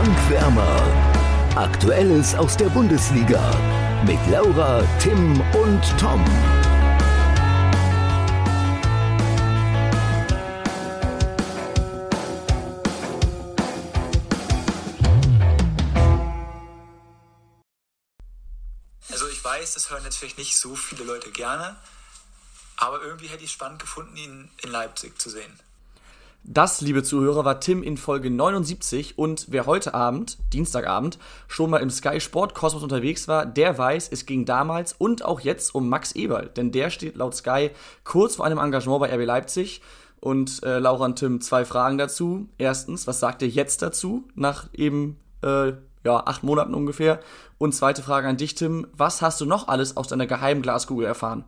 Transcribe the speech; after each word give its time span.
Bankwärmer. 0.00 0.82
Aktuelles 1.56 2.34
aus 2.34 2.56
der 2.56 2.70
Bundesliga 2.70 3.50
mit 4.06 4.18
Laura, 4.30 4.82
Tim 4.98 5.38
und 5.52 5.82
Tom. 5.98 6.24
Also 19.10 19.28
ich 19.28 19.44
weiß, 19.44 19.74
das 19.74 19.90
hören 19.90 20.04
jetzt 20.04 20.16
vielleicht 20.16 20.38
nicht 20.38 20.56
so 20.56 20.74
viele 20.76 21.04
Leute 21.04 21.30
gerne, 21.30 21.76
aber 22.78 23.02
irgendwie 23.02 23.26
hätte 23.26 23.44
ich 23.44 23.50
es 23.50 23.52
spannend 23.52 23.80
gefunden, 23.82 24.16
ihn 24.16 24.50
in 24.62 24.70
Leipzig 24.70 25.20
zu 25.20 25.28
sehen. 25.28 25.60
Das, 26.42 26.80
liebe 26.80 27.02
Zuhörer, 27.02 27.44
war 27.44 27.60
Tim 27.60 27.82
in 27.82 27.98
Folge 27.98 28.30
79 28.30 29.18
und 29.18 29.46
wer 29.50 29.66
heute 29.66 29.92
Abend, 29.92 30.38
Dienstagabend, 30.52 31.18
schon 31.48 31.68
mal 31.68 31.78
im 31.78 31.90
Sky 31.90 32.18
Sport 32.18 32.54
Kosmos 32.54 32.82
unterwegs 32.82 33.28
war, 33.28 33.44
der 33.44 33.76
weiß, 33.76 34.08
es 34.10 34.24
ging 34.24 34.46
damals 34.46 34.94
und 34.94 35.22
auch 35.22 35.40
jetzt 35.40 35.74
um 35.74 35.88
Max 35.90 36.12
Eberl, 36.12 36.48
denn 36.48 36.72
der 36.72 36.88
steht 36.88 37.16
laut 37.16 37.34
Sky 37.34 37.70
kurz 38.04 38.36
vor 38.36 38.46
einem 38.46 38.58
Engagement 38.58 39.00
bei 39.00 39.14
RB 39.14 39.26
Leipzig. 39.26 39.82
Und 40.22 40.62
äh, 40.64 40.78
Laura 40.78 41.06
und 41.06 41.16
Tim, 41.16 41.40
zwei 41.40 41.64
Fragen 41.64 41.96
dazu. 41.96 42.46
Erstens, 42.58 43.06
was 43.06 43.20
sagt 43.20 43.40
ihr 43.40 43.48
jetzt 43.48 43.80
dazu, 43.80 44.24
nach 44.34 44.68
eben 44.74 45.18
äh, 45.42 45.72
ja, 46.04 46.26
acht 46.26 46.42
Monaten 46.42 46.74
ungefähr? 46.74 47.20
Und 47.56 47.74
zweite 47.74 48.02
Frage 48.02 48.28
an 48.28 48.36
dich, 48.36 48.54
Tim, 48.54 48.86
was 48.92 49.22
hast 49.22 49.40
du 49.40 49.46
noch 49.46 49.68
alles 49.68 49.96
aus 49.96 50.08
deiner 50.08 50.26
geheimen 50.26 50.60
Glaskugel 50.60 51.06
erfahren? 51.06 51.44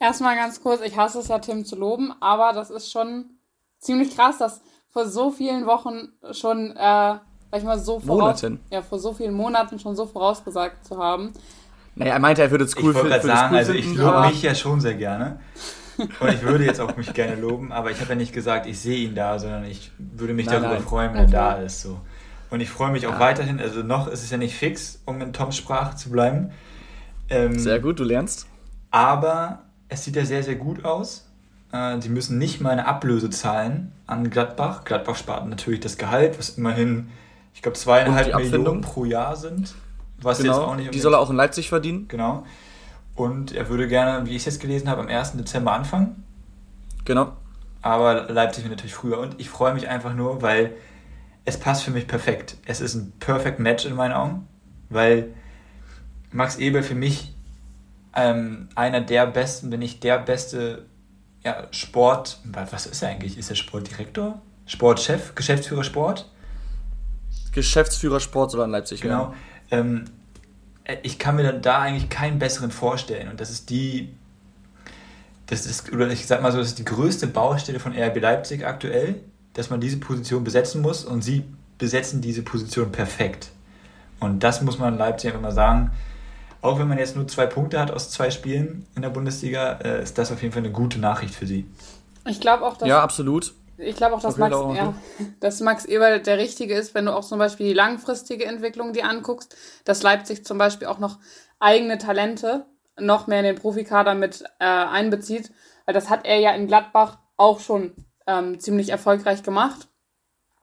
Erstmal 0.00 0.34
ganz 0.34 0.60
kurz, 0.60 0.80
ich 0.80 0.96
hasse 0.96 1.20
es 1.20 1.28
ja, 1.28 1.38
Tim 1.38 1.64
zu 1.64 1.76
loben, 1.76 2.12
aber 2.20 2.52
das 2.52 2.70
ist 2.70 2.90
schon 2.90 3.37
ziemlich 3.78 4.14
krass, 4.16 4.38
dass 4.38 4.60
vor 4.90 5.06
so 5.06 5.30
vielen 5.30 5.66
Wochen 5.66 6.08
schon, 6.32 6.70
äh, 6.72 6.74
sag 6.76 7.20
ich 7.58 7.64
mal, 7.64 7.78
so 7.78 8.00
voraus, 8.00 8.42
Monaten. 8.42 8.60
ja, 8.70 8.82
vor 8.82 8.98
so 8.98 9.12
vielen 9.12 9.34
Monaten 9.34 9.78
schon 9.78 9.94
so 9.96 10.06
vorausgesagt 10.06 10.84
zu 10.86 10.98
haben. 10.98 11.32
Naja, 11.94 12.14
er 12.14 12.18
meinte, 12.20 12.42
er 12.42 12.50
würde 12.50 12.64
es 12.64 12.76
cool 12.76 12.90
ich 12.90 12.96
wollte 12.96 12.98
finden. 12.98 13.10
gerade 13.10 13.22
würde 13.24 13.32
es 13.34 13.38
sagen, 13.40 13.52
cool 13.52 13.58
also 13.58 13.72
ich 13.72 13.84
finden, 13.84 14.00
lobe 14.00 14.16
aber- 14.16 14.28
mich 14.28 14.42
ja 14.42 14.54
schon 14.54 14.80
sehr 14.80 14.94
gerne. 14.94 15.40
Und 16.20 16.28
ich 16.32 16.42
würde 16.42 16.64
jetzt 16.64 16.80
auch 16.80 16.96
mich 16.96 17.12
gerne 17.12 17.34
loben, 17.34 17.72
aber 17.72 17.90
ich 17.90 17.98
habe 18.00 18.10
ja 18.10 18.14
nicht 18.14 18.32
gesagt, 18.32 18.66
ich 18.66 18.78
sehe 18.78 18.98
ihn 19.08 19.16
da, 19.16 19.36
sondern 19.40 19.64
ich 19.64 19.90
würde 19.98 20.32
mich 20.32 20.46
Nein, 20.46 20.56
darüber 20.62 20.74
nein. 20.78 20.82
freuen, 20.84 21.10
wenn 21.12 21.18
er 21.18 21.22
Okay. 21.24 21.32
da 21.32 21.52
ist. 21.54 21.82
So. 21.82 21.98
Und 22.50 22.60
ich 22.60 22.70
freue 22.70 22.92
mich 22.92 23.06
auch 23.08 23.14
Ja. 23.14 23.18
weiterhin, 23.20 23.58
also 23.60 23.82
noch 23.82 24.06
ist 24.06 24.22
es 24.22 24.30
ja 24.30 24.36
nicht 24.36 24.54
fix, 24.54 25.02
um 25.06 25.20
in 25.20 25.32
Toms 25.32 25.56
Sprache 25.56 25.96
zu 25.96 26.10
bleiben. 26.10 26.52
Ähm, 27.28 27.58
Sehr 27.58 27.80
gut, 27.80 27.98
du 27.98 28.04
lernst. 28.04 28.46
Aber 28.92 29.64
es 29.88 30.04
sieht 30.04 30.14
ja 30.16 30.24
sehr, 30.24 30.42
sehr 30.44 30.54
gut 30.54 30.84
aus. 30.84 31.27
Äh, 31.72 32.00
Sie 32.00 32.08
müssen 32.08 32.38
nicht 32.38 32.60
mal 32.60 32.70
eine 32.70 32.86
Ablöse 32.86 33.30
zahlen 33.30 33.92
an 34.06 34.30
Gladbach. 34.30 34.84
Gladbach 34.84 35.16
spart 35.16 35.46
natürlich 35.48 35.80
das 35.80 35.98
Gehalt, 35.98 36.38
was 36.38 36.50
immerhin, 36.50 37.10
ich 37.54 37.62
glaube, 37.62 37.76
zweieinhalb 37.76 38.34
Millionen 38.36 38.80
pro 38.80 39.04
Jahr 39.04 39.36
sind. 39.36 39.74
Was 40.20 40.38
jetzt 40.38 40.50
auch 40.50 40.70
Genau, 40.70 40.74
nicht 40.74 40.94
die 40.94 41.00
soll 41.00 41.14
er 41.14 41.20
auch 41.20 41.30
in 41.30 41.36
Leipzig 41.36 41.68
verdienen. 41.68 42.08
Genau. 42.08 42.44
Und 43.14 43.52
er 43.52 43.68
würde 43.68 43.88
gerne, 43.88 44.26
wie 44.26 44.30
ich 44.30 44.38
es 44.38 44.44
jetzt 44.46 44.60
gelesen 44.60 44.88
habe, 44.88 45.00
am 45.00 45.08
1. 45.08 45.32
Dezember 45.32 45.72
anfangen. 45.72 46.24
Genau. 47.04 47.32
Aber 47.82 48.28
Leipzig 48.28 48.64
wird 48.64 48.72
natürlich 48.72 48.94
früher. 48.94 49.18
Und 49.18 49.40
ich 49.40 49.48
freue 49.48 49.74
mich 49.74 49.88
einfach 49.88 50.14
nur, 50.14 50.42
weil 50.42 50.72
es 51.44 51.58
passt 51.58 51.82
für 51.82 51.90
mich 51.90 52.06
perfekt. 52.06 52.56
Es 52.66 52.80
ist 52.80 52.94
ein 52.94 53.12
perfect 53.18 53.58
Match 53.58 53.86
in 53.86 53.94
meinen 53.94 54.12
Augen, 54.12 54.46
weil 54.90 55.34
Max 56.30 56.56
Eber 56.56 56.82
für 56.82 56.94
mich 56.94 57.34
ähm, 58.14 58.68
einer 58.74 59.00
der 59.00 59.26
besten, 59.26 59.70
wenn 59.70 59.80
nicht 59.80 60.04
der 60.04 60.18
beste 60.18 60.84
ja, 61.44 61.66
Sport, 61.70 62.40
was 62.44 62.86
ist 62.86 63.02
er 63.02 63.10
eigentlich? 63.10 63.38
Ist 63.38 63.50
er 63.50 63.56
Sportdirektor? 63.56 64.40
Sportchef? 64.66 65.34
Geschäftsführer 65.34 65.84
Sport? 65.84 66.28
Geschäftsführer 67.52 68.20
Sport 68.20 68.50
soll 68.50 68.64
in 68.64 68.70
Leipzig 68.70 69.00
Genau. 69.00 69.32
werden. 69.70 70.04
Ähm, 70.86 70.98
ich 71.02 71.18
kann 71.18 71.36
mir 71.36 71.42
da- 71.44 71.52
da 71.52 71.78
eigentlich 71.80 72.08
keinen 72.08 72.38
besseren 72.38 72.70
vorstellen. 72.70 73.28
Und 73.28 73.40
das 73.40 73.50
ist 73.50 73.70
die, 73.70 74.14
das 75.46 75.66
ist, 75.66 75.92
oder 75.92 76.08
ich 76.10 76.26
sag 76.26 76.42
mal 76.42 76.52
so, 76.52 76.58
das 76.58 76.68
ist 76.68 76.78
die 76.78 76.84
größte 76.84 77.26
Baustelle 77.26 77.80
von 77.80 77.92
RB 77.96 78.18
Leipzig 78.20 78.66
aktuell, 78.66 79.16
dass 79.54 79.70
man 79.70 79.80
diese 79.80 79.98
Position 79.98 80.44
besetzen 80.44 80.82
muss 80.82 81.04
und 81.04 81.22
sie 81.22 81.44
besetzen 81.78 82.20
diese 82.20 82.42
Position 82.42 82.92
perfekt. 82.92 83.50
Und 84.20 84.42
das 84.42 84.62
muss 84.62 84.78
man 84.78 84.98
Leipzig 84.98 85.28
einfach 85.30 85.42
mal 85.42 85.52
sagen. 85.52 85.90
Auch 86.60 86.78
wenn 86.78 86.88
man 86.88 86.98
jetzt 86.98 87.14
nur 87.14 87.28
zwei 87.28 87.46
Punkte 87.46 87.80
hat 87.80 87.90
aus 87.90 88.10
zwei 88.10 88.30
Spielen 88.30 88.86
in 88.96 89.02
der 89.02 89.10
Bundesliga, 89.10 89.78
äh, 89.84 90.02
ist 90.02 90.18
das 90.18 90.32
auf 90.32 90.42
jeden 90.42 90.52
Fall 90.52 90.62
eine 90.62 90.72
gute 90.72 90.98
Nachricht 90.98 91.34
für 91.34 91.46
sie. 91.46 91.66
Ich 92.26 92.40
glaube 92.40 92.64
auch, 92.66 92.76
dass 92.76 92.88
Ja, 92.88 93.02
absolut. 93.02 93.54
Ich 93.76 93.94
glaube 93.94 94.16
auch, 94.16 94.20
dass 94.20 94.36
Max, 94.36 94.50
Laura, 94.50 94.74
ja, 94.76 94.94
dass 95.38 95.60
Max 95.60 95.84
Eberl 95.84 96.20
der 96.20 96.38
Richtige 96.38 96.74
ist, 96.74 96.94
wenn 96.94 97.06
du 97.06 97.14
auch 97.14 97.24
zum 97.24 97.38
Beispiel 97.38 97.68
die 97.68 97.74
langfristige 97.74 98.44
Entwicklung 98.44 98.92
dir 98.92 99.08
anguckst, 99.08 99.56
dass 99.84 100.02
Leipzig 100.02 100.44
zum 100.44 100.58
Beispiel 100.58 100.88
auch 100.88 100.98
noch 100.98 101.18
eigene 101.60 101.98
Talente 101.98 102.66
noch 102.98 103.28
mehr 103.28 103.38
in 103.38 103.44
den 103.44 103.56
Profikader 103.56 104.14
mit 104.14 104.42
äh, 104.58 104.64
einbezieht, 104.64 105.52
weil 105.84 105.94
das 105.94 106.10
hat 106.10 106.26
er 106.26 106.38
ja 106.40 106.50
in 106.52 106.66
Gladbach 106.66 107.18
auch 107.36 107.60
schon 107.60 107.92
ähm, 108.26 108.58
ziemlich 108.58 108.88
erfolgreich 108.88 109.44
gemacht, 109.44 109.86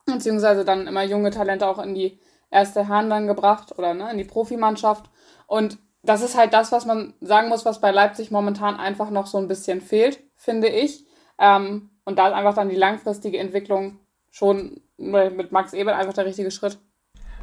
beziehungsweise 0.06 0.66
dann 0.66 0.88
immer 0.88 1.04
junge 1.04 1.32
Talente 1.32 1.68
auch 1.68 1.80
in 1.80 1.96
die 1.96 2.20
erste 2.52 2.90
Hand 2.90 3.10
dann 3.12 3.28
gebracht 3.28 3.78
oder 3.78 3.94
ne, 3.94 4.12
in 4.12 4.18
die 4.18 4.26
Profimannschaft 4.26 5.10
und 5.48 5.78
das 6.06 6.22
ist 6.22 6.38
halt 6.38 6.54
das, 6.54 6.72
was 6.72 6.86
man 6.86 7.14
sagen 7.22 7.50
muss, 7.50 7.66
was 7.66 7.82
bei 7.82 7.92
Leipzig 7.92 8.32
momentan 8.32 8.78
einfach 8.78 9.10
noch 9.10 9.28
so 9.28 9.38
ein 9.38 9.48
bisschen 9.48 9.82
fehlt, 9.82 10.20
finde 10.36 10.68
ich. 10.68 11.06
Ähm, 11.40 11.90
und 12.06 12.18
da 12.18 12.28
ist 12.28 12.34
einfach 12.34 12.54
dann 12.54 12.70
die 12.70 12.76
langfristige 12.76 13.40
Entwicklung 13.40 14.00
schon 14.32 14.82
mit 14.98 15.52
Max 15.52 15.74
Eberl 15.74 15.96
einfach 15.96 16.14
der 16.14 16.26
richtige 16.26 16.52
Schritt. 16.52 16.78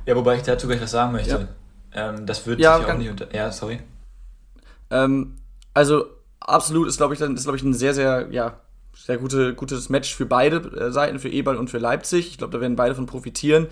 Ja, 0.07 0.17
wobei 0.17 0.37
ich 0.37 0.43
dazu 0.43 0.67
gleich 0.67 0.81
was 0.81 0.91
sagen 0.91 1.13
möchte. 1.13 1.49
Ähm, 1.95 2.27
das 2.27 2.47
wird 2.47 2.61
Ja, 2.61 2.79
sich 2.79 2.87
auch 2.87 2.97
nicht 2.97 3.11
unter. 3.11 3.35
Ja, 3.35 3.53
sorry. 3.53 3.81
Ähm, 4.91 5.39
also 5.75 6.05
absolut 6.41 6.89
ist, 6.89 6.97
glaube 6.97 7.15
ich, 7.15 7.21
dann 7.21 7.35
ist, 7.35 7.45
glaube 7.45 7.57
ich, 7.57 7.63
ein 7.63 7.75
sehr, 7.75 7.95
sehr, 7.95 8.29
ja, 8.31 8.61
sehr 8.95 9.19
gute, 9.19 9.55
gutes 9.55 9.89
Match 9.89 10.15
für 10.15 10.27
beide 10.27 10.57
äh, 10.57 10.93
Seiten, 10.93 11.19
für 11.19 11.29
Eberl 11.29 11.57
und 11.57 11.71
für 11.71 11.79
Leipzig. 11.79 12.29
Ich 12.29 12.39
glaube, 12.39 12.53
da 12.53 12.61
werden 12.61 12.77
beide 12.77 12.95
von 12.95 13.07
profitieren. 13.07 13.67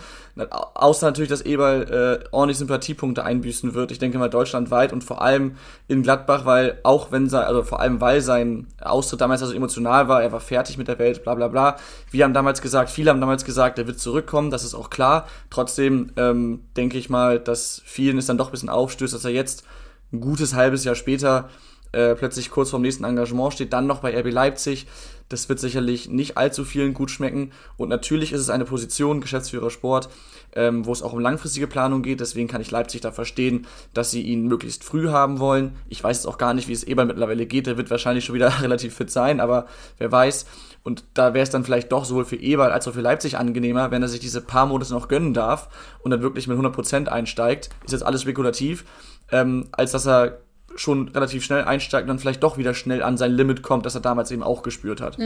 Außer 0.74 1.06
natürlich, 1.06 1.28
dass 1.28 1.42
Eberl 1.42 2.22
äh, 2.22 2.28
ordentlich 2.32 2.58
Sympathiepunkte 2.58 3.22
einbüßen 3.22 3.74
wird. 3.74 3.92
Ich 3.92 3.98
denke 3.98 4.18
mal 4.18 4.30
deutschlandweit 4.30 4.92
und 4.92 5.04
vor 5.04 5.22
allem 5.22 5.56
in 5.88 6.02
Gladbach, 6.02 6.46
weil 6.46 6.78
auch 6.82 7.12
wenn 7.12 7.28
sein, 7.28 7.44
also 7.44 7.62
vor 7.62 7.80
allem 7.80 8.00
weil 8.00 8.22
sein 8.22 8.66
Austritt 8.80 9.20
damals 9.20 9.42
also 9.42 9.54
emotional 9.54 10.08
war, 10.08 10.22
er 10.22 10.32
war 10.32 10.40
fertig 10.40 10.78
mit 10.78 10.88
der 10.88 10.98
Welt, 10.98 11.22
bla 11.22 11.34
bla 11.34 11.48
bla. 11.48 11.76
Wir 12.10 12.24
haben 12.24 12.34
damals 12.34 12.62
gesagt, 12.62 12.90
viele 12.90 13.10
haben 13.10 13.20
damals 13.20 13.44
gesagt, 13.44 13.78
er 13.78 13.86
wird 13.86 14.00
zurückkommen, 14.00 14.50
das 14.50 14.64
ist 14.64 14.74
auch 14.74 14.90
klar. 14.90 15.26
Trotzdem 15.50 16.12
ähm, 16.16 16.64
denke 16.76 16.98
ich 16.98 17.10
mal, 17.10 17.38
dass 17.38 17.82
vielen 17.84 18.18
es 18.18 18.26
dann 18.26 18.38
doch 18.38 18.48
ein 18.48 18.52
bisschen 18.52 18.70
aufstößt, 18.70 19.14
dass 19.14 19.24
er 19.24 19.32
jetzt 19.32 19.64
ein 20.12 20.20
gutes 20.20 20.54
halbes 20.54 20.82
Jahr 20.84 20.94
später 20.94 21.50
äh, 21.92 22.14
plötzlich 22.14 22.50
kurz 22.50 22.70
vorm 22.70 22.82
nächsten 22.82 23.04
Engagement 23.04 23.54
steht, 23.54 23.72
dann 23.72 23.86
noch 23.86 24.00
bei 24.00 24.18
RB 24.18 24.30
Leipzig. 24.32 24.86
Das 25.28 25.48
wird 25.48 25.60
sicherlich 25.60 26.08
nicht 26.08 26.36
allzu 26.36 26.64
vielen 26.64 26.92
gut 26.92 27.10
schmecken. 27.10 27.52
Und 27.76 27.88
natürlich 27.88 28.32
ist 28.32 28.40
es 28.40 28.50
eine 28.50 28.64
Position, 28.64 29.20
Geschäftsführer 29.20 29.70
Sport, 29.70 30.08
ähm, 30.56 30.86
wo 30.86 30.92
es 30.92 31.02
auch 31.02 31.12
um 31.12 31.20
langfristige 31.20 31.68
Planung 31.68 32.02
geht. 32.02 32.18
Deswegen 32.20 32.48
kann 32.48 32.60
ich 32.60 32.72
Leipzig 32.72 33.00
da 33.00 33.12
verstehen, 33.12 33.66
dass 33.94 34.10
sie 34.10 34.22
ihn 34.22 34.48
möglichst 34.48 34.82
früh 34.82 35.08
haben 35.08 35.38
wollen. 35.38 35.76
Ich 35.88 36.02
weiß 36.02 36.18
jetzt 36.18 36.26
auch 36.26 36.36
gar 36.36 36.52
nicht, 36.52 36.66
wie 36.66 36.72
es 36.72 36.82
Eber 36.82 37.04
mittlerweile 37.04 37.46
geht. 37.46 37.68
Der 37.68 37.76
wird 37.76 37.90
wahrscheinlich 37.90 38.24
schon 38.24 38.34
wieder 38.34 38.52
relativ 38.60 38.94
fit 38.94 39.10
sein, 39.10 39.38
aber 39.40 39.66
wer 39.98 40.10
weiß. 40.10 40.46
Und 40.82 41.04
da 41.14 41.34
wäre 41.34 41.44
es 41.44 41.50
dann 41.50 41.64
vielleicht 41.64 41.92
doch 41.92 42.04
sowohl 42.04 42.24
für 42.24 42.36
Eberl 42.36 42.72
als 42.72 42.88
auch 42.88 42.94
für 42.94 43.00
Leipzig 43.00 43.36
angenehmer, 43.36 43.92
wenn 43.92 44.02
er 44.02 44.08
sich 44.08 44.20
diese 44.20 44.40
paar 44.40 44.66
Monate 44.66 44.92
noch 44.92 45.08
gönnen 45.08 45.34
darf 45.34 45.68
und 46.02 46.10
dann 46.10 46.22
wirklich 46.22 46.48
mit 46.48 46.58
100% 46.58 47.06
einsteigt. 47.06 47.70
Ist 47.84 47.92
jetzt 47.92 48.02
alles 48.02 48.22
spekulativ, 48.22 48.84
ähm, 49.30 49.68
als 49.72 49.92
dass 49.92 50.06
er 50.06 50.40
schon 50.80 51.08
relativ 51.08 51.44
schnell 51.44 51.64
einsteigt 51.64 52.04
und 52.04 52.08
dann 52.08 52.18
vielleicht 52.18 52.42
doch 52.42 52.56
wieder 52.56 52.72
schnell 52.72 53.02
an 53.02 53.18
sein 53.18 53.32
Limit 53.32 53.62
kommt, 53.62 53.84
das 53.84 53.94
er 53.94 54.00
damals 54.00 54.30
eben 54.30 54.42
auch 54.42 54.62
gespürt 54.62 55.00
hat. 55.02 55.18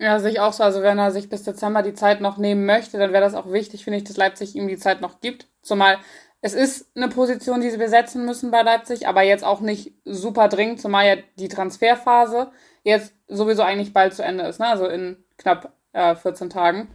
Ja, 0.00 0.18
sehe 0.18 0.32
ich 0.32 0.40
auch 0.40 0.52
so. 0.52 0.64
Also 0.64 0.82
wenn 0.82 0.98
er 0.98 1.12
sich 1.12 1.28
bis 1.28 1.44
Dezember 1.44 1.82
die 1.82 1.94
Zeit 1.94 2.20
noch 2.20 2.38
nehmen 2.38 2.66
möchte, 2.66 2.98
dann 2.98 3.12
wäre 3.12 3.22
das 3.22 3.34
auch 3.34 3.52
wichtig, 3.52 3.84
finde 3.84 3.98
ich, 3.98 4.04
dass 4.04 4.16
Leipzig 4.16 4.56
ihm 4.56 4.66
die 4.66 4.78
Zeit 4.78 5.00
noch 5.00 5.20
gibt. 5.20 5.46
Zumal 5.62 5.98
es 6.40 6.54
ist 6.54 6.90
eine 6.96 7.08
Position, 7.08 7.60
die 7.60 7.70
sie 7.70 7.78
besetzen 7.78 8.24
müssen 8.24 8.50
bei 8.50 8.62
Leipzig, 8.62 9.08
aber 9.08 9.22
jetzt 9.22 9.44
auch 9.44 9.60
nicht 9.60 9.92
super 10.04 10.48
dringend, 10.48 10.80
zumal 10.80 11.06
ja 11.06 11.16
die 11.38 11.48
Transferphase 11.48 12.48
jetzt 12.82 13.14
sowieso 13.28 13.62
eigentlich 13.62 13.92
bald 13.92 14.14
zu 14.14 14.22
Ende 14.24 14.44
ist, 14.44 14.60
ne? 14.60 14.66
Also 14.68 14.86
in 14.86 15.16
knapp 15.38 15.72
äh, 15.92 16.14
14 16.14 16.50
Tagen. 16.50 16.88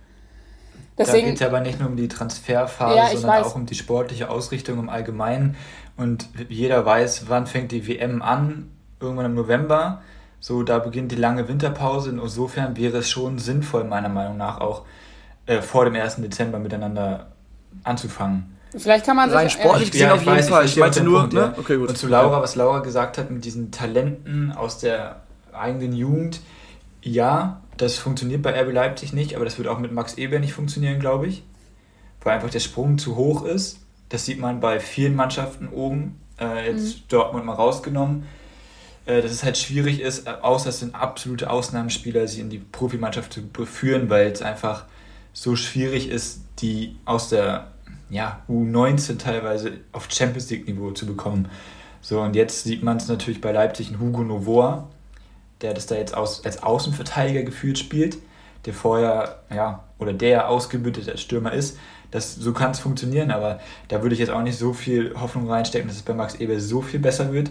da 0.96 1.04
Deswegen, 1.04 1.28
geht 1.28 1.42
es 1.42 1.48
aber 1.48 1.60
nicht 1.60 1.80
nur 1.80 1.90
um 1.90 1.98
die 1.98 2.08
Transferphase, 2.08 2.96
Ja, 2.98 3.08
sondern 3.08 3.40
weiß. 3.42 3.48
auch 3.48 3.56
um 3.56 3.66
die 3.66 3.76
sportliche 3.76 4.30
Ausrichtung 4.30 4.80
im 4.80 4.90
Allgemeinen. 4.90 5.56
Und 6.02 6.28
jeder 6.50 6.86
weiß, 6.86 7.26
wann 7.30 7.46
fängt 7.48 7.72
die 7.72 7.88
WM 7.88 8.22
an? 8.22 8.70
Irgendwann 9.00 9.28
im 9.28 9.36
November. 9.36 10.02
So, 10.40 10.64
da 10.64 10.80
beginnt 10.80 11.12
die 11.12 11.16
lange 11.16 11.48
Winterpause. 11.48 12.10
Insofern 12.10 12.76
wäre 12.76 12.98
es 12.98 13.10
schon 13.10 13.38
sinnvoll, 13.40 13.84
meiner 13.84 14.10
Meinung 14.10 14.38
nach, 14.38 14.60
auch 14.60 14.84
äh, 15.46 15.62
vor 15.62 15.86
dem 15.86 15.96
1. 15.96 16.16
Dezember 16.18 16.58
miteinander 16.60 17.28
anzufangen. 17.84 18.58
vielleicht 18.76 19.06
kann 19.06 19.16
man 19.16 19.30
sich 19.30 19.38
Rein 19.38 19.50
sportlich 19.50 19.92
gesehen 19.92 20.08
Ja, 20.08 20.14
auf 20.14 20.22
ich 20.22 20.26
jeden 20.26 20.38
weiß, 20.38 20.46
ich 20.46 20.52
Fall. 20.52 20.66
Ich 20.66 20.74
auch 20.74 20.78
meinte 20.80 21.04
nur, 21.04 21.20
Punkt, 21.22 21.34
ne? 21.34 21.40
ja. 21.40 21.54
Okay, 21.58 21.78
gut. 21.78 21.90
Und 21.90 21.98
zu 21.98 22.08
Laura, 22.08 22.42
was 22.42 22.56
Laura 22.56 22.80
gesagt 22.80 23.18
hat 23.18 23.30
mit 23.30 23.46
diesen 23.46 23.72
Talenten 23.72 24.52
aus 24.52 24.80
der 24.80 25.22
eigenen 25.54 25.94
Jugend, 25.94 26.42
ja, 27.04 27.62
das 27.78 27.98
funktioniert 27.98 28.42
bei 28.42 28.60
RB 28.60 28.72
Leipzig 28.74 29.14
nicht, 29.14 29.36
aber 29.36 29.46
das 29.46 29.58
wird 29.58 29.68
auch 29.68 29.80
mit 29.80 29.92
Max 29.92 30.16
Eber 30.16 30.40
nicht 30.40 30.54
funktionieren, 30.54 31.00
glaube 31.00 31.28
ich. 31.28 31.44
weil 32.24 32.34
einfach 32.36 32.50
der 32.50 32.60
Sprung 32.60 32.98
zu 32.98 33.16
hoch 33.16 33.46
ist. 33.46 33.80
Das 34.12 34.26
sieht 34.26 34.40
man 34.40 34.60
bei 34.60 34.80
vielen 34.82 35.16
Mannschaften 35.16 35.70
oben, 35.70 36.20
äh, 36.40 36.70
jetzt 36.70 36.98
mhm. 36.98 37.04
Dortmund 37.08 37.46
mal 37.46 37.54
rausgenommen, 37.54 38.26
äh, 39.06 39.22
dass 39.22 39.32
es 39.32 39.44
halt 39.44 39.58
schwierig 39.58 40.02
ist, 40.02 40.28
äh, 40.28 40.32
außer 40.42 40.70
es 40.70 40.82
sind 40.82 40.94
absolute 40.94 41.50
Ausnahmespieler, 41.50 42.28
sie 42.28 42.42
in 42.42 42.50
die 42.50 42.60
Profimannschaft 42.60 43.34
zu 43.34 43.66
führen, 43.66 44.10
weil 44.10 44.28
es 44.28 44.42
einfach 44.42 44.86
so 45.32 45.56
schwierig 45.56 46.10
ist, 46.10 46.42
die 46.60 46.98
aus 47.06 47.30
der 47.30 47.72
ja, 48.10 48.42
U19 48.50 49.18
teilweise 49.18 49.80
auf 49.94 50.10
Champions 50.12 50.50
League-Niveau 50.50 50.92
zu 50.92 51.06
bekommen. 51.06 51.48
So, 52.02 52.20
und 52.20 52.36
jetzt 52.36 52.66
sieht 52.66 52.84
man 52.84 52.98
es 52.98 53.08
natürlich 53.08 53.40
bei 53.40 53.54
Leipzig 53.54 53.92
in 53.92 54.00
Hugo 54.02 54.24
Novoa, 54.24 54.90
der 55.62 55.74
das 55.74 55.86
da 55.86 55.96
jetzt 55.96 56.16
aus, 56.18 56.44
als 56.44 56.62
Außenverteidiger 56.62 57.44
gefühlt 57.44 57.80
spielt, 57.80 58.18
der 58.66 58.74
vorher, 58.74 59.44
ja, 59.50 59.86
oder 60.00 60.12
der 60.12 60.50
ausgebildet 60.50 61.08
als 61.08 61.22
Stürmer 61.22 61.54
ist. 61.54 61.78
Das, 62.12 62.36
so 62.36 62.52
kann 62.52 62.72
es 62.72 62.80
funktionieren, 62.80 63.32
aber 63.32 63.60
da 63.88 64.02
würde 64.02 64.14
ich 64.14 64.20
jetzt 64.20 64.32
auch 64.32 64.42
nicht 64.42 64.58
so 64.58 64.74
viel 64.74 65.14
Hoffnung 65.20 65.50
reinstecken, 65.50 65.88
dass 65.88 65.98
es 65.98 66.04
bei 66.04 66.14
Max 66.14 66.36
Eber 66.36 66.60
so 66.60 66.82
viel 66.82 67.00
besser 67.00 67.32
wird. 67.32 67.50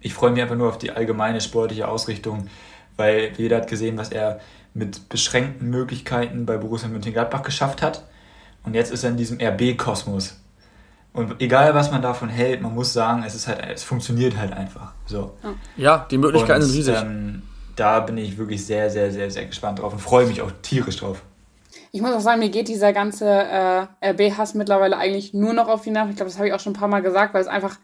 Ich 0.00 0.12
freue 0.12 0.32
mich 0.32 0.42
einfach 0.42 0.56
nur 0.56 0.68
auf 0.68 0.78
die 0.78 0.90
allgemeine 0.90 1.40
sportliche 1.40 1.88
Ausrichtung, 1.88 2.48
weil 2.96 3.32
jeder 3.36 3.58
hat 3.58 3.68
gesehen, 3.68 3.96
was 3.96 4.10
er 4.10 4.40
mit 4.74 5.08
beschränkten 5.08 5.70
Möglichkeiten 5.70 6.46
bei 6.46 6.56
Borussia 6.56 6.88
Mönchengladbach 6.88 7.42
geschafft 7.42 7.80
hat. 7.80 8.04
Und 8.64 8.74
jetzt 8.74 8.92
ist 8.92 9.04
er 9.04 9.10
in 9.10 9.16
diesem 9.16 9.38
RB-Kosmos. 9.40 10.40
Und 11.12 11.40
egal, 11.40 11.74
was 11.76 11.92
man 11.92 12.02
davon 12.02 12.28
hält, 12.28 12.60
man 12.60 12.74
muss 12.74 12.92
sagen, 12.92 13.22
es 13.24 13.36
ist 13.36 13.46
halt, 13.46 13.64
es 13.72 13.84
funktioniert 13.84 14.36
halt 14.36 14.52
einfach. 14.52 14.92
So. 15.06 15.34
Ja, 15.76 16.06
die 16.10 16.18
Möglichkeiten 16.18 16.62
und, 16.62 16.68
sind 16.68 16.76
riesig. 16.76 16.96
Ähm, 17.00 17.42
da 17.76 18.00
bin 18.00 18.18
ich 18.18 18.36
wirklich 18.36 18.66
sehr, 18.66 18.90
sehr, 18.90 19.12
sehr, 19.12 19.30
sehr 19.30 19.46
gespannt 19.46 19.78
drauf 19.78 19.92
und 19.92 20.00
freue 20.00 20.26
mich 20.26 20.42
auch 20.42 20.50
tierisch 20.62 20.96
drauf. 20.96 21.22
Ich 21.94 22.02
muss 22.02 22.10
auch 22.10 22.20
sagen, 22.20 22.40
mir 22.40 22.48
geht 22.48 22.66
dieser 22.66 22.92
ganze 22.92 23.24
äh, 23.24 23.86
RB-Hass 24.10 24.54
mittlerweile 24.54 24.96
eigentlich 24.96 25.32
nur 25.32 25.52
noch 25.52 25.68
auf 25.68 25.82
die 25.82 25.92
Nerven. 25.92 26.10
Ich 26.10 26.16
glaube, 26.16 26.28
das 26.28 26.38
habe 26.38 26.48
ich 26.48 26.52
auch 26.52 26.58
schon 26.58 26.72
ein 26.72 26.76
paar 26.76 26.88
Mal 26.88 27.02
gesagt, 27.02 27.34
weil 27.34 27.40
es 27.40 27.46
einfach. 27.46 27.76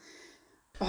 Oh, 0.80 0.84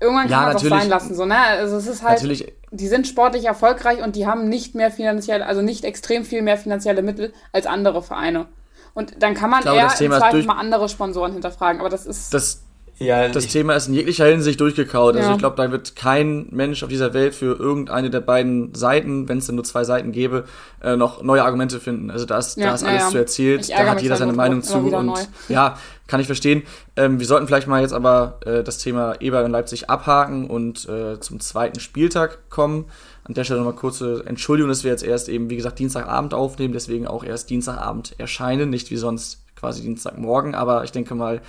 irgendwann 0.00 0.22
kann 0.22 0.30
ja, 0.30 0.46
man 0.46 0.56
auch 0.56 0.60
sein 0.60 0.88
lassen. 0.88 1.14
So, 1.14 1.26
ne? 1.26 1.36
Also 1.36 1.76
es 1.76 1.86
ist 1.86 2.02
halt. 2.02 2.22
Natürlich. 2.22 2.50
Die 2.70 2.88
sind 2.88 3.06
sportlich 3.06 3.44
erfolgreich 3.44 4.02
und 4.02 4.16
die 4.16 4.26
haben 4.26 4.48
nicht 4.48 4.74
mehr 4.74 4.90
finanziell, 4.90 5.42
also 5.42 5.60
nicht 5.60 5.84
extrem 5.84 6.24
viel 6.24 6.40
mehr 6.40 6.56
finanzielle 6.56 7.02
Mittel 7.02 7.34
als 7.52 7.66
andere 7.66 8.02
Vereine. 8.02 8.48
Und 8.94 9.22
dann 9.22 9.34
kann 9.34 9.50
man 9.50 9.60
glaube, 9.60 9.76
eher 9.76 10.00
im 10.00 10.10
Zweifel 10.10 10.42
mal 10.44 10.56
andere 10.56 10.88
Sponsoren 10.88 11.34
hinterfragen. 11.34 11.78
Aber 11.78 11.90
das 11.90 12.06
ist. 12.06 12.32
Das, 12.32 12.62
ja, 13.02 13.28
das 13.28 13.46
Thema 13.48 13.74
ist 13.74 13.88
in 13.88 13.94
jeglicher 13.94 14.26
Hinsicht 14.26 14.60
durchgekaut. 14.60 15.14
Also 15.14 15.18
ja. 15.18 15.24
Also 15.24 15.32
ich 15.32 15.38
glaube, 15.38 15.56
da 15.56 15.70
wird 15.70 15.96
kein 15.96 16.46
Mensch 16.50 16.82
auf 16.82 16.88
dieser 16.88 17.14
Welt 17.14 17.34
für 17.34 17.58
irgendeine 17.58 18.10
der 18.10 18.20
beiden 18.20 18.74
Seiten, 18.74 19.28
wenn 19.28 19.38
es 19.38 19.46
denn 19.46 19.56
nur 19.56 19.64
zwei 19.64 19.84
Seiten 19.84 20.12
gäbe, 20.12 20.44
äh, 20.82 20.96
noch 20.96 21.22
neue 21.22 21.44
Argumente 21.44 21.80
finden. 21.80 22.10
Also 22.10 22.26
da 22.26 22.38
ist, 22.38 22.56
ja, 22.56 22.68
da 22.68 22.74
ist 22.74 22.84
alles 22.84 23.02
ja. 23.02 23.08
zu 23.10 23.18
erzählt, 23.18 23.70
da 23.70 23.90
hat 23.90 24.02
jeder 24.02 24.16
seine 24.16 24.32
Meinung 24.32 24.62
zu 24.62 24.78
und 24.78 25.06
neu. 25.06 25.20
ja, 25.48 25.78
kann 26.06 26.20
ich 26.20 26.26
verstehen. 26.26 26.62
Ähm, 26.96 27.18
wir 27.18 27.26
sollten 27.26 27.46
vielleicht 27.46 27.68
mal 27.68 27.80
jetzt 27.80 27.94
aber 27.94 28.38
äh, 28.44 28.62
das 28.62 28.78
Thema 28.78 29.20
Eber 29.20 29.44
in 29.44 29.50
Leipzig 29.50 29.88
abhaken 29.88 30.46
und 30.48 30.88
äh, 30.88 31.18
zum 31.20 31.40
zweiten 31.40 31.80
Spieltag 31.80 32.50
kommen. 32.50 32.86
An 33.24 33.34
der 33.34 33.44
Stelle 33.44 33.60
nochmal 33.60 33.76
kurze 33.76 34.24
Entschuldigung, 34.26 34.68
dass 34.68 34.84
wir 34.84 34.90
jetzt 34.90 35.04
erst 35.04 35.28
eben, 35.28 35.48
wie 35.48 35.56
gesagt, 35.56 35.78
Dienstagabend 35.78 36.34
aufnehmen, 36.34 36.74
deswegen 36.74 37.06
auch 37.06 37.24
erst 37.24 37.50
Dienstagabend 37.50 38.14
erscheinen, 38.18 38.68
nicht 38.68 38.90
wie 38.90 38.96
sonst 38.96 39.42
quasi 39.62 39.80
Dienstagmorgen, 39.80 40.56
aber 40.56 40.82
ich 40.82 40.90
denke 40.90 41.14
mal, 41.14 41.40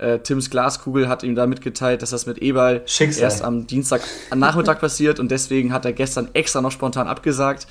äh, 0.00 0.18
Tims 0.20 0.50
Glaskugel 0.50 1.08
hat 1.08 1.22
ihm 1.22 1.34
da 1.34 1.46
mitgeteilt, 1.46 2.02
dass 2.02 2.10
das 2.10 2.26
mit 2.26 2.38
Eberl 2.38 2.82
erst 2.98 3.42
am 3.42 3.66
Dienstag 3.66 4.02
am 4.30 4.38
Nachmittag 4.38 4.80
passiert 4.80 5.20
und 5.20 5.30
deswegen 5.30 5.72
hat 5.72 5.84
er 5.84 5.92
gestern 5.92 6.28
extra 6.32 6.60
noch 6.60 6.72
spontan 6.72 7.06
abgesagt, 7.06 7.66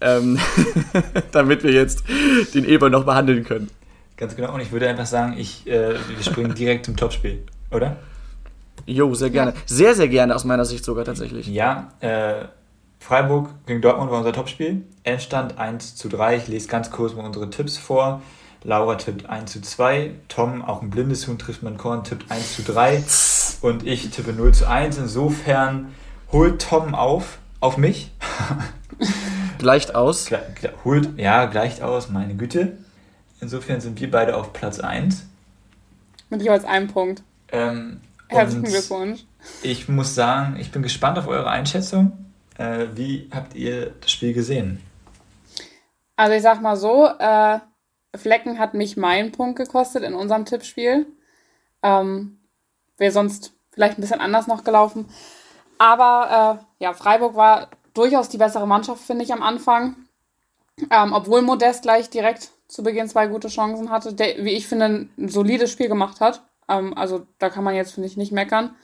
ähm, 0.00 0.38
damit 1.32 1.62
wir 1.62 1.72
jetzt 1.72 2.04
den 2.54 2.64
Eberl 2.64 2.90
noch 2.90 3.04
behandeln 3.04 3.44
können. 3.44 3.70
Ganz 4.16 4.36
genau, 4.36 4.54
und 4.54 4.60
ich 4.60 4.72
würde 4.72 4.88
einfach 4.88 5.06
sagen, 5.06 5.34
ich, 5.36 5.66
äh, 5.66 5.94
wir 5.94 6.22
springen 6.22 6.54
direkt 6.58 6.86
zum 6.86 6.96
Topspiel, 6.96 7.42
oder? 7.70 7.96
Jo, 8.86 9.14
sehr 9.14 9.30
gerne. 9.30 9.54
Sehr, 9.66 9.94
sehr 9.94 10.08
gerne 10.08 10.34
aus 10.34 10.44
meiner 10.44 10.64
Sicht 10.64 10.84
sogar 10.84 11.04
tatsächlich. 11.04 11.46
Ja, 11.46 11.92
äh, 12.00 12.44
Freiburg 12.98 13.50
gegen 13.66 13.82
Dortmund 13.82 14.10
war 14.10 14.18
unser 14.18 14.32
Topspiel. 14.32 14.82
Endstand 15.02 15.58
1 15.58 15.96
zu 15.96 16.08
3. 16.08 16.36
Ich 16.36 16.48
lese 16.48 16.68
ganz 16.68 16.90
kurz 16.90 17.14
mal 17.14 17.24
unsere 17.24 17.50
Tipps 17.50 17.76
vor. 17.76 18.22
Laura 18.64 18.94
tippt 18.94 19.26
1 19.26 19.52
zu 19.52 19.60
2. 19.60 20.12
Tom, 20.28 20.62
auch 20.62 20.80
ein 20.80 20.88
blindes 20.88 21.28
Huhn, 21.28 21.38
trifft 21.38 21.62
man 21.62 21.76
Korn, 21.76 22.02
tippt 22.02 22.30
1 22.30 22.56
zu 22.56 22.62
3. 22.62 23.04
Und 23.60 23.86
ich 23.86 24.10
tippe 24.10 24.32
0 24.32 24.54
zu 24.54 24.68
1. 24.68 24.96
Insofern 24.96 25.94
holt 26.32 26.62
Tom 26.62 26.94
auf, 26.94 27.38
auf 27.60 27.76
mich. 27.76 28.10
gleicht 29.58 29.94
aus. 29.94 30.30
holt, 30.84 31.18
ja, 31.18 31.44
gleicht 31.44 31.82
aus, 31.82 32.08
meine 32.08 32.34
Güte. 32.34 32.78
Insofern 33.40 33.82
sind 33.82 34.00
wir 34.00 34.10
beide 34.10 34.34
auf 34.34 34.54
Platz 34.54 34.80
1. 34.80 35.26
Mit 36.30 36.40
jeweils 36.40 36.64
einem 36.64 36.88
Punkt. 36.88 37.22
Ähm, 37.52 38.00
Herzlichen 38.28 38.64
Glückwunsch. 38.64 39.20
Ich 39.62 39.88
muss 39.88 40.14
sagen, 40.14 40.56
ich 40.58 40.72
bin 40.72 40.82
gespannt 40.82 41.18
auf 41.18 41.28
eure 41.28 41.50
Einschätzung. 41.50 42.12
Äh, 42.56 42.86
wie 42.94 43.28
habt 43.30 43.54
ihr 43.54 43.92
das 44.00 44.10
Spiel 44.10 44.32
gesehen? 44.32 44.80
Also 46.16 46.34
ich 46.34 46.42
sag 46.42 46.62
mal 46.62 46.76
so, 46.76 47.06
äh, 47.18 47.58
Flecken 48.16 48.58
hat 48.58 48.74
mich 48.74 48.96
meinen 48.96 49.32
Punkt 49.32 49.56
gekostet 49.56 50.02
in 50.02 50.14
unserem 50.14 50.44
Tippspiel. 50.44 51.06
Ähm, 51.82 52.38
Wäre 52.96 53.12
sonst 53.12 53.52
vielleicht 53.70 53.98
ein 53.98 54.02
bisschen 54.02 54.20
anders 54.20 54.46
noch 54.46 54.64
gelaufen. 54.64 55.08
Aber 55.78 56.60
äh, 56.80 56.84
ja, 56.84 56.94
Freiburg 56.94 57.34
war 57.34 57.68
durchaus 57.92 58.28
die 58.28 58.38
bessere 58.38 58.66
Mannschaft, 58.66 59.02
finde 59.02 59.24
ich, 59.24 59.32
am 59.32 59.42
Anfang. 59.42 59.96
Ähm, 60.90 61.12
obwohl 61.12 61.42
Modest 61.42 61.82
gleich 61.82 62.10
direkt 62.10 62.50
zu 62.68 62.82
Beginn 62.82 63.08
zwei 63.08 63.26
gute 63.26 63.48
Chancen 63.48 63.90
hatte, 63.90 64.12
der, 64.14 64.44
wie 64.44 64.52
ich 64.52 64.66
finde, 64.66 65.08
ein 65.18 65.28
solides 65.28 65.70
Spiel 65.70 65.88
gemacht 65.88 66.20
hat. 66.20 66.42
Ähm, 66.68 66.96
also 66.96 67.26
da 67.38 67.50
kann 67.50 67.64
man 67.64 67.74
jetzt, 67.74 67.92
finde 67.92 68.08
ich, 68.08 68.16
nicht 68.16 68.32
meckern. 68.32 68.74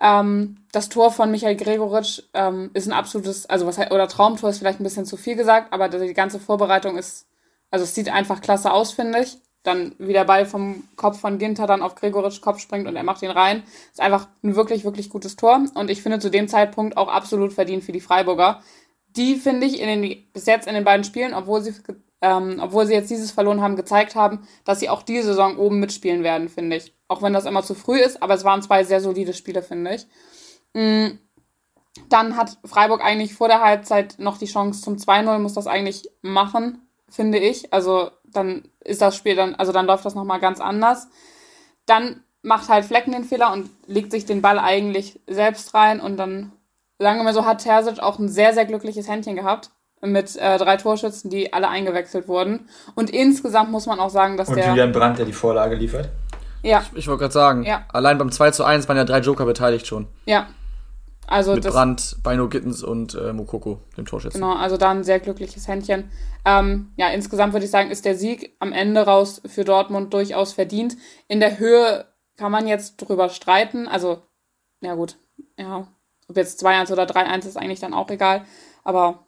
Ähm, 0.00 0.58
das 0.72 0.88
Tor 0.88 1.10
von 1.10 1.30
Michael 1.30 1.56
Gregoritsch 1.56 2.22
ähm, 2.32 2.70
ist 2.74 2.86
ein 2.86 2.92
absolutes, 2.92 3.46
also 3.46 3.66
was 3.66 3.78
oder 3.78 4.08
Traumtor 4.08 4.50
ist 4.50 4.58
vielleicht 4.58 4.80
ein 4.80 4.84
bisschen 4.84 5.04
zu 5.04 5.16
viel 5.16 5.36
gesagt, 5.36 5.72
aber 5.72 5.88
die 5.88 6.14
ganze 6.14 6.40
Vorbereitung 6.40 6.96
ist, 6.96 7.26
also 7.70 7.84
es 7.84 7.94
sieht 7.94 8.08
einfach 8.08 8.40
klasse 8.40 8.72
aus, 8.72 8.92
finde 8.92 9.20
ich. 9.20 9.38
Dann 9.62 9.94
wie 9.98 10.14
der 10.14 10.24
Ball 10.24 10.46
vom 10.46 10.84
Kopf 10.96 11.20
von 11.20 11.38
Ginter 11.38 11.66
dann 11.66 11.82
auf 11.82 11.94
Gregoritsch 11.94 12.40
Kopf 12.40 12.60
springt 12.60 12.88
und 12.88 12.96
er 12.96 13.02
macht 13.02 13.22
ihn 13.22 13.30
rein. 13.30 13.62
Ist 13.90 14.00
einfach 14.00 14.26
ein 14.42 14.56
wirklich, 14.56 14.84
wirklich 14.84 15.10
gutes 15.10 15.36
Tor. 15.36 15.62
Und 15.74 15.90
ich 15.90 16.02
finde 16.02 16.18
zu 16.18 16.30
dem 16.30 16.48
Zeitpunkt 16.48 16.96
auch 16.96 17.08
absolut 17.08 17.52
verdient 17.52 17.84
für 17.84 17.92
die 17.92 18.00
Freiburger. 18.00 18.62
Die, 19.16 19.36
finde 19.36 19.66
ich, 19.66 19.80
in 19.80 19.86
den, 19.86 20.32
bis 20.32 20.46
jetzt 20.46 20.66
in 20.66 20.74
den 20.74 20.84
beiden 20.84 21.04
Spielen, 21.04 21.34
obwohl 21.34 21.60
sie, 21.60 21.74
ähm, 22.22 22.58
obwohl 22.62 22.86
sie 22.86 22.94
jetzt 22.94 23.10
dieses 23.10 23.32
verloren 23.32 23.60
haben, 23.60 23.76
gezeigt 23.76 24.14
haben, 24.14 24.46
dass 24.64 24.80
sie 24.80 24.88
auch 24.88 25.02
diese 25.02 25.28
Saison 25.28 25.58
oben 25.58 25.78
mitspielen 25.78 26.22
werden, 26.22 26.48
finde 26.48 26.76
ich. 26.76 26.94
Auch 27.08 27.20
wenn 27.20 27.32
das 27.32 27.44
immer 27.44 27.62
zu 27.62 27.74
früh 27.74 27.98
ist, 27.98 28.22
aber 28.22 28.34
es 28.34 28.44
waren 28.44 28.62
zwei 28.62 28.84
sehr 28.84 29.00
solide 29.00 29.34
Spiele, 29.34 29.62
finde 29.62 29.96
ich. 29.96 30.06
Mm, 30.72 31.18
dann 32.08 32.36
hat 32.36 32.58
Freiburg 32.64 33.04
eigentlich 33.04 33.34
vor 33.34 33.48
der 33.48 33.60
Halbzeit 33.60 34.14
noch 34.18 34.38
die 34.38 34.46
Chance 34.46 34.80
zum 34.80 34.96
2-0, 34.96 35.38
muss 35.38 35.54
das 35.54 35.66
eigentlich 35.66 36.08
machen, 36.22 36.86
finde 37.10 37.38
ich. 37.38 37.72
Also 37.72 38.10
dann 38.24 38.62
ist 38.84 39.02
das 39.02 39.16
Spiel 39.16 39.36
dann, 39.36 39.54
also 39.54 39.72
dann 39.72 39.86
läuft 39.86 40.04
das 40.04 40.14
nochmal 40.14 40.40
ganz 40.40 40.60
anders. 40.60 41.08
Dann 41.86 42.22
macht 42.42 42.68
halt 42.68 42.84
Flecken 42.84 43.12
den 43.12 43.24
Fehler 43.24 43.52
und 43.52 43.70
legt 43.86 44.12
sich 44.12 44.24
den 44.24 44.42
Ball 44.42 44.58
eigentlich 44.58 45.20
selbst 45.26 45.74
rein 45.74 46.00
und 46.00 46.16
dann, 46.16 46.52
sagen 46.98 47.18
wir 47.18 47.24
mal 47.24 47.34
so, 47.34 47.44
hat 47.44 47.62
Terzic 47.62 48.00
auch 48.00 48.18
ein 48.18 48.28
sehr, 48.28 48.54
sehr 48.54 48.64
glückliches 48.64 49.08
Händchen 49.08 49.36
gehabt 49.36 49.70
mit 50.02 50.36
äh, 50.36 50.56
drei 50.56 50.76
Torschützen, 50.78 51.30
die 51.30 51.52
alle 51.52 51.68
eingewechselt 51.68 52.26
wurden. 52.28 52.68
Und 52.94 53.10
insgesamt 53.10 53.70
muss 53.70 53.86
man 53.86 54.00
auch 54.00 54.08
sagen, 54.08 54.38
dass 54.38 54.48
und 54.48 54.56
der... 54.56 54.64
Und 54.64 54.70
Julian 54.70 54.92
Brandt, 54.92 55.18
der 55.18 55.26
die 55.26 55.32
Vorlage 55.32 55.74
liefert. 55.74 56.08
Ja. 56.62 56.82
Ich, 56.92 57.00
ich 57.00 57.08
wollte 57.08 57.20
gerade 57.20 57.34
sagen, 57.34 57.62
ja. 57.64 57.84
allein 57.92 58.16
beim 58.16 58.30
2 58.30 58.52
zu 58.52 58.64
1 58.64 58.88
waren 58.88 58.96
ja 58.96 59.04
drei 59.04 59.18
Joker 59.18 59.44
beteiligt 59.44 59.86
schon. 59.86 60.06
Ja. 60.24 60.46
Also 61.30 61.54
Mit 61.54 61.64
das, 61.64 61.72
Brandt, 61.72 62.16
Beino 62.24 62.48
Gittens 62.48 62.82
und 62.82 63.14
äh, 63.14 63.32
Mokoko, 63.32 63.78
dem 63.96 64.04
Torschützen. 64.04 64.40
Genau, 64.40 64.52
also 64.56 64.76
da 64.76 64.90
ein 64.90 65.04
sehr 65.04 65.20
glückliches 65.20 65.68
Händchen. 65.68 66.10
Ähm, 66.44 66.90
ja, 66.96 67.08
insgesamt 67.10 67.52
würde 67.52 67.64
ich 67.64 67.70
sagen, 67.70 67.92
ist 67.92 68.04
der 68.04 68.16
Sieg 68.16 68.56
am 68.58 68.72
Ende 68.72 69.02
raus 69.02 69.40
für 69.46 69.62
Dortmund 69.62 70.12
durchaus 70.12 70.52
verdient. 70.52 70.96
In 71.28 71.38
der 71.38 71.60
Höhe 71.60 72.04
kann 72.36 72.50
man 72.50 72.66
jetzt 72.66 72.96
drüber 72.96 73.28
streiten. 73.28 73.86
Also, 73.86 74.22
ja 74.80 74.96
gut, 74.96 75.18
ja, 75.56 75.86
ob 76.26 76.36
jetzt 76.36 76.64
2-1 76.66 76.92
oder 76.92 77.04
3-1 77.04 77.46
ist 77.46 77.56
eigentlich 77.56 77.78
dann 77.78 77.94
auch 77.94 78.10
egal. 78.10 78.44
Aber 78.82 79.20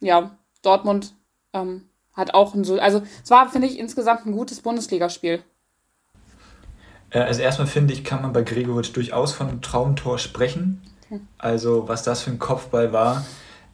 ja, 0.00 0.38
Dortmund 0.62 1.12
ähm, 1.52 1.90
hat 2.14 2.32
auch 2.32 2.54
ein 2.54 2.64
so, 2.64 2.80
also 2.80 3.02
es 3.22 3.30
war, 3.30 3.50
finde 3.50 3.68
ich, 3.68 3.78
insgesamt 3.78 4.24
ein 4.24 4.32
gutes 4.32 4.62
Bundesligaspiel. 4.62 5.42
Äh, 7.10 7.18
also 7.18 7.42
erstmal 7.42 7.68
finde 7.68 7.92
ich, 7.92 8.02
kann 8.02 8.22
man 8.22 8.32
bei 8.32 8.40
Gregoritsch 8.40 8.96
durchaus 8.96 9.34
von 9.34 9.48
einem 9.48 9.60
Traumtor 9.60 10.18
sprechen. 10.18 10.80
Also 11.38 11.88
was 11.88 12.02
das 12.02 12.22
für 12.22 12.30
ein 12.30 12.38
Kopfball 12.38 12.92
war. 12.92 13.24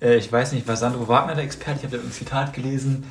Äh, 0.01 0.17
ich 0.17 0.31
weiß 0.31 0.53
nicht, 0.53 0.67
war 0.69 0.77
Sandro 0.77 1.09
Wagner 1.09 1.35
der 1.35 1.45
Experte? 1.45 1.79
Ich 1.79 1.85
habe 1.85 1.97
da 1.99 2.03
ein 2.03 2.13
Zitat 2.13 2.53
gelesen. 2.53 3.05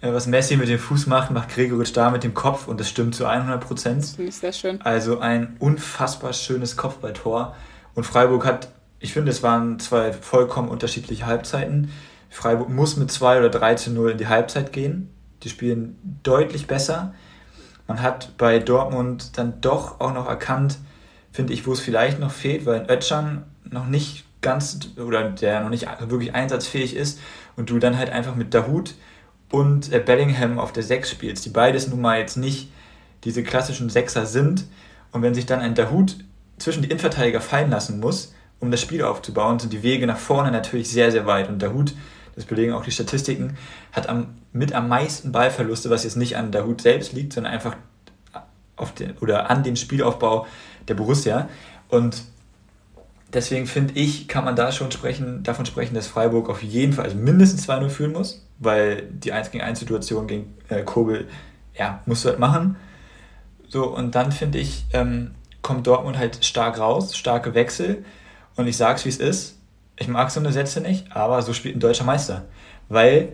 Äh, 0.00 0.12
was 0.12 0.26
Messi 0.26 0.56
mit 0.56 0.68
dem 0.68 0.78
Fuß 0.78 1.06
macht, 1.06 1.30
macht 1.30 1.50
Gregoritsch 1.50 1.92
da 1.94 2.10
mit 2.10 2.24
dem 2.24 2.34
Kopf 2.34 2.68
und 2.68 2.80
das 2.80 2.88
stimmt 2.88 3.14
zu 3.14 3.26
100 3.26 3.60
Prozent. 3.60 4.02
Das 4.02 4.10
finde 4.10 4.28
ich 4.30 4.36
sehr 4.36 4.52
schön. 4.52 4.80
Also 4.82 5.20
ein 5.20 5.56
unfassbar 5.58 6.32
schönes 6.32 6.76
Kopfballtor. 6.76 7.54
Und 7.94 8.04
Freiburg 8.04 8.44
hat, 8.44 8.68
ich 9.00 9.12
finde, 9.12 9.30
es 9.30 9.42
waren 9.42 9.78
zwei 9.78 10.12
vollkommen 10.12 10.68
unterschiedliche 10.68 11.26
Halbzeiten. 11.26 11.90
Freiburg 12.28 12.68
muss 12.68 12.96
mit 12.96 13.10
2 13.10 13.38
oder 13.38 13.48
3 13.48 13.76
zu 13.76 13.90
0 13.90 14.12
in 14.12 14.18
die 14.18 14.26
Halbzeit 14.26 14.72
gehen. 14.72 15.10
Die 15.42 15.48
spielen 15.48 16.20
deutlich 16.22 16.66
besser. 16.66 17.14
Man 17.86 18.02
hat 18.02 18.36
bei 18.36 18.58
Dortmund 18.58 19.38
dann 19.38 19.60
doch 19.60 20.00
auch 20.00 20.12
noch 20.12 20.28
erkannt, 20.28 20.76
finde 21.32 21.52
ich, 21.52 21.66
wo 21.66 21.72
es 21.72 21.80
vielleicht 21.80 22.18
noch 22.18 22.32
fehlt, 22.32 22.66
weil 22.66 22.86
Ötchan 22.90 23.44
noch 23.70 23.86
nicht 23.86 24.24
ganz 24.40 24.78
oder 24.96 25.30
der 25.30 25.60
noch 25.60 25.70
nicht 25.70 25.86
wirklich 26.08 26.34
einsatzfähig 26.34 26.94
ist 26.94 27.18
und 27.56 27.70
du 27.70 27.78
dann 27.78 27.98
halt 27.98 28.10
einfach 28.10 28.34
mit 28.34 28.54
Dahut 28.54 28.94
und 29.50 29.92
äh, 29.92 30.00
Bellingham 30.00 30.58
auf 30.58 30.72
der 30.72 30.82
6 30.82 31.10
spielst, 31.10 31.44
die 31.44 31.50
beides 31.50 31.88
nun 31.88 32.00
mal 32.00 32.18
jetzt 32.18 32.36
nicht 32.36 32.70
diese 33.24 33.42
klassischen 33.42 33.90
Sechser 33.90 34.26
sind. 34.26 34.64
Und 35.12 35.22
wenn 35.22 35.34
sich 35.34 35.46
dann 35.46 35.60
ein 35.60 35.74
Dahut 35.74 36.16
zwischen 36.58 36.82
die 36.82 36.88
Innenverteidiger 36.88 37.40
fallen 37.40 37.70
lassen 37.70 38.00
muss, 38.00 38.34
um 38.60 38.70
das 38.70 38.80
Spiel 38.80 39.02
aufzubauen, 39.02 39.58
sind 39.58 39.72
die 39.72 39.82
Wege 39.82 40.06
nach 40.06 40.18
vorne 40.18 40.50
natürlich 40.50 40.88
sehr, 40.88 41.10
sehr 41.10 41.26
weit. 41.26 41.48
Und 41.48 41.60
Dahut, 41.60 41.94
das 42.34 42.44
belegen 42.44 42.72
auch 42.72 42.84
die 42.84 42.90
Statistiken, 42.90 43.56
hat 43.92 44.08
am, 44.08 44.38
mit 44.52 44.72
am 44.72 44.88
meisten 44.88 45.32
Ballverluste, 45.32 45.90
was 45.90 46.04
jetzt 46.04 46.16
nicht 46.16 46.36
an 46.36 46.52
Dahut 46.52 46.80
selbst 46.80 47.12
liegt, 47.12 47.32
sondern 47.32 47.52
einfach 47.52 47.76
auf 48.76 48.92
den, 48.92 49.16
oder 49.18 49.50
an 49.50 49.62
den 49.62 49.76
Spielaufbau 49.76 50.46
der 50.88 50.94
Borussia. 50.94 51.48
Und 51.88 52.24
deswegen 53.36 53.66
finde 53.66 53.94
ich, 53.94 54.26
kann 54.26 54.44
man 54.44 54.56
da 54.56 54.72
schon 54.72 54.90
sprechen, 54.90 55.42
davon 55.42 55.66
sprechen, 55.66 55.94
dass 55.94 56.06
Freiburg 56.06 56.48
auf 56.48 56.62
jeden 56.62 56.94
Fall, 56.94 57.04
also 57.04 57.16
mindestens 57.16 57.68
2-0 57.68 57.88
führen 57.90 58.12
muss, 58.12 58.44
weil 58.58 59.02
die 59.02 59.32
1 59.32 59.50
gegen 59.50 59.62
1 59.62 59.78
Situation 59.78 60.26
gegen 60.26 60.54
äh, 60.68 60.82
Kobel, 60.82 61.28
ja, 61.78 62.00
musst 62.06 62.24
du 62.24 62.30
halt 62.30 62.38
machen. 62.38 62.76
So, 63.68 63.86
und 63.94 64.14
dann 64.14 64.32
finde 64.32 64.58
ich, 64.58 64.86
ähm, 64.92 65.32
kommt 65.62 65.86
Dortmund 65.86 66.16
halt 66.16 66.44
stark 66.44 66.78
raus, 66.78 67.16
starke 67.16 67.54
Wechsel. 67.54 68.04
Und 68.56 68.66
ich 68.66 68.76
sag's 68.76 69.04
wie 69.04 69.10
es 69.10 69.18
ist. 69.18 69.58
Ich 69.98 70.08
mag 70.08 70.30
so 70.30 70.40
eine 70.40 70.52
Sätze 70.52 70.80
nicht, 70.80 71.14
aber 71.14 71.42
so 71.42 71.52
spielt 71.52 71.76
ein 71.76 71.80
deutscher 71.80 72.04
Meister. 72.04 72.44
Weil 72.88 73.32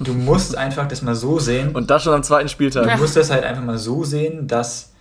du 0.00 0.12
musst 0.14 0.56
einfach 0.56 0.88
das 0.88 1.02
mal 1.02 1.14
so 1.14 1.38
sehen. 1.38 1.74
Und 1.74 1.90
das 1.90 2.02
schon 2.02 2.14
am 2.14 2.22
zweiten 2.22 2.48
Spieltag. 2.48 2.90
Du 2.90 2.98
musst 2.98 3.16
das 3.16 3.30
halt 3.30 3.44
einfach 3.44 3.62
mal 3.62 3.78
so 3.78 4.02
sehen, 4.02 4.48
dass 4.48 4.92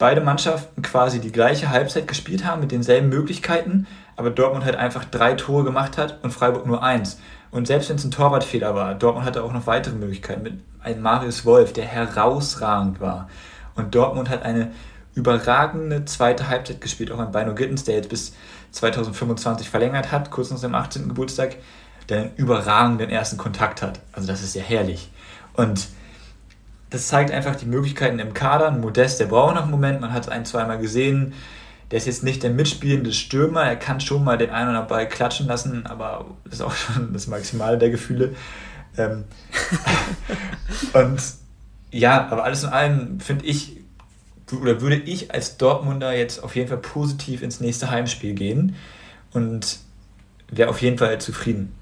beide 0.00 0.22
Mannschaften 0.22 0.82
quasi 0.82 1.20
die 1.20 1.30
gleiche 1.30 1.68
Halbzeit 1.68 2.08
gespielt 2.08 2.44
haben 2.44 2.62
mit 2.62 2.72
denselben 2.72 3.10
Möglichkeiten, 3.10 3.86
aber 4.16 4.30
Dortmund 4.30 4.64
halt 4.64 4.74
einfach 4.74 5.04
drei 5.04 5.34
Tore 5.34 5.62
gemacht 5.62 5.98
hat 5.98 6.18
und 6.24 6.32
Freiburg 6.32 6.66
nur 6.66 6.82
eins. 6.82 7.20
Und 7.50 7.66
selbst 7.66 7.90
wenn 7.90 7.96
es 7.96 8.04
ein 8.04 8.10
Torwartfehler 8.10 8.74
war, 8.74 8.94
Dortmund 8.94 9.26
hatte 9.26 9.44
auch 9.44 9.52
noch 9.52 9.66
weitere 9.66 9.94
Möglichkeiten 9.94 10.42
mit 10.42 10.54
einem 10.82 11.02
Marius 11.02 11.44
Wolf, 11.44 11.74
der 11.74 11.84
herausragend 11.84 13.00
war. 13.00 13.28
Und 13.76 13.94
Dortmund 13.94 14.30
hat 14.30 14.42
eine 14.42 14.72
überragende 15.14 16.06
zweite 16.06 16.48
Halbzeit 16.48 16.80
gespielt, 16.80 17.12
auch 17.12 17.18
ein 17.18 17.30
Bino 17.30 17.54
Gittens, 17.54 17.84
der 17.84 17.96
jetzt 17.96 18.08
bis 18.08 18.34
2025 18.70 19.68
verlängert 19.68 20.10
hat, 20.10 20.30
kurz 20.30 20.50
nach 20.50 20.56
seinem 20.56 20.76
18. 20.76 21.08
Geburtstag, 21.08 21.56
der 22.08 22.20
einen 22.20 22.30
überragenden 22.36 23.10
ersten 23.10 23.36
Kontakt 23.36 23.82
hat. 23.82 24.00
Also 24.12 24.26
das 24.26 24.42
ist 24.42 24.54
ja 24.54 24.62
herrlich. 24.62 25.10
Und 25.52 25.88
das 26.90 27.06
zeigt 27.06 27.30
einfach 27.30 27.56
die 27.56 27.66
Möglichkeiten 27.66 28.18
im 28.18 28.34
Kader. 28.34 28.70
Modest, 28.72 29.20
der 29.20 29.26
braucht 29.26 29.54
noch 29.54 29.62
einen 29.62 29.70
Moment, 29.70 30.00
man 30.00 30.12
hat 30.12 30.24
es 30.24 30.28
ein, 30.28 30.44
zweimal 30.44 30.78
gesehen. 30.78 31.32
Der 31.90 31.98
ist 31.98 32.06
jetzt 32.06 32.22
nicht 32.22 32.42
der 32.42 32.50
mitspielende 32.50 33.12
Stürmer, 33.12 33.64
er 33.64 33.76
kann 33.76 34.00
schon 34.00 34.22
mal 34.22 34.38
den 34.38 34.50
einen 34.50 34.68
oder 34.68 34.78
anderen 34.80 34.88
Ball 34.88 35.08
klatschen 35.08 35.46
lassen, 35.46 35.86
aber 35.86 36.26
das 36.44 36.54
ist 36.54 36.60
auch 36.60 36.74
schon 36.74 37.12
das 37.12 37.26
Maximale 37.26 37.78
der 37.78 37.90
Gefühle. 37.90 38.34
Ähm 38.96 39.24
und 40.92 41.20
ja, 41.92 42.28
aber 42.28 42.44
alles 42.44 42.64
in 42.64 42.70
allem 42.70 43.20
finde 43.20 43.44
ich, 43.46 43.78
oder 44.52 44.80
würde 44.80 44.96
ich 44.96 45.32
als 45.32 45.56
Dortmunder 45.56 46.12
jetzt 46.12 46.42
auf 46.42 46.56
jeden 46.56 46.68
Fall 46.68 46.78
positiv 46.78 47.42
ins 47.42 47.60
nächste 47.60 47.90
Heimspiel 47.90 48.34
gehen 48.34 48.74
und 49.32 49.78
wäre 50.48 50.70
auf 50.70 50.82
jeden 50.82 50.98
Fall 50.98 51.20
zufrieden 51.20 51.72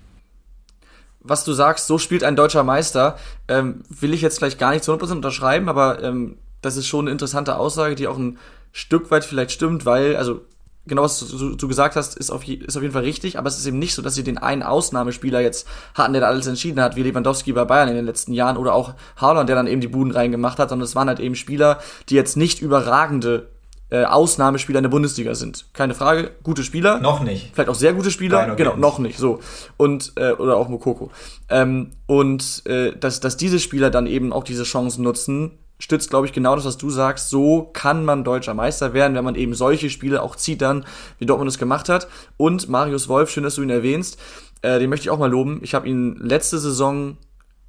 was 1.28 1.44
du 1.44 1.52
sagst, 1.52 1.86
so 1.86 1.98
spielt 1.98 2.24
ein 2.24 2.36
deutscher 2.36 2.64
Meister, 2.64 3.16
ähm, 3.48 3.82
will 3.88 4.14
ich 4.14 4.22
jetzt 4.22 4.38
vielleicht 4.38 4.58
gar 4.58 4.70
nicht 4.72 4.84
zu 4.84 4.92
100% 4.92 5.12
unterschreiben, 5.12 5.68
aber 5.68 6.02
ähm, 6.02 6.38
das 6.62 6.76
ist 6.76 6.86
schon 6.86 7.04
eine 7.04 7.12
interessante 7.12 7.56
Aussage, 7.56 7.94
die 7.94 8.08
auch 8.08 8.18
ein 8.18 8.38
Stück 8.72 9.10
weit 9.10 9.24
vielleicht 9.24 9.52
stimmt, 9.52 9.86
weil, 9.86 10.16
also 10.16 10.42
genau 10.86 11.02
was 11.02 11.20
du, 11.20 11.54
du 11.54 11.68
gesagt 11.68 11.96
hast, 11.96 12.16
ist 12.16 12.30
auf, 12.30 12.48
ist 12.48 12.76
auf 12.76 12.82
jeden 12.82 12.94
Fall 12.94 13.02
richtig, 13.02 13.38
aber 13.38 13.48
es 13.48 13.58
ist 13.58 13.66
eben 13.66 13.78
nicht 13.78 13.94
so, 13.94 14.02
dass 14.02 14.14
sie 14.14 14.24
den 14.24 14.38
einen 14.38 14.62
Ausnahmespieler 14.62 15.40
jetzt 15.40 15.68
hatten, 15.94 16.12
der 16.12 16.22
da 16.22 16.28
alles 16.28 16.46
entschieden 16.46 16.80
hat, 16.80 16.96
wie 16.96 17.02
Lewandowski 17.02 17.52
bei 17.52 17.64
Bayern 17.64 17.88
in 17.88 17.96
den 17.96 18.06
letzten 18.06 18.32
Jahren 18.32 18.56
oder 18.56 18.74
auch 18.74 18.94
Haaland, 19.16 19.48
der 19.48 19.56
dann 19.56 19.66
eben 19.66 19.80
die 19.80 19.88
Buden 19.88 20.12
reingemacht 20.12 20.58
hat, 20.58 20.70
sondern 20.70 20.84
es 20.84 20.96
waren 20.96 21.08
halt 21.08 21.20
eben 21.20 21.34
Spieler, 21.34 21.78
die 22.08 22.14
jetzt 22.14 22.36
nicht 22.36 22.60
überragende 22.60 23.48
äh, 23.90 24.04
Ausnahmespieler 24.04 24.78
in 24.78 24.84
der 24.84 24.90
Bundesliga 24.90 25.34
sind. 25.34 25.66
Keine 25.72 25.94
Frage, 25.94 26.32
gute 26.42 26.62
Spieler. 26.62 27.00
Noch 27.00 27.20
nicht. 27.20 27.50
Vielleicht 27.54 27.70
auch 27.70 27.74
sehr 27.74 27.94
gute 27.94 28.10
Spieler. 28.10 28.46
Nein, 28.46 28.56
genau, 28.56 28.76
noch 28.76 28.98
nicht. 28.98 29.18
So. 29.18 29.40
Und, 29.76 30.12
äh, 30.16 30.32
oder 30.32 30.56
auch 30.56 30.68
Mokoko. 30.68 31.10
Ähm, 31.48 31.92
und 32.06 32.62
äh, 32.66 32.96
dass, 32.96 33.20
dass 33.20 33.36
diese 33.36 33.58
Spieler 33.60 33.90
dann 33.90 34.06
eben 34.06 34.32
auch 34.32 34.44
diese 34.44 34.64
Chancen 34.64 35.02
nutzen, 35.02 35.58
stützt, 35.78 36.10
glaube 36.10 36.26
ich, 36.26 36.32
genau 36.32 36.54
das, 36.56 36.64
was 36.64 36.76
du 36.76 36.90
sagst. 36.90 37.30
So 37.30 37.70
kann 37.72 38.04
man 38.04 38.24
deutscher 38.24 38.54
Meister 38.54 38.92
werden, 38.92 39.14
wenn 39.14 39.24
man 39.24 39.36
eben 39.36 39.54
solche 39.54 39.90
Spiele 39.90 40.22
auch 40.22 40.36
zieht 40.36 40.60
dann, 40.60 40.84
wie 41.18 41.26
Dortmund 41.26 41.50
es 41.50 41.58
gemacht 41.58 41.88
hat. 41.88 42.08
Und 42.36 42.68
Marius 42.68 43.08
Wolf, 43.08 43.30
schön, 43.30 43.44
dass 43.44 43.54
du 43.54 43.62
ihn 43.62 43.70
erwähnst, 43.70 44.18
äh, 44.62 44.78
den 44.78 44.90
möchte 44.90 45.04
ich 45.04 45.10
auch 45.10 45.18
mal 45.18 45.30
loben. 45.30 45.60
Ich 45.62 45.74
habe 45.74 45.88
ihn 45.88 46.16
letzte 46.16 46.58
Saison 46.58 47.16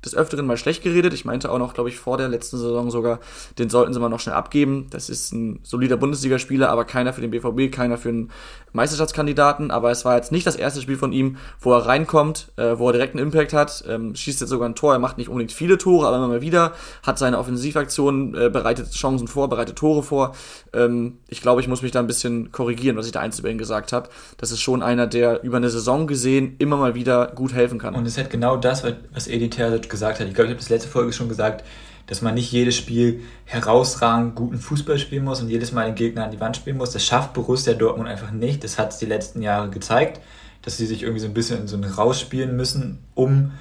des 0.05 0.15
Öfteren 0.15 0.45
mal 0.45 0.57
schlecht 0.57 0.83
geredet. 0.83 1.13
Ich 1.13 1.25
meinte 1.25 1.51
auch 1.51 1.59
noch, 1.59 1.73
glaube 1.73 1.89
ich, 1.89 1.97
vor 1.97 2.17
der 2.17 2.29
letzten 2.29 2.57
Saison 2.57 2.89
sogar, 2.89 3.19
den 3.57 3.69
sollten 3.69 3.93
sie 3.93 3.99
mal 3.99 4.09
noch 4.09 4.19
schnell 4.19 4.35
abgeben. 4.35 4.87
Das 4.91 5.09
ist 5.09 5.33
ein 5.33 5.59
solider 5.63 5.97
Bundesligaspieler, 5.97 6.69
aber 6.69 6.85
keiner 6.85 7.13
für 7.13 7.21
den 7.21 7.31
BVB, 7.31 7.73
keiner 7.73 7.97
für 7.97 8.09
einen 8.09 8.31
Meisterschaftskandidaten. 8.71 9.71
Aber 9.71 9.91
es 9.91 10.05
war 10.05 10.15
jetzt 10.15 10.31
nicht 10.31 10.47
das 10.47 10.55
erste 10.55 10.81
Spiel 10.81 10.97
von 10.97 11.11
ihm, 11.11 11.37
wo 11.59 11.73
er 11.73 11.85
reinkommt, 11.85 12.51
äh, 12.55 12.77
wo 12.77 12.87
er 12.87 12.93
direkt 12.93 13.15
einen 13.15 13.25
Impact 13.25 13.53
hat, 13.53 13.83
ähm, 13.87 14.15
schießt 14.15 14.39
jetzt 14.39 14.49
sogar 14.49 14.69
ein 14.69 14.75
Tor. 14.75 14.93
Er 14.93 14.99
macht 14.99 15.17
nicht 15.17 15.27
unbedingt 15.27 15.51
viele 15.51 15.77
Tore, 15.77 16.07
aber 16.07 16.17
immer 16.17 16.27
mal 16.27 16.41
wieder, 16.41 16.73
hat 17.03 17.19
seine 17.19 17.37
Offensivaktionen, 17.37 18.35
äh, 18.35 18.49
bereitet 18.49 18.91
Chancen 18.91 19.27
vor, 19.27 19.49
bereitet 19.49 19.75
Tore 19.75 20.03
vor. 20.03 20.35
Ähm, 20.73 21.17
ich 21.27 21.41
glaube, 21.41 21.61
ich 21.61 21.67
muss 21.67 21.81
mich 21.81 21.91
da 21.91 21.99
ein 21.99 22.07
bisschen 22.07 22.51
korrigieren, 22.51 22.95
was 22.95 23.05
ich 23.05 23.11
da 23.11 23.19
einst 23.19 23.39
über 23.39 23.49
ihn 23.49 23.57
gesagt 23.57 23.91
habe. 23.91 24.09
Das 24.37 24.51
ist 24.51 24.61
schon 24.61 24.81
einer, 24.81 25.07
der 25.07 25.43
über 25.43 25.57
eine 25.57 25.69
Saison 25.69 26.07
gesehen 26.07 26.55
immer 26.59 26.77
mal 26.77 26.95
wieder 26.95 27.27
gut 27.27 27.53
helfen 27.53 27.79
kann. 27.79 27.95
Und 27.95 28.05
es 28.05 28.17
hat 28.17 28.29
genau 28.29 28.55
das, 28.55 28.83
was 29.13 29.27
Edi 29.27 29.49
Terzic 29.49 29.88
gesagt 29.89 30.19
hat. 30.19 30.27
Ich 30.27 30.33
glaube, 30.33 30.47
ich 30.47 30.51
habe 30.51 30.59
das 30.59 30.69
letzte 30.69 30.89
Folge 30.89 31.13
schon 31.13 31.29
gesagt, 31.29 31.63
dass 32.09 32.23
man 32.23 32.33
nicht 32.33 32.51
jedes 32.51 32.75
Spiel 32.75 33.21
herausragend 33.45 34.33
guten 34.33 34.57
Fußball 34.57 34.97
spielen 34.97 35.23
muss 35.23 35.41
und 35.41 35.49
jedes 35.49 35.71
Mal 35.71 35.85
den 35.85 35.95
Gegner 35.95 36.23
an 36.23 36.31
die 36.31 36.39
Wand 36.39 36.55
spielen 36.57 36.77
muss. 36.77 36.89
Das 36.89 37.05
schafft 37.05 37.33
Borussia 37.33 37.73
Dortmund 37.73 38.09
einfach 38.09 38.31
nicht. 38.31 38.63
Das 38.63 38.79
hat 38.79 38.91
es 38.91 38.97
die 38.97 39.05
letzten 39.05 39.43
Jahre 39.43 39.69
gezeigt, 39.69 40.19
dass 40.63 40.77
sie 40.77 40.87
sich 40.87 41.03
irgendwie 41.03 41.19
so 41.19 41.27
ein 41.27 41.35
bisschen 41.35 41.61
in 41.61 41.67
so 41.67 41.77
ein 41.77 41.83
rausspielen 41.83 42.55
müssen, 42.55 43.03
um 43.13 43.51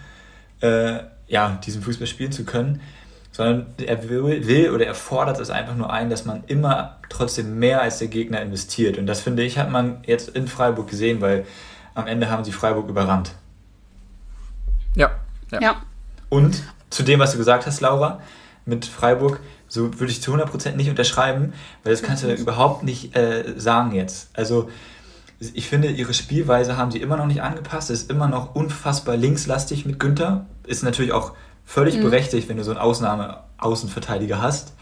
äh, 0.62 1.00
ja, 1.26 1.60
diesen 1.64 1.82
Fußball 1.82 2.06
spielen 2.06 2.32
zu 2.32 2.44
können. 2.44 2.80
Sondern 3.32 3.66
er 3.84 4.08
will, 4.08 4.46
will 4.46 4.70
oder 4.70 4.86
er 4.86 4.94
fordert 4.94 5.38
es 5.40 5.50
einfach 5.50 5.76
nur 5.76 5.92
ein, 5.92 6.08
dass 6.08 6.24
man 6.24 6.42
immer 6.46 6.96
trotzdem 7.10 7.58
mehr 7.58 7.82
als 7.82 7.98
der 7.98 8.08
Gegner 8.08 8.40
investiert. 8.40 8.96
Und 8.96 9.06
das 9.06 9.20
finde 9.20 9.44
ich, 9.44 9.58
hat 9.58 9.70
man 9.70 9.98
jetzt 10.06 10.30
in 10.30 10.48
Freiburg 10.48 10.88
gesehen, 10.88 11.20
weil 11.20 11.44
am 11.94 12.06
Ende 12.06 12.30
haben 12.30 12.44
sie 12.44 12.52
Freiburg 12.52 12.88
überrannt. 12.88 13.32
Ja. 14.94 15.10
Ja. 15.52 15.60
ja. 15.60 15.82
Und 16.28 16.62
zu 16.90 17.02
dem, 17.02 17.20
was 17.20 17.32
du 17.32 17.38
gesagt 17.38 17.66
hast, 17.66 17.80
Laura, 17.80 18.20
mit 18.64 18.84
Freiburg, 18.84 19.40
so 19.66 19.98
würde 19.98 20.12
ich 20.12 20.22
zu 20.22 20.34
100% 20.34 20.76
nicht 20.76 20.90
unterschreiben, 20.90 21.52
weil 21.84 21.92
das 21.92 22.02
kannst 22.02 22.22
du 22.22 22.32
überhaupt 22.32 22.82
nicht 22.82 23.16
äh, 23.16 23.54
sagen 23.56 23.92
jetzt. 23.92 24.30
Also 24.34 24.68
ich 25.40 25.68
finde, 25.68 25.88
ihre 25.88 26.14
Spielweise 26.14 26.76
haben 26.76 26.90
sie 26.90 27.00
immer 27.00 27.16
noch 27.16 27.26
nicht 27.26 27.42
angepasst. 27.42 27.90
Es 27.90 28.02
ist 28.02 28.10
immer 28.10 28.28
noch 28.28 28.54
unfassbar 28.54 29.16
linkslastig 29.16 29.86
mit 29.86 30.00
Günther. 30.00 30.46
Ist 30.66 30.82
natürlich 30.82 31.12
auch 31.12 31.32
völlig 31.64 31.96
mhm. 31.96 32.02
berechtigt, 32.02 32.48
wenn 32.48 32.56
du 32.56 32.64
so 32.64 32.72
einen 32.72 32.80
Ausnahme-Außenverteidiger 32.80 34.42
hast. 34.42 34.74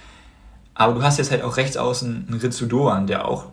Aber 0.75 0.95
du 0.95 1.03
hast 1.03 1.19
jetzt 1.19 1.31
halt 1.31 1.43
auch 1.43 1.57
rechts 1.57 1.77
außen 1.77 2.27
einen 2.29 2.41
Ritsu 2.41 2.67
Doan, 2.67 3.07
der 3.07 3.27
auch 3.27 3.47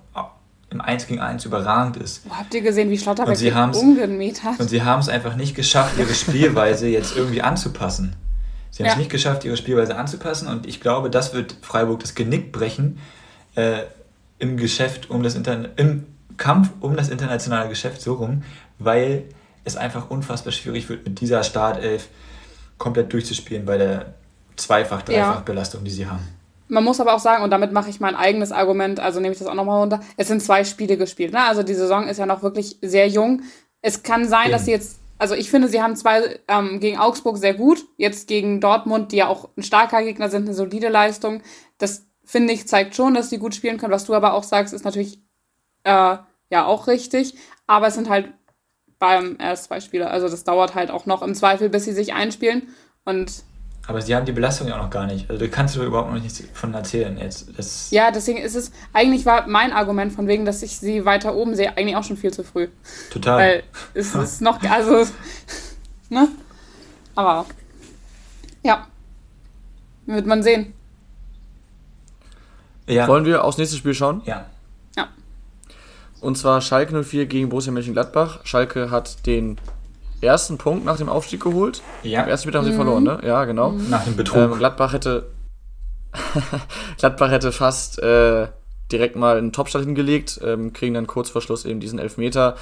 im 0.73 0.81
1 0.81 1.07
gegen 1.07 1.21
1 1.21 1.45
überragend 1.45 1.97
ist. 1.97 2.23
Oh, 2.29 2.33
habt 2.35 2.53
ihr 2.53 2.61
gesehen, 2.61 2.89
wie 2.89 2.97
Schlotterbeck 2.97 3.37
umgemäht 3.75 4.43
hat? 4.43 4.59
Und 4.59 4.69
sie 4.69 4.83
haben 4.83 4.99
es 4.99 5.09
einfach 5.09 5.35
nicht 5.35 5.55
geschafft, 5.55 5.97
ihre 5.97 6.13
Spielweise 6.13 6.87
jetzt 6.87 7.15
irgendwie 7.15 7.41
anzupassen. 7.41 8.15
Sie 8.71 8.83
haben 8.83 8.87
ja. 8.87 8.93
es 8.93 8.97
nicht 8.97 9.11
geschafft, 9.11 9.45
ihre 9.45 9.55
Spielweise 9.55 9.95
anzupassen 9.95 10.47
und 10.47 10.65
ich 10.65 10.81
glaube, 10.81 11.09
das 11.09 11.33
wird 11.33 11.55
Freiburg 11.61 11.99
das 11.99 12.15
Genick 12.15 12.51
brechen 12.51 12.97
äh, 13.55 13.83
im 14.39 14.57
Geschäft 14.57 15.11
um 15.11 15.21
das 15.21 15.35
Interna 15.35 15.69
im 15.75 16.07
Kampf 16.37 16.71
um 16.79 16.95
das 16.95 17.09
internationale 17.09 17.69
Geschäft 17.69 18.01
so 18.01 18.15
rum, 18.15 18.43
weil 18.79 19.25
es 19.63 19.77
einfach 19.77 20.09
unfassbar 20.09 20.51
schwierig 20.51 20.89
wird, 20.89 21.05
mit 21.05 21.21
dieser 21.21 21.43
Startelf 21.43 22.07
komplett 22.79 23.13
durchzuspielen 23.13 23.65
bei 23.65 23.77
der 23.77 24.15
Zweifach-Dreifach-Belastung, 24.55 25.83
die 25.83 25.91
sie 25.91 26.07
haben. 26.07 26.27
Man 26.73 26.83
muss 26.83 26.99
aber 26.99 27.13
auch 27.13 27.19
sagen, 27.19 27.43
und 27.43 27.51
damit 27.51 27.71
mache 27.71 27.91
ich 27.91 27.99
mein 27.99 28.15
eigenes 28.15 28.51
Argument, 28.51 28.99
also 28.99 29.19
nehme 29.19 29.33
ich 29.33 29.39
das 29.39 29.47
auch 29.47 29.53
nochmal 29.53 29.79
runter, 29.79 29.99
es 30.17 30.27
sind 30.27 30.41
zwei 30.41 30.63
Spiele 30.63 30.97
gespielt. 30.97 31.31
Ne? 31.31 31.43
Also 31.43 31.61
die 31.61 31.75
Saison 31.75 32.07
ist 32.07 32.17
ja 32.17 32.25
noch 32.25 32.41
wirklich 32.41 32.77
sehr 32.81 33.07
jung. 33.07 33.43
Es 33.81 34.01
kann 34.01 34.27
sein, 34.27 34.45
Eben. 34.45 34.53
dass 34.53 34.65
sie 34.65 34.71
jetzt, 34.71 34.97
also 35.19 35.35
ich 35.35 35.51
finde, 35.51 35.67
sie 35.67 35.83
haben 35.83 35.95
zwei 35.95 36.39
ähm, 36.47 36.79
gegen 36.79 36.97
Augsburg 36.97 37.37
sehr 37.37 37.53
gut, 37.53 37.85
jetzt 37.97 38.27
gegen 38.27 38.59
Dortmund, 38.59 39.11
die 39.11 39.17
ja 39.17 39.27
auch 39.27 39.49
ein 39.55 39.61
starker 39.61 40.01
Gegner 40.01 40.29
sind, 40.29 40.45
eine 40.45 40.55
solide 40.55 40.89
Leistung. 40.89 41.43
Das 41.77 42.07
finde 42.23 42.53
ich, 42.53 42.67
zeigt 42.67 42.95
schon, 42.95 43.13
dass 43.13 43.29
sie 43.29 43.37
gut 43.37 43.53
spielen 43.53 43.77
können. 43.77 43.93
Was 43.93 44.05
du 44.05 44.15
aber 44.15 44.33
auch 44.33 44.43
sagst, 44.43 44.73
ist 44.73 44.83
natürlich 44.83 45.19
äh, 45.83 46.17
ja 46.49 46.65
auch 46.65 46.87
richtig. 46.87 47.35
Aber 47.67 47.85
es 47.85 47.93
sind 47.93 48.09
halt 48.09 48.33
beim 48.97 49.37
erst 49.39 49.65
zwei 49.65 49.79
Spiele. 49.79 50.09
Also 50.09 50.27
das 50.27 50.43
dauert 50.43 50.73
halt 50.73 50.89
auch 50.89 51.05
noch 51.05 51.21
im 51.21 51.35
Zweifel, 51.35 51.69
bis 51.69 51.85
sie 51.85 51.93
sich 51.93 52.13
einspielen. 52.13 52.73
Und 53.05 53.43
Aber 53.85 54.01
sie 54.01 54.15
haben 54.15 54.25
die 54.25 54.31
Belastung 54.31 54.67
ja 54.67 54.77
auch 54.77 54.83
noch 54.83 54.89
gar 54.89 55.05
nicht. 55.05 55.29
Also 55.29 55.43
da 55.43 55.51
kannst 55.51 55.75
du 55.75 55.83
überhaupt 55.83 56.11
noch 56.11 56.21
nichts 56.21 56.41
von 56.53 56.73
erzählen 56.73 57.17
jetzt. 57.17 57.47
Das 57.57 57.91
ja, 57.91 58.11
deswegen 58.11 58.39
ist 58.39 58.55
es, 58.55 58.71
eigentlich 58.93 59.25
war 59.25 59.45
mein 59.47 59.73
Argument 59.73 60.13
von 60.13 60.27
wegen, 60.27 60.45
dass 60.45 60.63
ich 60.63 60.77
sie 60.77 61.03
weiter 61.03 61.35
oben 61.35 61.55
sehe, 61.55 61.75
eigentlich 61.75 61.97
auch 61.97 62.03
schon 62.03 62.15
viel 62.15 62.31
zu 62.31 62.43
früh. 62.43 62.69
Total. 63.11 63.39
Weil 63.39 63.63
es 63.93 64.15
ist 64.15 64.41
noch, 64.41 64.61
also, 64.63 65.05
ne? 66.09 66.29
Aber, 67.15 67.45
ja. 68.63 68.87
Wird 70.05 70.25
man 70.25 70.43
sehen. 70.43 70.73
Ja. 72.87 73.07
Wollen 73.07 73.25
wir 73.25 73.43
aufs 73.43 73.57
nächste 73.57 73.77
Spiel 73.77 73.93
schauen? 73.93 74.21
Ja. 74.25 74.45
Ja. 74.97 75.09
Und 76.21 76.37
zwar 76.37 76.61
Schalke 76.61 77.03
04 77.03 77.25
gegen 77.25 77.49
Borussia 77.49 77.71
Mönchengladbach. 77.71 78.45
Schalke 78.45 78.91
hat 78.91 79.25
den 79.25 79.57
ersten 80.23 80.57
Punkt 80.57 80.85
nach 80.85 80.97
dem 80.97 81.09
Aufstieg 81.09 81.41
geholt. 81.43 81.81
Ja. 82.01 82.23
Am 82.23 82.29
ersten 82.29 82.47
Spiel 82.47 82.57
haben 82.57 82.65
sie 82.65 82.71
mhm. 82.71 82.77
verloren, 82.77 83.03
ne? 83.03 83.19
Ja, 83.23 83.45
genau. 83.45 83.71
Mhm. 83.71 83.89
Nach 83.89 84.03
dem 84.03 84.15
Betrug. 84.15 84.53
Ähm, 84.53 84.57
Gladbach 84.57 84.93
hätte 84.93 85.27
Gladbach 86.97 87.31
hätte 87.31 87.51
fast 87.51 87.99
äh, 87.99 88.47
direkt 88.91 89.15
mal 89.15 89.37
einen 89.37 89.51
Topstart 89.51 89.85
hingelegt, 89.85 90.39
ähm, 90.43 90.73
kriegen 90.73 90.93
dann 90.93 91.07
kurz 91.07 91.29
vor 91.29 91.41
Schluss 91.41 91.65
eben 91.65 91.79
diesen 91.79 91.99
Elfmeter. 91.99 92.55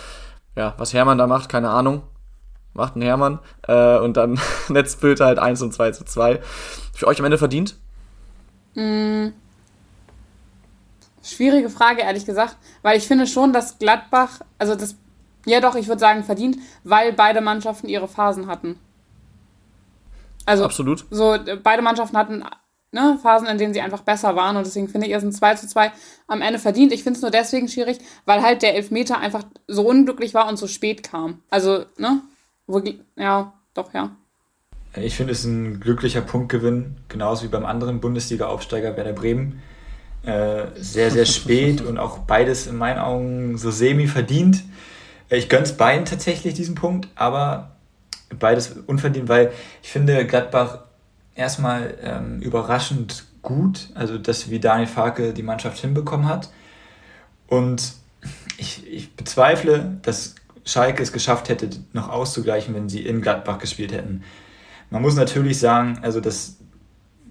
Ja, 0.56 0.74
was 0.78 0.94
Hermann 0.94 1.18
da 1.18 1.28
macht, 1.28 1.50
keine 1.50 1.70
Ahnung. 1.70 2.04
Macht 2.74 2.96
ein 2.96 3.02
Hermann. 3.02 3.40
Äh, 3.68 3.98
und 3.98 4.18
dann 4.18 4.40
Netzbild 4.70 5.20
halt 5.20 5.40
1 5.40 5.62
und 5.62 5.74
2 5.74 5.92
zu 5.92 6.06
2. 6.06 6.40
Für 6.94 7.08
euch 7.08 7.20
am 7.20 7.26
Ende 7.26 7.38
verdient? 7.38 7.78
Mm. 8.76 9.30
Schwierige 11.24 11.70
Frage, 11.70 12.02
ehrlich 12.02 12.26
gesagt, 12.26 12.58
weil 12.82 12.98
ich 12.98 13.08
finde 13.08 13.28
schon, 13.28 13.54
dass 13.54 13.78
Gladbach, 13.78 14.42
also 14.58 14.76
das 14.76 14.96
ja, 15.46 15.60
doch, 15.60 15.76
ich 15.76 15.88
würde 15.88 16.00
sagen 16.00 16.24
verdient, 16.24 16.58
weil 16.84 17.14
beide 17.14 17.42
Mannschaften 17.42 17.88
ihre 17.88 18.08
Phasen 18.08 18.48
hatten. 18.48 18.80
Also, 20.46 20.66
Absolut. 20.66 21.06
So, 21.12 21.38
beide 21.64 21.82
Mannschaften 21.82 22.18
hatten 22.18 22.44
ne, 22.92 23.18
Phasen, 23.22 23.48
in 23.48 23.58
denen 23.58 23.74
sie 23.74 23.82
einfach 23.82 24.02
besser 24.02 24.36
waren 24.36 24.58
und 24.58 24.66
deswegen 24.66 24.90
finde 24.90 25.08
ich, 25.08 25.14
es 25.14 25.24
ein 25.24 25.32
2 25.32 25.56
zu 25.56 25.68
2 25.68 25.92
am 26.28 26.42
Ende 26.42 26.60
verdient. 26.60 26.92
Ich 26.92 27.04
finde 27.04 27.18
es 27.18 27.22
nur 27.22 27.32
deswegen 27.32 27.68
schwierig, 27.68 28.00
weil 28.26 28.42
halt 28.42 28.62
der 28.62 28.76
Elfmeter 28.76 29.20
einfach 29.20 29.44
so 29.68 29.88
unglücklich 29.88 30.34
war 30.34 30.48
und 30.48 30.58
so 30.58 30.68
spät 30.68 31.04
kam. 31.04 31.42
Also, 31.50 31.86
ne? 31.98 32.22
Wo, 32.68 32.82
ja, 33.16 33.54
doch, 33.74 33.94
ja. 33.94 34.12
Ich 34.96 35.16
finde 35.16 35.32
es 35.32 35.46
ein 35.46 35.80
glücklicher 35.80 36.22
Punktgewinn, 36.22 36.98
genauso 37.08 37.44
wie 37.44 37.48
beim 37.48 37.66
anderen 37.66 38.02
Bundesliga-Aufsteiger 38.02 38.98
Werder 38.98 39.14
Bremen. 39.14 39.62
Äh, 40.24 40.66
sehr, 40.76 41.12
sehr 41.12 41.26
spät 41.26 41.82
und 41.86 41.98
auch 41.98 42.20
beides 42.20 42.68
in 42.68 42.76
meinen 42.76 43.00
Augen 43.00 43.58
so 43.58 43.72
semi 43.72 44.08
verdient. 44.08 44.64
Ich 45.38 45.48
gönne 45.48 45.64
es 45.64 45.78
beiden 45.78 46.06
tatsächlich 46.06 46.54
diesen 46.54 46.76
Punkt, 46.76 47.08
aber 47.16 47.72
beides 48.38 48.76
unverdient, 48.86 49.30
weil 49.30 49.52
ich 49.82 49.90
finde 49.90 50.26
Gladbach 50.26 50.80
erstmal 51.36 51.98
ähm, 52.02 52.42
überraschend 52.42 53.26
gut, 53.42 53.90
also 53.96 54.18
dass 54.18 54.50
wie 54.50 54.60
Daniel 54.60 54.88
Farke 54.88 55.34
die 55.34 55.44
Mannschaft 55.44 55.80
hinbekommen 55.80 56.28
hat. 56.28 56.50
Und 57.48 57.94
ich, 58.58 58.86
ich 58.88 59.16
bezweifle, 59.16 60.00
dass 60.02 60.36
Schalke 60.66 61.02
es 61.02 61.12
geschafft 61.12 61.50
hätte, 61.50 61.70
noch 61.94 62.10
auszugleichen, 62.10 62.76
wenn 62.76 62.90
sie 62.90 63.02
in 63.02 63.22
Gladbach 63.22 63.58
gespielt 63.58 63.94
hätten. 63.94 64.24
Man 64.90 65.02
muss 65.02 65.16
natürlich 65.16 65.58
sagen, 65.60 66.00
also 66.02 66.20
das, 66.20 66.58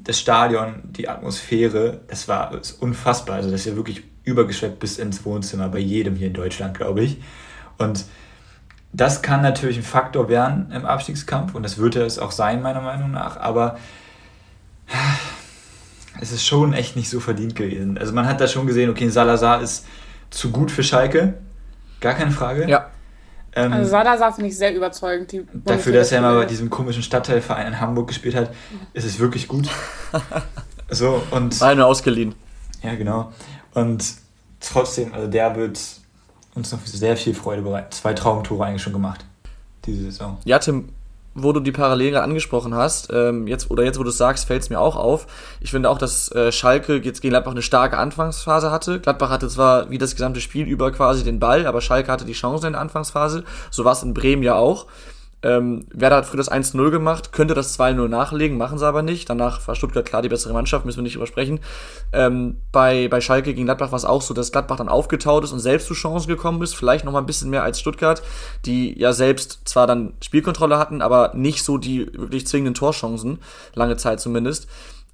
das 0.02 0.18
Stadion, 0.18 0.82
die 0.84 1.08
Atmosphäre, 1.08 2.00
das 2.08 2.26
war 2.26 2.58
unfassbar. 2.80 3.36
Also 3.36 3.50
das 3.50 3.60
ist 3.60 3.66
ja 3.66 3.76
wirklich 3.76 4.02
übergeschweppt 4.24 4.78
bis 4.78 4.98
ins 4.98 5.24
Wohnzimmer 5.24 5.68
bei 5.68 5.78
jedem 5.78 6.16
hier 6.16 6.28
in 6.28 6.32
Deutschland, 6.34 6.76
glaube 6.76 7.02
ich. 7.02 7.18
Und 7.80 8.04
das 8.92 9.22
kann 9.22 9.42
natürlich 9.42 9.78
ein 9.78 9.82
Faktor 9.82 10.28
werden 10.28 10.70
im 10.72 10.84
Abstiegskampf 10.84 11.54
und 11.54 11.62
das 11.62 11.78
wird 11.78 11.96
es 11.96 12.18
auch 12.18 12.30
sein, 12.30 12.60
meiner 12.60 12.80
Meinung 12.80 13.10
nach. 13.10 13.36
Aber 13.38 13.78
es 16.20 16.32
ist 16.32 16.44
schon 16.44 16.74
echt 16.74 16.96
nicht 16.96 17.08
so 17.08 17.20
verdient 17.20 17.54
gewesen. 17.54 17.96
Also 17.96 18.12
man 18.12 18.26
hat 18.26 18.40
da 18.40 18.48
schon 18.48 18.66
gesehen, 18.66 18.90
okay, 18.90 19.08
Salazar 19.08 19.62
ist 19.62 19.86
zu 20.28 20.50
gut 20.50 20.70
für 20.70 20.82
Schalke. 20.82 21.34
Gar 22.00 22.14
keine 22.14 22.32
Frage. 22.32 22.68
Ja. 22.68 22.90
Ähm, 23.52 23.72
also 23.72 23.90
Salazar 23.90 24.32
finde 24.32 24.50
ich 24.50 24.58
sehr 24.58 24.74
überzeugend. 24.74 25.34
dafür, 25.64 25.92
dass 25.92 26.12
er 26.12 26.20
mal 26.20 26.34
bei 26.34 26.44
diesem 26.44 26.68
komischen 26.68 27.02
Stadtteilverein 27.02 27.68
in 27.68 27.80
Hamburg 27.80 28.08
gespielt 28.08 28.34
hat, 28.34 28.52
ist 28.92 29.04
es 29.04 29.18
wirklich 29.18 29.48
gut. 29.48 29.68
so 30.90 31.22
und. 31.30 31.60
Eine 31.62 31.86
ausgeliehen. 31.86 32.34
Ja, 32.82 32.94
genau. 32.94 33.32
Und 33.74 34.04
trotzdem, 34.60 35.12
also 35.14 35.26
der 35.26 35.56
wird 35.56 35.78
uns 36.60 36.72
noch 36.72 36.80
sehr 36.84 37.16
viel 37.16 37.34
Freude 37.34 37.62
bereiten. 37.62 37.90
Zwei 37.90 38.14
Traumtore 38.14 38.64
eigentlich 38.64 38.82
schon 38.82 38.92
gemacht 38.92 39.24
diese 39.86 40.04
Saison. 40.04 40.38
Ja, 40.44 40.58
Tim, 40.58 40.90
wo 41.34 41.52
du 41.52 41.60
die 41.60 41.72
Parallelen 41.72 42.16
angesprochen 42.16 42.74
hast, 42.74 43.10
ähm, 43.12 43.46
jetzt 43.46 43.70
oder 43.70 43.84
jetzt, 43.84 43.98
wo 43.98 44.02
du 44.02 44.10
es 44.10 44.18
sagst, 44.18 44.46
fällt 44.46 44.62
es 44.62 44.70
mir 44.70 44.80
auch 44.80 44.96
auf. 44.96 45.26
Ich 45.60 45.70
finde 45.70 45.88
auch, 45.90 45.98
dass 45.98 46.30
äh, 46.32 46.50
Schalke 46.52 46.96
jetzt 46.96 47.20
gegen 47.22 47.32
Gladbach 47.32 47.52
eine 47.52 47.62
starke 47.62 47.98
Anfangsphase 47.98 48.70
hatte. 48.70 49.00
Gladbach 49.00 49.30
hatte 49.30 49.48
zwar 49.48 49.90
wie 49.90 49.98
das 49.98 50.12
gesamte 50.12 50.40
Spiel 50.40 50.66
über 50.66 50.90
quasi 50.92 51.24
den 51.24 51.38
Ball, 51.38 51.66
aber 51.66 51.80
Schalke 51.80 52.10
hatte 52.10 52.24
die 52.24 52.32
Chance 52.32 52.66
in 52.66 52.72
der 52.72 52.82
Anfangsphase. 52.82 53.44
So 53.70 53.84
war 53.84 53.92
es 53.92 54.02
in 54.02 54.14
Bremen 54.14 54.42
ja 54.42 54.54
auch. 54.54 54.86
Ähm, 55.42 55.86
Werder 55.92 56.16
hat 56.16 56.26
früher 56.26 56.36
das 56.36 56.50
1-0 56.50 56.90
gemacht, 56.90 57.32
könnte 57.32 57.54
das 57.54 57.78
2-0 57.78 58.08
nachlegen, 58.08 58.58
machen 58.58 58.78
sie 58.78 58.86
aber 58.86 59.02
nicht. 59.02 59.30
Danach 59.30 59.66
war 59.66 59.74
Stuttgart 59.74 60.04
klar 60.04 60.22
die 60.22 60.28
bessere 60.28 60.52
Mannschaft, 60.52 60.84
müssen 60.84 60.98
wir 60.98 61.02
nicht 61.02 61.16
übersprechen. 61.16 61.60
Ähm, 62.12 62.58
bei, 62.72 63.08
bei 63.08 63.20
Schalke 63.20 63.54
gegen 63.54 63.64
Gladbach 63.64 63.92
war 63.92 63.96
es 63.96 64.04
auch 64.04 64.22
so, 64.22 64.34
dass 64.34 64.52
Gladbach 64.52 64.76
dann 64.76 64.88
aufgetaut 64.88 65.44
ist 65.44 65.52
und 65.52 65.60
selbst 65.60 65.86
zu 65.86 65.94
Chancen 65.94 66.28
gekommen 66.28 66.60
ist. 66.62 66.74
Vielleicht 66.74 67.04
noch 67.04 67.12
mal 67.12 67.20
ein 67.20 67.26
bisschen 67.26 67.50
mehr 67.50 67.62
als 67.62 67.80
Stuttgart, 67.80 68.22
die 68.66 68.98
ja 68.98 69.12
selbst 69.12 69.60
zwar 69.64 69.86
dann 69.86 70.12
Spielkontrolle 70.22 70.78
hatten, 70.78 71.00
aber 71.00 71.32
nicht 71.34 71.64
so 71.64 71.78
die 71.78 72.06
wirklich 72.12 72.46
zwingenden 72.46 72.74
Torchancen, 72.74 73.38
lange 73.74 73.96
Zeit 73.96 74.20
zumindest. 74.20 74.68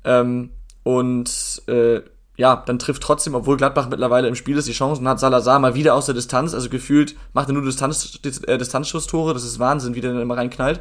Ähm, 0.04 0.50
und 0.82 1.62
äh, 1.66 2.00
ja, 2.36 2.62
dann 2.66 2.78
trifft 2.78 3.02
trotzdem, 3.02 3.34
obwohl 3.34 3.56
Gladbach 3.56 3.88
mittlerweile 3.88 4.28
im 4.28 4.34
Spiel 4.34 4.58
ist, 4.58 4.68
die 4.68 4.72
Chancen 4.72 5.08
hat 5.08 5.18
Salazar 5.18 5.58
mal 5.58 5.74
wieder 5.74 5.94
aus 5.94 6.06
der 6.06 6.14
Distanz, 6.14 6.52
also 6.52 6.68
gefühlt 6.68 7.16
macht 7.32 7.48
er 7.48 7.54
nur 7.54 7.62
Distanz, 7.62 8.18
äh, 8.46 8.58
Distanzschusstore, 8.58 9.32
das 9.32 9.44
ist 9.44 9.58
Wahnsinn, 9.58 9.94
wie 9.94 10.00
der 10.00 10.12
dann 10.12 10.22
immer 10.22 10.36
reinknallt. 10.36 10.80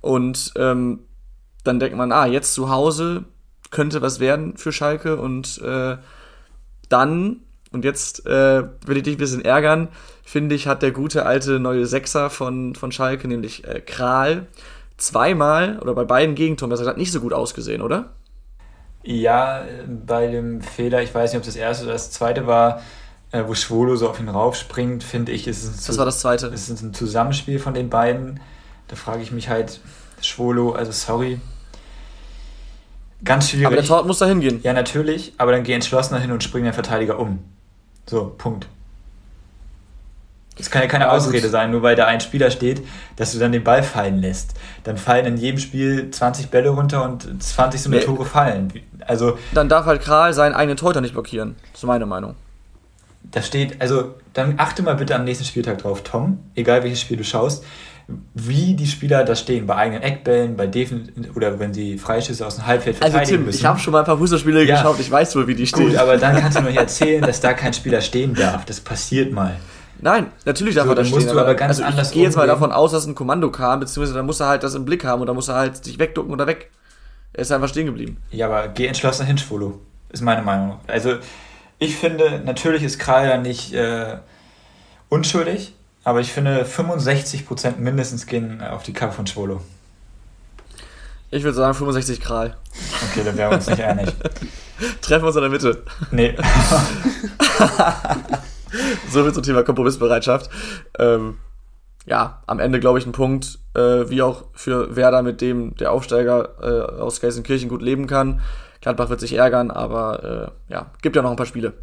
Und 0.00 0.52
ähm, 0.56 1.00
dann 1.64 1.80
denkt 1.80 1.96
man, 1.96 2.12
ah, 2.12 2.26
jetzt 2.26 2.54
zu 2.54 2.70
Hause 2.70 3.24
könnte 3.70 4.02
was 4.02 4.20
werden 4.20 4.56
für 4.56 4.70
Schalke 4.70 5.16
und 5.16 5.60
äh, 5.62 5.96
dann, 6.88 7.40
und 7.72 7.84
jetzt 7.84 8.26
äh, 8.26 8.64
will 8.86 8.98
ich 8.98 9.02
dich 9.02 9.16
ein 9.16 9.18
bisschen 9.18 9.44
ärgern, 9.44 9.88
finde 10.22 10.54
ich, 10.54 10.68
hat 10.68 10.82
der 10.82 10.92
gute 10.92 11.26
alte 11.26 11.58
neue 11.58 11.86
Sechser 11.86 12.30
von, 12.30 12.74
von 12.74 12.92
Schalke, 12.92 13.26
nämlich 13.26 13.66
äh, 13.66 13.80
Kral, 13.80 14.46
zweimal 14.98 15.78
oder 15.80 15.94
bei 15.94 16.04
beiden 16.04 16.34
Gegentoren, 16.36 16.70
das 16.70 16.86
hat 16.86 16.98
nicht 16.98 17.12
so 17.12 17.20
gut 17.20 17.32
ausgesehen, 17.32 17.82
oder? 17.82 18.12
Ja, 19.02 19.64
bei 20.06 20.28
dem 20.28 20.60
Fehler, 20.60 21.02
ich 21.02 21.14
weiß 21.14 21.32
nicht, 21.32 21.38
ob 21.38 21.42
es 21.46 21.54
das 21.54 21.56
erste 21.56 21.84
oder 21.84 21.94
das 21.94 22.10
zweite 22.10 22.46
war, 22.46 22.82
äh, 23.32 23.44
wo 23.46 23.54
Schwolo 23.54 23.96
so 23.96 24.08
auf 24.08 24.20
ihn 24.20 24.28
raufspringt, 24.28 25.02
finde 25.02 25.32
ich, 25.32 25.48
ist 25.48 25.64
es, 25.64 25.86
das 25.86 25.98
war 25.98 26.04
das 26.04 26.20
zweite. 26.20 26.46
ist 26.48 26.68
es 26.68 26.82
ein 26.82 26.94
Zusammenspiel 26.94 27.58
von 27.58 27.74
den 27.74 27.90
beiden. 27.90 28.40
Da 28.88 28.96
frage 28.96 29.22
ich 29.22 29.32
mich 29.32 29.48
halt, 29.48 29.80
Schwolo, 30.20 30.72
also 30.72 30.92
sorry. 30.92 31.40
Ganz 33.24 33.50
schwierig. 33.50 33.66
Aber 33.66 33.76
der 33.76 33.84
Tor 33.84 34.04
muss 34.04 34.18
da 34.18 34.26
hingehen. 34.26 34.60
Ja, 34.62 34.72
natürlich, 34.72 35.32
aber 35.38 35.52
dann 35.52 35.62
geh 35.62 35.72
entschlossener 35.72 36.20
hin 36.20 36.32
und 36.32 36.42
spring 36.42 36.64
den 36.64 36.72
Verteidiger 36.72 37.18
um. 37.18 37.38
So, 38.06 38.34
Punkt. 38.36 38.66
Das 40.62 40.70
kann 40.70 40.82
ja 40.82 40.86
keine 40.86 41.06
ja, 41.06 41.10
Ausrede 41.10 41.48
sein, 41.48 41.72
nur 41.72 41.82
weil 41.82 41.96
da 41.96 42.06
ein 42.06 42.20
Spieler 42.20 42.52
steht, 42.52 42.86
dass 43.16 43.32
du 43.32 43.40
dann 43.40 43.50
den 43.50 43.64
Ball 43.64 43.82
fallen 43.82 44.20
lässt. 44.20 44.54
Dann 44.84 44.96
fallen 44.96 45.26
in 45.26 45.36
jedem 45.36 45.58
Spiel 45.58 46.08
20 46.08 46.50
Bälle 46.50 46.68
runter 46.68 47.02
und 47.02 47.42
20 47.42 47.82
so 47.82 47.88
eine 47.88 47.96
nee. 47.96 48.04
Tore 48.04 48.24
fallen. 48.24 48.72
Also, 49.04 49.36
dann 49.54 49.68
darf 49.68 49.86
halt 49.86 50.00
Kral 50.00 50.32
seinen 50.34 50.54
eigenen 50.54 50.76
Torhüter 50.76 51.00
nicht 51.00 51.14
blockieren. 51.14 51.56
Das 51.72 51.82
ist 51.82 51.86
meine 51.86 52.06
Meinung. 52.06 52.36
Da 53.24 53.42
steht, 53.42 53.80
also 53.80 54.14
dann 54.34 54.54
achte 54.58 54.84
mal 54.84 54.94
bitte 54.94 55.16
am 55.16 55.24
nächsten 55.24 55.44
Spieltag 55.44 55.78
drauf, 55.78 56.04
Tom, 56.04 56.38
egal 56.54 56.84
welches 56.84 57.00
Spiel 57.00 57.16
du 57.16 57.24
schaust, 57.24 57.64
wie 58.34 58.74
die 58.74 58.86
Spieler 58.86 59.24
da 59.24 59.34
stehen, 59.34 59.66
bei 59.66 59.74
eigenen 59.74 60.02
Eckbällen, 60.02 60.56
bei 60.56 60.68
Defen 60.68 61.10
oder 61.34 61.58
wenn 61.58 61.74
sie 61.74 61.98
Freischüsse 61.98 62.46
aus 62.46 62.54
dem 62.54 62.66
Halbfeld 62.66 63.02
also, 63.02 63.10
verteidigen 63.10 63.20
also 63.20 63.34
Tim, 63.34 63.46
müssen. 63.46 63.58
Ich 63.58 63.64
habe 63.64 63.80
schon 63.80 63.92
mal 63.92 64.00
ein 64.00 64.04
paar 64.04 64.18
Fußballspiele 64.18 64.62
ja. 64.62 64.76
geschaut, 64.76 65.00
ich 65.00 65.10
weiß 65.10 65.34
wohl, 65.34 65.48
wie 65.48 65.56
die 65.56 65.66
stehen. 65.66 65.88
Gut, 65.88 65.96
aber 65.96 66.18
dann 66.18 66.36
kannst 66.36 66.56
du 66.56 66.62
mir 66.62 66.76
erzählen, 66.76 67.22
dass 67.22 67.40
da 67.40 67.52
kein 67.52 67.72
Spieler 67.72 68.00
stehen 68.00 68.34
darf. 68.34 68.64
Das 68.64 68.80
passiert 68.80 69.32
mal. 69.32 69.56
Nein, 70.00 70.32
natürlich 70.44 70.74
darf 70.74 70.86
so, 70.86 70.92
er 70.92 70.96
da 70.96 71.04
stehen. 71.04 71.14
musst 71.14 71.30
du 71.30 71.38
aber 71.38 71.54
ganz 71.54 71.78
also 71.78 71.84
anders 71.84 72.08
Ich 72.08 72.14
gehe 72.14 72.24
jetzt 72.24 72.36
mal 72.36 72.46
davon 72.46 72.72
aus, 72.72 72.92
dass 72.92 73.06
ein 73.06 73.14
Kommando 73.14 73.50
kam, 73.50 73.80
beziehungsweise 73.80 74.14
dann 74.14 74.26
muss 74.26 74.40
er 74.40 74.48
halt 74.48 74.62
das 74.62 74.74
im 74.74 74.84
Blick 74.84 75.04
haben 75.04 75.20
und 75.20 75.26
dann 75.26 75.36
muss 75.36 75.48
er 75.48 75.54
halt 75.54 75.84
sich 75.84 75.98
wegducken 75.98 76.32
oder 76.32 76.46
weg. 76.46 76.70
Er 77.32 77.42
ist 77.42 77.52
einfach 77.52 77.68
stehen 77.68 77.86
geblieben. 77.86 78.16
Ja, 78.30 78.46
aber 78.46 78.68
geh 78.68 78.86
entschlossen 78.86 79.26
hin, 79.26 79.38
Schwolo. 79.38 79.80
Ist 80.10 80.22
meine 80.22 80.42
Meinung. 80.42 80.78
Also, 80.86 81.16
ich 81.78 81.96
finde, 81.96 82.42
natürlich 82.44 82.82
ist 82.82 82.98
Kral 82.98 83.26
ja 83.26 83.38
nicht 83.38 83.72
äh, 83.72 84.18
unschuldig, 85.08 85.72
aber 86.04 86.20
ich 86.20 86.32
finde, 86.32 86.64
65% 86.64 87.78
mindestens 87.78 88.26
gehen 88.26 88.60
auf 88.62 88.82
die 88.82 88.92
Kappe 88.92 89.12
von 89.12 89.26
Schwolo. 89.26 89.62
Ich 91.30 91.42
würde 91.44 91.56
sagen 91.56 91.72
65 91.72 92.20
Kral. 92.20 92.56
Okay, 93.10 93.22
dann 93.24 93.38
wären 93.38 93.50
wir 93.50 93.56
uns 93.56 93.66
nicht 93.66 93.80
einig. 93.80 94.12
Treffen 95.00 95.22
wir 95.22 95.28
uns 95.28 95.36
in 95.36 95.42
der 95.42 95.50
Mitte. 95.50 95.82
Nee. 96.10 96.36
so 99.10 99.22
viel 99.22 99.32
zum 99.32 99.42
Thema 99.42 99.62
Kompromissbereitschaft. 99.62 100.50
Ähm, 100.98 101.38
ja, 102.06 102.42
am 102.46 102.58
Ende, 102.58 102.80
glaube 102.80 102.98
ich, 102.98 103.06
ein 103.06 103.12
Punkt, 103.12 103.58
äh, 103.74 104.08
wie 104.08 104.22
auch 104.22 104.46
für 104.54 104.96
Werder, 104.96 105.22
mit 105.22 105.40
dem 105.40 105.76
der 105.76 105.92
Aufsteiger 105.92 106.54
äh, 106.60 107.00
aus 107.00 107.20
Gelsenkirchen 107.20 107.68
gut 107.68 107.82
leben 107.82 108.06
kann. 108.06 108.40
Gladbach 108.80 109.08
wird 109.08 109.20
sich 109.20 109.34
ärgern, 109.34 109.70
aber 109.70 110.52
äh, 110.68 110.72
ja, 110.72 110.90
gibt 111.02 111.14
ja 111.14 111.22
noch 111.22 111.30
ein 111.30 111.36
paar 111.36 111.46
Spiele. 111.46 111.74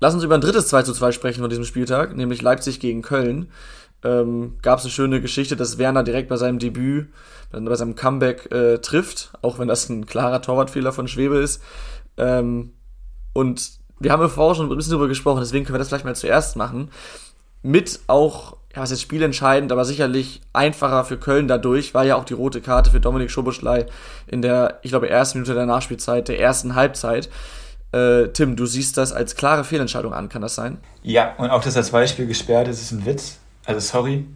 Lass 0.00 0.14
uns 0.14 0.22
über 0.24 0.34
ein 0.34 0.40
drittes 0.40 0.68
2 0.68 0.82
zu 0.82 0.92
2 0.92 1.12
sprechen 1.12 1.40
von 1.40 1.50
diesem 1.50 1.64
Spieltag, 1.64 2.16
nämlich 2.16 2.42
Leipzig 2.42 2.80
gegen 2.80 3.02
Köln. 3.02 3.50
Ähm, 4.04 4.58
Gab 4.62 4.78
es 4.78 4.84
eine 4.84 4.92
schöne 4.92 5.20
Geschichte, 5.20 5.56
dass 5.56 5.78
Werner 5.78 6.02
direkt 6.02 6.28
bei 6.28 6.36
seinem 6.36 6.58
Debüt, 6.58 7.08
bei 7.50 7.74
seinem 7.76 7.94
Comeback 7.94 8.50
äh, 8.50 8.78
trifft, 8.78 9.32
auch 9.42 9.58
wenn 9.58 9.68
das 9.68 9.88
ein 9.88 10.06
klarer 10.06 10.42
Torwartfehler 10.42 10.92
von 10.92 11.06
Schwebe 11.06 11.38
ist. 11.38 11.62
Ähm, 12.16 12.72
und 13.32 13.81
wir 14.02 14.12
haben 14.12 14.20
ja 14.20 14.28
vorher 14.28 14.54
schon 14.54 14.70
ein 14.70 14.76
bisschen 14.76 14.92
darüber 14.92 15.08
gesprochen, 15.08 15.40
deswegen 15.40 15.64
können 15.64 15.74
wir 15.74 15.78
das 15.80 15.88
gleich 15.88 16.04
mal 16.04 16.16
zuerst 16.16 16.56
machen 16.56 16.90
mit 17.62 18.00
auch, 18.08 18.56
ja, 18.74 18.82
was 18.82 18.90
jetzt 18.90 19.02
spielentscheidend, 19.02 19.72
aber 19.72 19.84
sicherlich 19.84 20.40
einfacher 20.52 21.04
für 21.04 21.16
Köln 21.16 21.48
dadurch, 21.48 21.94
war 21.94 22.04
ja 22.04 22.16
auch 22.16 22.24
die 22.24 22.34
rote 22.34 22.60
Karte 22.60 22.90
für 22.90 23.00
Dominik 23.00 23.30
Schoboschlei 23.30 23.86
in 24.26 24.42
der, 24.42 24.80
ich 24.82 24.90
glaube, 24.90 25.08
ersten 25.08 25.38
Minute 25.38 25.54
der 25.54 25.66
Nachspielzeit, 25.66 26.28
der 26.28 26.40
ersten 26.40 26.74
Halbzeit. 26.74 27.30
Äh, 27.92 28.28
Tim, 28.28 28.56
du 28.56 28.66
siehst 28.66 28.96
das 28.96 29.12
als 29.12 29.36
klare 29.36 29.64
Fehlentscheidung 29.64 30.14
an, 30.14 30.28
kann 30.28 30.42
das 30.42 30.54
sein? 30.54 30.78
Ja, 31.02 31.34
und 31.36 31.50
auch, 31.50 31.62
dass 31.62 31.74
das 31.74 31.90
Beispiel 31.90 32.26
gesperrt 32.26 32.68
ist, 32.68 32.80
ist 32.80 32.92
ein 32.92 33.06
Witz. 33.06 33.38
Also 33.64 33.80
sorry. 33.80 34.26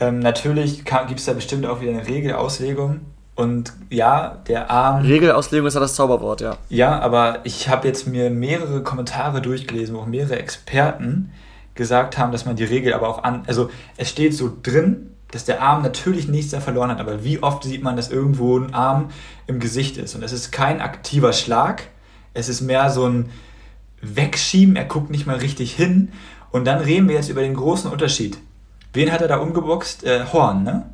Ähm, 0.00 0.18
natürlich 0.18 0.84
gibt 0.84 1.20
es 1.20 1.26
da 1.26 1.32
bestimmt 1.32 1.64
auch 1.66 1.80
wieder 1.80 1.92
eine 1.92 2.06
Regelauslegung. 2.06 3.00
Und 3.38 3.72
ja, 3.88 4.42
der 4.48 4.68
Arm. 4.68 5.02
Regelauslegung 5.02 5.68
ist 5.68 5.74
ja 5.74 5.80
das 5.80 5.94
Zauberwort, 5.94 6.40
ja. 6.40 6.56
Ja, 6.70 6.98
aber 6.98 7.38
ich 7.44 7.68
habe 7.68 7.86
jetzt 7.86 8.08
mir 8.08 8.30
mehrere 8.30 8.82
Kommentare 8.82 9.40
durchgelesen, 9.40 9.94
auch 9.94 10.06
mehrere 10.06 10.40
Experten, 10.40 11.30
gesagt 11.76 12.18
haben, 12.18 12.32
dass 12.32 12.46
man 12.46 12.56
die 12.56 12.64
Regel 12.64 12.94
aber 12.94 13.08
auch 13.08 13.22
an, 13.22 13.44
also 13.46 13.70
es 13.96 14.10
steht 14.10 14.34
so 14.34 14.50
drin, 14.60 15.14
dass 15.30 15.44
der 15.44 15.62
Arm 15.62 15.82
natürlich 15.82 16.26
nichts 16.26 16.50
da 16.50 16.58
verloren 16.58 16.90
hat, 16.90 16.98
aber 16.98 17.22
wie 17.22 17.40
oft 17.40 17.62
sieht 17.62 17.80
man, 17.80 17.94
dass 17.94 18.10
irgendwo 18.10 18.58
ein 18.58 18.74
Arm 18.74 19.10
im 19.46 19.60
Gesicht 19.60 19.98
ist? 19.98 20.16
Und 20.16 20.24
es 20.24 20.32
ist 20.32 20.50
kein 20.50 20.80
aktiver 20.80 21.32
Schlag, 21.32 21.84
es 22.34 22.48
ist 22.48 22.60
mehr 22.60 22.90
so 22.90 23.06
ein 23.08 23.30
Wegschieben, 24.00 24.74
er 24.74 24.86
guckt 24.86 25.10
nicht 25.10 25.28
mal 25.28 25.36
richtig 25.36 25.76
hin. 25.76 26.10
Und 26.50 26.64
dann 26.64 26.80
reden 26.80 27.06
wir 27.06 27.14
jetzt 27.14 27.28
über 27.28 27.42
den 27.42 27.54
großen 27.54 27.88
Unterschied. 27.88 28.36
Wen 28.92 29.12
hat 29.12 29.22
er 29.22 29.28
da 29.28 29.36
umgeboxt? 29.36 30.02
Äh, 30.02 30.24
Horn, 30.32 30.64
ne? 30.64 30.90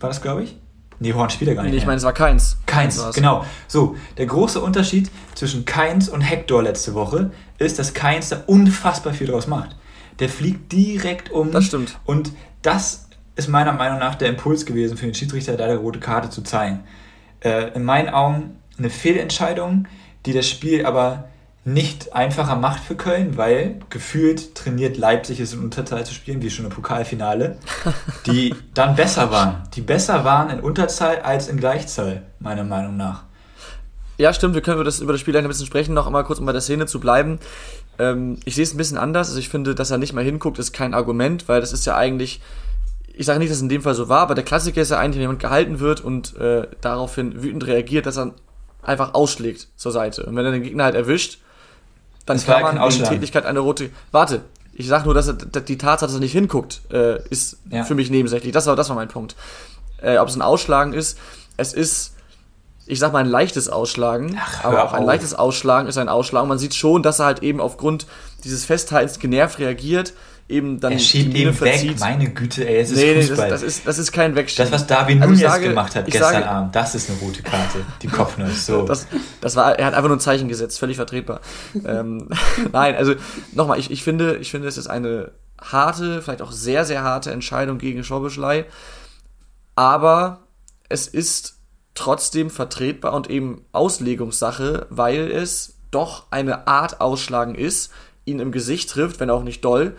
War 0.00 0.10
das, 0.10 0.20
glaube 0.20 0.42
ich? 0.42 0.58
Nee, 0.98 1.12
Horn 1.12 1.30
spielt 1.30 1.48
er 1.48 1.54
gar 1.54 1.62
nicht. 1.62 1.72
Nee, 1.72 1.78
ich 1.78 1.86
meine, 1.86 1.98
es 1.98 2.04
war 2.04 2.12
Keins. 2.12 2.58
Keins, 2.66 3.02
genau. 3.14 3.44
So, 3.68 3.96
der 4.16 4.26
große 4.26 4.60
Unterschied 4.60 5.10
zwischen 5.34 5.64
Keins 5.64 6.08
und 6.08 6.22
Hector 6.22 6.62
letzte 6.62 6.94
Woche 6.94 7.30
ist, 7.58 7.78
dass 7.78 7.94
Keins 7.94 8.30
da 8.30 8.42
unfassbar 8.46 9.12
viel 9.12 9.26
draus 9.26 9.46
macht 9.46 9.76
der 10.18 10.28
fliegt 10.28 10.72
direkt 10.72 11.30
um. 11.30 11.50
Das 11.52 11.66
stimmt. 11.66 11.98
Und 12.04 12.32
das 12.62 13.08
ist 13.34 13.48
meiner 13.48 13.72
Meinung 13.72 13.98
nach 13.98 14.14
der 14.14 14.28
Impuls 14.28 14.64
gewesen 14.64 14.96
für 14.96 15.06
den 15.06 15.14
Schiedsrichter, 15.14 15.56
da 15.56 15.68
die 15.68 15.74
rote 15.74 16.00
Karte 16.00 16.30
zu 16.30 16.42
zeigen. 16.42 16.84
Äh, 17.40 17.74
in 17.74 17.84
meinen 17.84 18.08
Augen 18.08 18.56
eine 18.78 18.90
Fehlentscheidung, 18.90 19.86
die 20.24 20.32
das 20.32 20.48
Spiel 20.48 20.86
aber 20.86 21.28
nicht 21.66 22.12
einfacher 22.14 22.54
macht 22.54 22.84
für 22.84 22.94
Köln, 22.94 23.36
weil 23.36 23.80
gefühlt 23.90 24.54
trainiert 24.54 24.96
Leipzig 24.96 25.40
es 25.40 25.52
in 25.52 25.58
Unterzahl 25.58 26.06
zu 26.06 26.14
spielen, 26.14 26.40
wie 26.40 26.48
schon 26.48 26.64
im 26.64 26.70
Pokalfinale, 26.70 27.58
die 28.26 28.54
dann 28.72 28.94
besser 28.94 29.32
waren. 29.32 29.64
Die 29.74 29.80
besser 29.80 30.24
waren 30.24 30.48
in 30.50 30.60
Unterzahl 30.60 31.18
als 31.22 31.48
in 31.48 31.56
Gleichzahl, 31.56 32.22
meiner 32.38 32.62
Meinung 32.62 32.96
nach. 32.96 33.24
Ja, 34.16 34.32
stimmt, 34.32 34.54
wir 34.54 34.62
können 34.62 34.76
über 34.76 34.84
das, 34.84 35.00
über 35.00 35.12
das 35.12 35.20
Spiel 35.20 35.36
ein 35.36 35.46
bisschen 35.48 35.66
sprechen, 35.66 35.92
noch 35.92 36.06
einmal 36.06 36.22
kurz 36.22 36.38
um 36.38 36.46
bei 36.46 36.52
der 36.52 36.60
Szene 36.60 36.86
zu 36.86 37.00
bleiben. 37.00 37.40
Ähm, 37.98 38.38
ich 38.44 38.54
sehe 38.54 38.62
es 38.62 38.72
ein 38.72 38.78
bisschen 38.78 38.96
anders. 38.96 39.28
Also 39.28 39.40
ich 39.40 39.48
finde, 39.48 39.74
dass 39.74 39.90
er 39.90 39.98
nicht 39.98 40.12
mal 40.12 40.22
hinguckt, 40.22 40.60
ist 40.60 40.72
kein 40.72 40.94
Argument, 40.94 41.48
weil 41.48 41.60
das 41.60 41.72
ist 41.72 41.84
ja 41.84 41.96
eigentlich, 41.96 42.40
ich 43.12 43.26
sage 43.26 43.40
nicht, 43.40 43.50
dass 43.50 43.56
es 43.56 43.62
in 43.62 43.68
dem 43.68 43.82
Fall 43.82 43.94
so 43.94 44.08
war, 44.08 44.20
aber 44.20 44.36
der 44.36 44.44
Klassiker 44.44 44.82
ist 44.82 44.92
ja 44.92 44.98
eigentlich, 45.00 45.16
wenn 45.16 45.22
jemand 45.22 45.40
gehalten 45.40 45.80
wird 45.80 46.00
und 46.00 46.36
äh, 46.36 46.68
daraufhin 46.80 47.42
wütend 47.42 47.66
reagiert, 47.66 48.06
dass 48.06 48.18
er 48.18 48.34
einfach 48.82 49.14
ausschlägt 49.14 49.66
zur 49.74 49.90
Seite. 49.90 50.26
Und 50.26 50.36
wenn 50.36 50.44
er 50.44 50.52
den 50.52 50.62
Gegner 50.62 50.84
halt 50.84 50.94
erwischt, 50.94 51.40
dann 52.26 52.36
das 52.36 52.46
kann 52.46 52.62
man 52.62 52.90
die 52.90 53.02
Tätigkeit 53.02 53.46
eine 53.46 53.60
rote. 53.60 53.90
Warte, 54.10 54.42
ich 54.74 54.88
sage 54.88 55.04
nur, 55.04 55.14
dass 55.14 55.28
er 55.28 55.34
die 55.34 55.78
Tatsache, 55.78 56.08
dass 56.08 56.16
er 56.16 56.20
nicht 56.20 56.32
hinguckt, 56.32 56.82
äh, 56.92 57.22
ist 57.28 57.58
ja. 57.70 57.84
für 57.84 57.94
mich 57.94 58.10
nebensächlich. 58.10 58.52
Das 58.52 58.66
war, 58.66 58.76
das 58.76 58.88
war 58.88 58.96
mein 58.96 59.08
Punkt. 59.08 59.36
Äh, 60.02 60.18
ob 60.18 60.28
es 60.28 60.36
ein 60.36 60.42
Ausschlagen 60.42 60.92
ist, 60.92 61.18
es 61.56 61.72
ist 61.72 62.12
ich 62.86 63.00
sag 63.00 63.12
mal, 63.12 63.18
ein 63.18 63.28
leichtes 63.28 63.68
Ausschlagen. 63.68 64.38
Ach, 64.40 64.64
aber 64.64 64.84
auch 64.84 64.92
ein 64.92 65.02
auf. 65.02 65.06
leichtes 65.06 65.34
Ausschlagen 65.34 65.88
ist 65.88 65.98
ein 65.98 66.08
Ausschlagen. 66.08 66.48
Man 66.48 66.58
sieht 66.58 66.74
schon, 66.74 67.02
dass 67.02 67.18
er 67.18 67.26
halt 67.26 67.42
eben 67.42 67.60
aufgrund 67.60 68.06
dieses 68.44 68.64
Festhaltens 68.64 69.18
genervt 69.18 69.58
reagiert. 69.58 70.12
Eben 70.48 70.78
dann 70.78 70.92
er 70.92 70.98
schiebt 71.00 71.34
eben 71.34 71.52
verzieht. 71.52 71.90
weg, 71.90 72.00
meine 72.00 72.30
Güte, 72.30 72.68
ey, 72.68 72.78
es 72.78 72.92
ist 72.92 72.98
nee, 72.98 73.16
Fußball. 73.16 73.46
Nee, 73.46 73.50
das, 73.50 73.60
das, 73.62 73.62
ist, 73.62 73.86
das 73.86 73.98
ist 73.98 74.12
kein 74.12 74.36
Wegschieben. 74.36 74.70
Das, 74.70 74.80
was 74.80 74.86
Darwin 74.86 75.20
also 75.20 75.34
Nunes 75.34 75.60
gemacht 75.60 75.96
hat 75.96 76.06
gestern 76.06 76.34
sage, 76.34 76.48
Abend, 76.48 76.76
das 76.76 76.94
ist 76.94 77.10
eine 77.10 77.18
rote 77.18 77.42
Karte. 77.42 77.84
Die 78.00 78.06
Kopfnuss, 78.06 78.64
so. 78.64 78.82
Das, 78.82 79.08
das 79.40 79.56
war, 79.56 79.76
er 79.76 79.86
hat 79.86 79.94
einfach 79.94 80.08
nur 80.08 80.18
ein 80.18 80.20
Zeichen 80.20 80.46
gesetzt, 80.46 80.78
völlig 80.78 80.96
vertretbar. 80.96 81.40
ähm, 81.84 82.28
nein, 82.72 82.94
also 82.94 83.14
nochmal, 83.52 83.80
ich, 83.80 83.90
ich, 83.90 84.04
finde, 84.04 84.36
ich 84.36 84.52
finde, 84.52 84.68
es 84.68 84.78
ist 84.78 84.86
eine 84.86 85.32
harte, 85.60 86.22
vielleicht 86.22 86.42
auch 86.42 86.52
sehr, 86.52 86.84
sehr 86.84 87.02
harte 87.02 87.32
Entscheidung 87.32 87.78
gegen 87.78 88.04
Schorbeschlei. 88.04 88.66
Aber 89.74 90.44
es 90.88 91.08
ist 91.08 91.56
trotzdem 91.94 92.50
vertretbar 92.50 93.14
und 93.14 93.28
eben 93.30 93.64
Auslegungssache, 93.72 94.86
weil 94.90 95.28
es 95.30 95.74
doch 95.90 96.26
eine 96.30 96.68
Art 96.68 97.00
Ausschlagen 97.00 97.56
ist, 97.56 97.90
ihn 98.24 98.38
im 98.38 98.52
Gesicht 98.52 98.90
trifft, 98.90 99.18
wenn 99.18 99.30
auch 99.30 99.42
nicht 99.42 99.64
doll. 99.64 99.96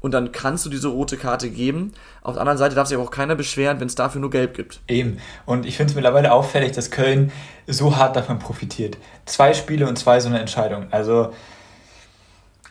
Und 0.00 0.12
dann 0.12 0.32
kannst 0.32 0.64
du 0.64 0.70
diese 0.70 0.88
rote 0.88 1.16
Karte 1.16 1.50
geben. 1.50 1.92
Auf 2.22 2.34
der 2.34 2.40
anderen 2.40 2.58
Seite 2.58 2.74
darf 2.74 2.88
sich 2.88 2.96
aber 2.96 3.04
auch 3.04 3.10
keiner 3.10 3.34
beschweren, 3.34 3.80
wenn 3.80 3.86
es 3.86 3.94
dafür 3.94 4.20
nur 4.20 4.30
gelb 4.30 4.54
gibt. 4.56 4.80
Eben. 4.88 5.18
Und 5.44 5.66
ich 5.66 5.76
finde 5.76 5.90
es 5.90 5.94
mittlerweile 5.94 6.32
auffällig, 6.32 6.72
dass 6.72 6.90
Köln 6.90 7.32
so 7.66 7.96
hart 7.96 8.16
davon 8.16 8.38
profitiert. 8.38 8.96
Zwei 9.26 9.52
Spiele 9.52 9.86
und 9.86 9.98
zwei 9.98 10.20
so 10.20 10.28
eine 10.28 10.40
Entscheidung. 10.40 10.86
Also, 10.90 11.32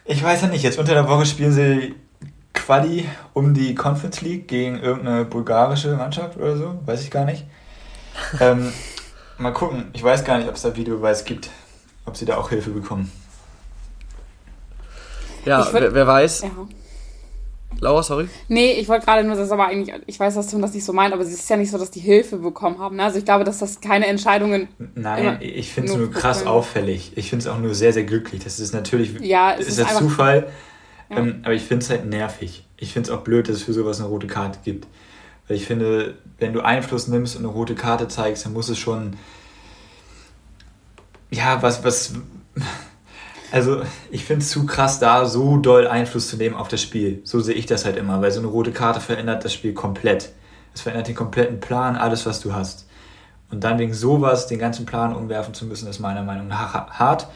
ich 0.05 0.23
weiß 0.23 0.41
ja 0.41 0.47
nicht, 0.47 0.63
jetzt 0.63 0.79
unter 0.79 0.93
der 0.93 1.07
Woche 1.07 1.25
spielen 1.25 1.51
sie 1.51 1.95
Quali 2.53 3.07
um 3.33 3.53
die 3.53 3.75
Conference 3.75 4.21
League 4.21 4.47
gegen 4.47 4.79
irgendeine 4.79 5.25
bulgarische 5.25 5.95
Mannschaft 5.95 6.37
oder 6.37 6.57
so. 6.57 6.79
Weiß 6.85 7.03
ich 7.03 7.11
gar 7.11 7.25
nicht 7.25 7.45
ähm, 8.39 8.71
mal 9.37 9.53
gucken. 9.53 9.89
Ich 9.93 10.03
weiß 10.03 10.23
gar 10.23 10.37
nicht, 10.37 10.49
ob 10.49 10.55
es 10.55 10.61
da 10.61 10.75
Videobeweis 10.75 11.25
gibt, 11.25 11.49
ob 12.05 12.17
sie 12.17 12.25
da 12.25 12.37
auch 12.37 12.49
Hilfe 12.49 12.71
bekommen. 12.71 13.11
Ja, 15.45 15.65
würd, 15.71 15.83
wer, 15.83 15.93
wer, 15.93 16.07
weiß. 16.07 16.41
Ja. 16.41 16.49
Laura, 17.79 18.03
sorry? 18.03 18.27
Nee, 18.47 18.73
ich 18.73 18.87
wollte 18.89 19.05
gerade 19.05 19.25
nur, 19.25 19.35
das 19.35 19.51
aber 19.51 19.67
eigentlich, 19.67 19.95
ich 20.05 20.19
weiß, 20.19 20.35
dass 20.35 20.47
Tim 20.47 20.61
das 20.61 20.73
nicht 20.73 20.83
so 20.83 20.91
meint, 20.91 21.13
aber 21.13 21.21
es 21.21 21.31
ist 21.31 21.49
ja 21.49 21.55
nicht 21.55 21.71
so, 21.71 21.77
dass 21.77 21.91
die 21.91 21.99
Hilfe 21.99 22.37
bekommen 22.37 22.79
haben. 22.79 22.97
Ne? 22.97 23.03
Also 23.03 23.19
ich 23.19 23.25
glaube, 23.25 23.43
dass 23.43 23.59
das 23.59 23.79
keine 23.79 24.07
Entscheidungen. 24.07 24.67
Nein, 24.95 25.37
ich 25.41 25.71
finde 25.71 25.91
es 25.91 25.97
nur 25.97 26.11
krass 26.11 26.45
auffällig. 26.45 27.13
Ich 27.15 27.29
finde 27.29 27.43
es 27.43 27.47
auch 27.47 27.59
nur 27.59 27.75
sehr, 27.75 27.93
sehr 27.93 28.03
glücklich. 28.03 28.43
Das 28.43 28.59
ist 28.59 28.73
natürlich. 28.73 29.19
Ja, 29.21 29.53
es 29.53 29.67
ist, 29.67 29.79
ist 29.79 29.89
der 29.89 29.97
Zufall. 29.97 30.47
Ja. 31.09 31.17
Ähm, 31.17 31.41
aber 31.43 31.53
ich 31.53 31.63
finde 31.63 31.83
es 31.83 31.89
halt 31.89 32.05
nervig. 32.05 32.65
Ich 32.77 32.93
finde 32.93 33.09
es 33.09 33.15
auch 33.15 33.21
blöd, 33.21 33.47
dass 33.47 33.57
es 33.57 33.63
für 33.63 33.73
sowas 33.73 33.99
eine 33.99 34.09
rote 34.09 34.27
Karte 34.27 34.59
gibt. 34.63 34.87
Weil 35.47 35.57
ich 35.57 35.65
finde, 35.65 36.15
wenn 36.37 36.53
du 36.53 36.61
Einfluss 36.61 37.07
nimmst 37.07 37.35
und 37.35 37.43
eine 37.43 37.51
rote 37.51 37.75
Karte 37.75 38.07
zeigst, 38.07 38.45
dann 38.45 38.53
muss 38.53 38.69
es 38.69 38.77
schon. 38.77 39.15
Ja, 41.31 41.61
was, 41.61 41.83
was. 41.83 42.13
Also, 43.51 43.81
ich 44.11 44.25
finde 44.25 44.43
es 44.43 44.49
zu 44.49 44.65
krass, 44.65 44.99
da 44.99 45.25
so 45.25 45.57
doll 45.57 45.87
Einfluss 45.87 46.29
zu 46.29 46.37
nehmen 46.37 46.55
auf 46.55 46.67
das 46.67 46.81
Spiel. 46.81 47.21
So 47.23 47.39
sehe 47.39 47.55
ich 47.55 47.65
das 47.65 47.85
halt 47.85 47.97
immer, 47.97 48.21
weil 48.21 48.31
so 48.31 48.39
eine 48.39 48.47
rote 48.47 48.71
Karte 48.71 48.99
verändert 48.99 49.43
das 49.43 49.53
Spiel 49.53 49.73
komplett. 49.73 50.31
Es 50.73 50.81
verändert 50.81 51.07
den 51.07 51.15
kompletten 51.15 51.59
Plan, 51.59 51.95
alles, 51.95 52.25
was 52.25 52.39
du 52.39 52.53
hast. 52.53 52.87
Und 53.51 53.63
dann 53.63 53.79
wegen 53.79 53.93
sowas 53.93 54.47
den 54.47 54.59
ganzen 54.59 54.85
Plan 54.85 55.15
umwerfen 55.15 55.53
zu 55.53 55.65
müssen, 55.65 55.87
ist 55.87 55.99
meiner 55.99 56.21
Meinung 56.21 56.47
nach 56.47 56.73
hart. 56.73 57.27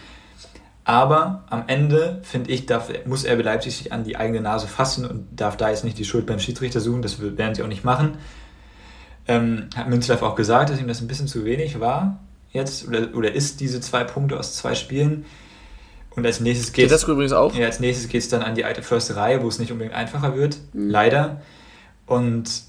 Aber 0.85 1.43
am 1.49 1.63
Ende, 1.67 2.19
finde 2.23 2.51
ich, 2.51 2.65
darf, 2.65 2.91
muss 3.05 3.25
RB 3.25 3.43
Leipzig 3.43 3.77
sich 3.77 3.93
an 3.93 4.03
die 4.03 4.17
eigene 4.17 4.41
Nase 4.41 4.67
fassen 4.67 5.05
und 5.05 5.27
darf 5.39 5.57
da 5.57 5.69
jetzt 5.69 5.83
nicht 5.83 5.97
die 5.97 6.05
Schuld 6.05 6.25
beim 6.25 6.39
Schiedsrichter 6.39 6.81
suchen. 6.81 7.01
Das 7.01 7.19
werden 7.19 7.55
sie 7.55 7.63
auch 7.63 7.67
nicht 7.67 7.85
machen. 7.85 8.17
Ähm, 9.27 9.69
hat 9.75 9.87
Münzlaff 9.87 10.21
auch 10.21 10.35
gesagt, 10.35 10.69
dass 10.69 10.79
ihm 10.79 10.87
das 10.87 11.01
ein 11.01 11.07
bisschen 11.07 11.27
zu 11.27 11.45
wenig 11.45 11.79
war 11.79 12.19
jetzt 12.53 12.87
oder, 12.87 13.09
oder 13.15 13.33
ist 13.33 13.59
diese 13.59 13.81
zwei 13.81 14.03
Punkte 14.03 14.39
aus 14.39 14.55
zwei 14.55 14.75
Spielen. 14.75 15.25
Und 16.15 16.25
als 16.25 16.39
nächstes 16.39 16.73
geht 16.73 16.91
das 16.91 17.03
übrigens 17.03 17.33
auch. 17.33 17.55
Ja, 17.55 17.65
als 17.65 17.79
nächstes 17.79 18.07
geht 18.07 18.21
es 18.21 18.29
dann 18.29 18.41
an 18.41 18.55
die 18.55 18.65
alte 18.65 18.83
Försterei, 18.83 19.41
wo 19.41 19.47
es 19.47 19.59
nicht 19.59 19.71
unbedingt 19.71 19.95
einfacher 19.95 20.35
wird, 20.35 20.57
mhm. 20.73 20.89
leider. 20.89 21.41
Und 22.05 22.63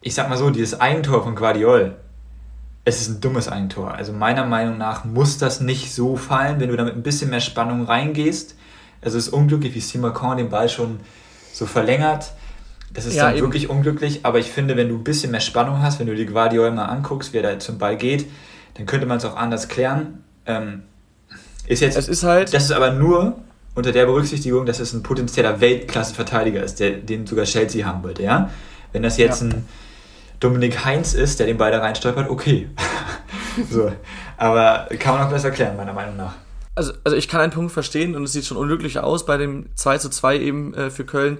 ich 0.00 0.14
sag 0.14 0.28
mal 0.28 0.36
so, 0.36 0.50
dieses 0.50 0.80
Eigentor 0.80 1.22
von 1.22 1.34
Guardiol, 1.34 1.96
es 2.84 3.00
ist 3.00 3.08
ein 3.08 3.20
dummes 3.20 3.48
Eigentor. 3.48 3.94
Also 3.94 4.12
meiner 4.12 4.44
Meinung 4.44 4.78
nach 4.78 5.04
muss 5.04 5.38
das 5.38 5.60
nicht 5.60 5.92
so 5.92 6.16
fallen, 6.16 6.60
wenn 6.60 6.68
du 6.68 6.76
da 6.76 6.84
mit 6.84 6.94
ein 6.94 7.02
bisschen 7.02 7.30
mehr 7.30 7.40
Spannung 7.40 7.84
reingehst. 7.84 8.56
Also 9.00 9.18
es 9.18 9.28
ist 9.28 9.32
unglücklich, 9.32 9.74
wie 9.74 9.80
Simacon 9.80 10.36
den 10.36 10.48
Ball 10.48 10.68
schon 10.68 11.00
so 11.52 11.66
verlängert. 11.66 12.32
Das 12.92 13.06
ist 13.06 13.14
ja, 13.14 13.26
dann 13.26 13.36
eben. 13.36 13.46
wirklich 13.46 13.70
unglücklich, 13.70 14.20
aber 14.24 14.38
ich 14.38 14.50
finde, 14.50 14.76
wenn 14.76 14.88
du 14.88 14.96
ein 14.96 15.04
bisschen 15.04 15.30
mehr 15.30 15.40
Spannung 15.40 15.80
hast, 15.80 15.98
wenn 15.98 16.06
du 16.06 16.14
die 16.14 16.26
Guardiola 16.26 16.70
mal 16.70 16.86
anguckst, 16.86 17.32
wie 17.32 17.38
er 17.38 17.42
da 17.42 17.58
zum 17.58 17.78
Ball 17.78 17.96
geht, 17.96 18.26
dann 18.74 18.86
könnte 18.86 19.06
man 19.06 19.16
es 19.16 19.24
auch 19.24 19.36
anders 19.36 19.68
klären. 19.68 20.24
Ähm, 20.44 20.82
ist 21.66 21.80
jetzt, 21.80 21.96
es 21.96 22.08
ist 22.08 22.22
halt 22.24 22.52
das 22.52 22.64
ist 22.64 22.72
aber 22.72 22.92
nur 22.92 23.36
unter 23.74 23.92
der 23.92 24.06
Berücksichtigung, 24.06 24.66
dass 24.66 24.80
es 24.80 24.92
ein 24.92 25.02
potenzieller 25.02 25.60
Weltklasse-Verteidiger 25.60 26.62
ist, 26.62 26.80
der, 26.80 26.92
den 26.92 27.26
sogar 27.26 27.44
Chelsea 27.44 27.86
haben 27.86 28.02
wollte, 28.02 28.22
ja. 28.22 28.50
Wenn 28.92 29.02
das 29.02 29.16
jetzt 29.16 29.40
ja. 29.40 29.48
ein 29.48 29.66
Dominik 30.40 30.84
Heinz 30.84 31.14
ist, 31.14 31.38
der 31.38 31.46
den 31.46 31.56
Ball 31.56 31.70
da 31.70 31.78
reinstolpert, 31.78 32.28
okay. 32.28 32.68
so. 33.70 33.90
Aber 34.36 34.88
kann 34.98 35.14
man 35.14 35.26
auch 35.26 35.30
besser 35.30 35.48
erklären, 35.48 35.76
meiner 35.76 35.92
Meinung 35.92 36.16
nach. 36.16 36.34
Also, 36.74 36.92
also 37.04 37.16
ich 37.16 37.28
kann 37.28 37.40
einen 37.40 37.52
Punkt 37.52 37.72
verstehen 37.72 38.14
und 38.14 38.24
es 38.24 38.32
sieht 38.32 38.44
schon 38.44 38.56
unglücklich 38.56 38.98
aus 38.98 39.24
bei 39.24 39.36
dem 39.36 39.66
2 39.74 39.98
zu 39.98 40.10
2 40.10 40.38
eben 40.38 40.74
äh, 40.74 40.90
für 40.90 41.04
Köln. 41.04 41.38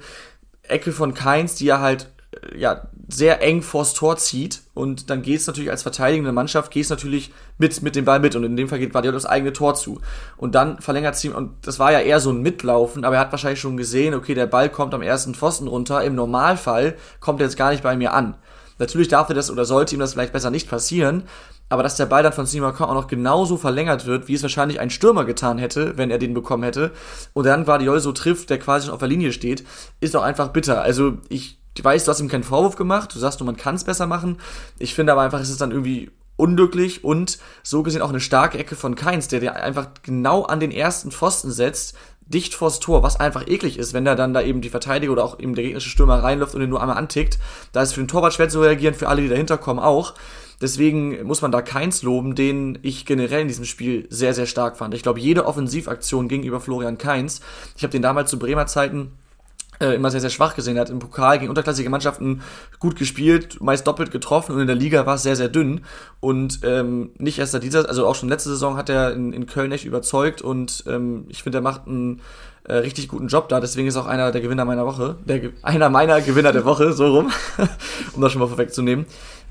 Ecke 0.62 0.92
von 0.92 1.14
Keins, 1.14 1.54
die 1.56 1.66
ja 1.66 1.80
halt 1.80 2.10
äh, 2.32 2.58
ja, 2.58 2.88
sehr 3.14 3.42
eng 3.42 3.62
vors 3.62 3.94
Tor 3.94 4.16
zieht 4.16 4.62
und 4.74 5.10
dann 5.10 5.22
geht 5.22 5.40
es 5.40 5.46
natürlich 5.46 5.70
als 5.70 5.82
verteidigende 5.82 6.32
Mannschaft, 6.32 6.70
geht 6.70 6.84
es 6.84 6.90
natürlich 6.90 7.32
mit, 7.58 7.82
mit 7.82 7.96
dem 7.96 8.04
Ball 8.04 8.20
mit 8.20 8.34
und 8.36 8.44
in 8.44 8.56
dem 8.56 8.68
Fall 8.68 8.78
geht 8.78 8.92
Guardiola 8.92 9.14
das 9.14 9.26
eigene 9.26 9.52
Tor 9.52 9.74
zu. 9.74 10.00
Und 10.36 10.54
dann 10.54 10.80
verlängert 10.80 11.16
sie, 11.16 11.30
und 11.30 11.66
das 11.66 11.78
war 11.78 11.92
ja 11.92 12.00
eher 12.00 12.20
so 12.20 12.30
ein 12.30 12.42
Mitlaufen, 12.42 13.04
aber 13.04 13.16
er 13.16 13.20
hat 13.20 13.32
wahrscheinlich 13.32 13.60
schon 13.60 13.76
gesehen, 13.76 14.14
okay, 14.14 14.34
der 14.34 14.46
Ball 14.46 14.68
kommt 14.68 14.94
am 14.94 15.02
ersten 15.02 15.34
Pfosten 15.34 15.68
runter, 15.68 16.02
im 16.02 16.14
Normalfall 16.14 16.96
kommt 17.20 17.40
er 17.40 17.46
jetzt 17.46 17.56
gar 17.56 17.70
nicht 17.70 17.82
bei 17.82 17.96
mir 17.96 18.14
an. 18.14 18.36
Natürlich 18.78 19.08
darf 19.08 19.28
er 19.28 19.34
das 19.34 19.50
oder 19.50 19.64
sollte 19.64 19.94
ihm 19.94 20.00
das 20.00 20.14
vielleicht 20.14 20.32
besser 20.32 20.50
nicht 20.50 20.68
passieren, 20.68 21.24
aber 21.68 21.82
dass 21.82 21.96
der 21.96 22.06
Ball 22.06 22.22
dann 22.22 22.32
von 22.32 22.46
Simakon 22.46 22.88
auch 22.88 22.94
noch 22.94 23.06
genauso 23.06 23.56
verlängert 23.56 24.06
wird, 24.06 24.28
wie 24.28 24.34
es 24.34 24.42
wahrscheinlich 24.42 24.80
ein 24.80 24.90
Stürmer 24.90 25.24
getan 25.24 25.58
hätte, 25.58 25.96
wenn 25.96 26.10
er 26.10 26.18
den 26.18 26.34
bekommen 26.34 26.64
hätte, 26.64 26.90
und 27.32 27.46
dann 27.46 27.64
Guardiol 27.64 28.00
so 28.00 28.12
trifft, 28.12 28.50
der 28.50 28.58
quasi 28.58 28.86
schon 28.86 28.94
auf 28.94 29.00
der 29.00 29.08
Linie 29.08 29.32
steht, 29.32 29.64
ist 30.00 30.14
doch 30.14 30.22
einfach 30.22 30.48
bitter. 30.48 30.82
Also 30.82 31.14
ich 31.28 31.61
weiß, 31.80 32.04
du 32.04 32.10
hast 32.10 32.20
ihm 32.20 32.28
keinen 32.28 32.44
Vorwurf 32.44 32.76
gemacht, 32.76 33.14
du 33.14 33.18
sagst 33.18 33.40
nur, 33.40 33.46
man 33.46 33.56
kann 33.56 33.74
es 33.74 33.84
besser 33.84 34.06
machen. 34.06 34.38
Ich 34.78 34.94
finde 34.94 35.12
aber 35.12 35.22
einfach, 35.22 35.40
es 35.40 35.50
ist 35.50 35.60
dann 35.60 35.70
irgendwie 35.70 36.10
unglücklich 36.36 37.04
und 37.04 37.38
so 37.62 37.82
gesehen 37.82 38.02
auch 38.02 38.08
eine 38.08 38.20
starke 38.20 38.58
Ecke 38.58 38.74
von 38.74 38.94
Keins, 38.94 39.28
der 39.28 39.40
dir 39.40 39.54
einfach 39.56 39.88
genau 40.02 40.42
an 40.42 40.60
den 40.60 40.70
ersten 40.70 41.10
Pfosten 41.12 41.50
setzt, 41.52 41.96
dicht 42.26 42.54
vors 42.54 42.80
Tor, 42.80 43.02
was 43.02 43.20
einfach 43.20 43.46
eklig 43.46 43.78
ist, 43.78 43.92
wenn 43.92 44.04
da 44.04 44.14
dann 44.14 44.32
da 44.34 44.42
eben 44.42 44.60
die 44.60 44.70
Verteidiger 44.70 45.12
oder 45.12 45.24
auch 45.24 45.38
eben 45.38 45.54
der 45.54 45.64
gegnerische 45.64 45.90
Stürmer 45.90 46.22
reinläuft 46.22 46.54
und 46.54 46.62
ihn 46.62 46.70
nur 46.70 46.80
einmal 46.80 46.96
antickt. 46.96 47.38
Da 47.72 47.82
ist 47.82 47.92
für 47.92 48.00
den 48.00 48.08
Torwart 48.08 48.34
schwer 48.34 48.48
zu 48.48 48.60
reagieren, 48.60 48.94
für 48.94 49.08
alle, 49.08 49.22
die 49.22 49.28
dahinter 49.28 49.58
kommen 49.58 49.80
auch. 49.80 50.14
Deswegen 50.60 51.24
muss 51.24 51.42
man 51.42 51.50
da 51.50 51.60
keins 51.60 52.02
loben, 52.02 52.34
den 52.34 52.78
ich 52.82 53.04
generell 53.04 53.42
in 53.42 53.48
diesem 53.48 53.64
Spiel 53.64 54.06
sehr, 54.10 54.32
sehr 54.32 54.46
stark 54.46 54.76
fand. 54.76 54.94
Ich 54.94 55.02
glaube, 55.02 55.18
jede 55.18 55.44
Offensivaktion 55.44 56.28
gegenüber 56.28 56.60
Florian 56.60 56.98
Keins, 56.98 57.40
ich 57.76 57.82
habe 57.82 57.90
den 57.90 58.02
damals 58.02 58.30
zu 58.30 58.38
Bremer 58.38 58.66
Zeiten 58.66 59.12
äh, 59.82 59.94
immer 59.94 60.10
sehr, 60.10 60.20
sehr 60.20 60.30
schwach 60.30 60.54
gesehen. 60.54 60.76
Er 60.76 60.82
hat 60.82 60.90
im 60.90 61.00
Pokal 61.00 61.38
gegen 61.38 61.50
unterklassige 61.50 61.90
Mannschaften 61.90 62.42
gut 62.78 62.96
gespielt, 62.96 63.60
meist 63.60 63.86
doppelt 63.86 64.10
getroffen 64.10 64.54
und 64.54 64.60
in 64.60 64.66
der 64.66 64.76
Liga 64.76 65.04
war 65.04 65.16
es 65.16 65.22
sehr, 65.22 65.36
sehr 65.36 65.48
dünn. 65.48 65.84
Und 66.20 66.60
ähm, 66.62 67.10
nicht 67.18 67.38
erst 67.38 67.52
seit 67.52 67.62
dieser, 67.62 67.88
also 67.88 68.06
auch 68.06 68.14
schon 68.14 68.28
letzte 68.28 68.50
Saison 68.50 68.76
hat 68.76 68.88
er 68.88 69.12
in, 69.12 69.32
in 69.32 69.46
Köln 69.46 69.72
echt 69.72 69.84
überzeugt 69.84 70.40
und 70.40 70.84
ähm, 70.86 71.26
ich 71.28 71.42
finde, 71.42 71.58
er 71.58 71.62
macht 71.62 71.86
einen 71.86 72.22
äh, 72.64 72.74
richtig 72.74 73.08
guten 73.08 73.28
Job 73.28 73.48
da. 73.48 73.60
Deswegen 73.60 73.88
ist 73.88 73.96
auch 73.96 74.06
einer 74.06 74.30
der 74.32 74.40
Gewinner 74.40 74.64
meiner 74.64 74.86
Woche, 74.86 75.16
der, 75.24 75.50
einer 75.62 75.90
meiner 75.90 76.20
Gewinner 76.20 76.52
der 76.52 76.64
Woche, 76.64 76.92
so 76.92 77.06
rum, 77.16 77.32
um 78.14 78.22
das 78.22 78.32
schon 78.32 78.40
mal 78.40 78.48
vorwegzunehmen. 78.48 79.06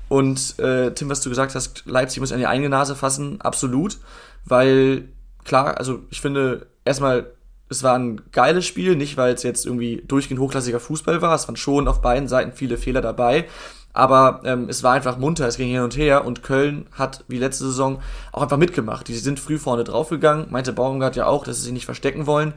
Und 0.08 0.58
äh, 0.58 0.92
Tim, 0.92 1.08
was 1.08 1.20
du 1.20 1.30
gesagt 1.30 1.54
hast, 1.54 1.84
Leipzig 1.86 2.20
muss 2.20 2.32
an 2.32 2.38
die 2.38 2.46
eigene 2.46 2.68
Nase 2.68 2.94
fassen, 2.94 3.40
absolut. 3.40 3.98
Weil, 4.44 5.08
klar, 5.44 5.78
also 5.78 6.00
ich 6.10 6.20
finde, 6.20 6.66
erstmal, 6.84 7.26
es 7.72 7.82
war 7.82 7.98
ein 7.98 8.20
geiles 8.30 8.66
Spiel, 8.66 8.94
nicht 8.94 9.16
weil 9.16 9.34
es 9.34 9.42
jetzt 9.42 9.66
irgendwie 9.66 10.02
durchgehend 10.06 10.40
hochklassiger 10.40 10.78
Fußball 10.78 11.20
war. 11.22 11.34
Es 11.34 11.48
waren 11.48 11.56
schon 11.56 11.88
auf 11.88 12.00
beiden 12.00 12.28
Seiten 12.28 12.52
viele 12.52 12.76
Fehler 12.76 13.00
dabei. 13.00 13.46
Aber 13.94 14.40
ähm, 14.44 14.68
es 14.68 14.82
war 14.82 14.92
einfach 14.92 15.18
munter, 15.18 15.46
es 15.46 15.56
ging 15.56 15.68
hin 15.68 15.82
und 15.82 15.96
her 15.96 16.24
und 16.24 16.42
Köln 16.42 16.86
hat 16.92 17.24
wie 17.28 17.38
letzte 17.38 17.64
Saison 17.64 18.00
auch 18.32 18.42
einfach 18.42 18.56
mitgemacht. 18.56 19.08
Die 19.08 19.14
sind 19.14 19.38
früh 19.38 19.58
vorne 19.58 19.84
draufgegangen, 19.84 20.46
meinte 20.50 20.72
Baumgart 20.72 21.16
ja 21.16 21.26
auch, 21.26 21.44
dass 21.44 21.56
sie 21.56 21.64
sich 21.64 21.72
nicht 21.72 21.84
verstecken 21.84 22.26
wollen. 22.26 22.54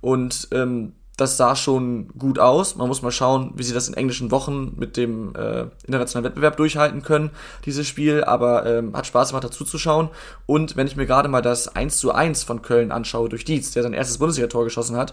Und 0.00 0.48
ähm, 0.52 0.94
das 1.18 1.36
sah 1.36 1.56
schon 1.56 2.08
gut 2.16 2.38
aus. 2.38 2.76
Man 2.76 2.86
muss 2.86 3.02
mal 3.02 3.10
schauen, 3.10 3.52
wie 3.56 3.64
sie 3.64 3.74
das 3.74 3.88
in 3.88 3.94
englischen 3.94 4.30
Wochen 4.30 4.74
mit 4.76 4.96
dem 4.96 5.34
äh, 5.34 5.66
internationalen 5.84 6.24
Wettbewerb 6.30 6.56
durchhalten 6.56 7.02
können, 7.02 7.30
dieses 7.66 7.88
Spiel. 7.88 8.22
Aber 8.22 8.64
ähm, 8.64 8.96
hat 8.96 9.08
Spaß 9.08 9.30
gemacht, 9.30 9.42
dazu 9.42 9.64
zu 9.64 9.78
schauen. 9.78 10.10
Und 10.46 10.76
wenn 10.76 10.86
ich 10.86 10.94
mir 10.94 11.06
gerade 11.06 11.28
mal 11.28 11.42
das 11.42 11.74
1 11.74 11.98
zu 11.98 12.12
1 12.12 12.44
von 12.44 12.62
Köln 12.62 12.92
anschaue 12.92 13.28
durch 13.28 13.44
Dietz, 13.44 13.72
der 13.72 13.82
sein 13.82 13.94
erstes 13.94 14.18
Bundesliga-Tor 14.18 14.62
geschossen 14.62 14.96
hat, 14.96 15.12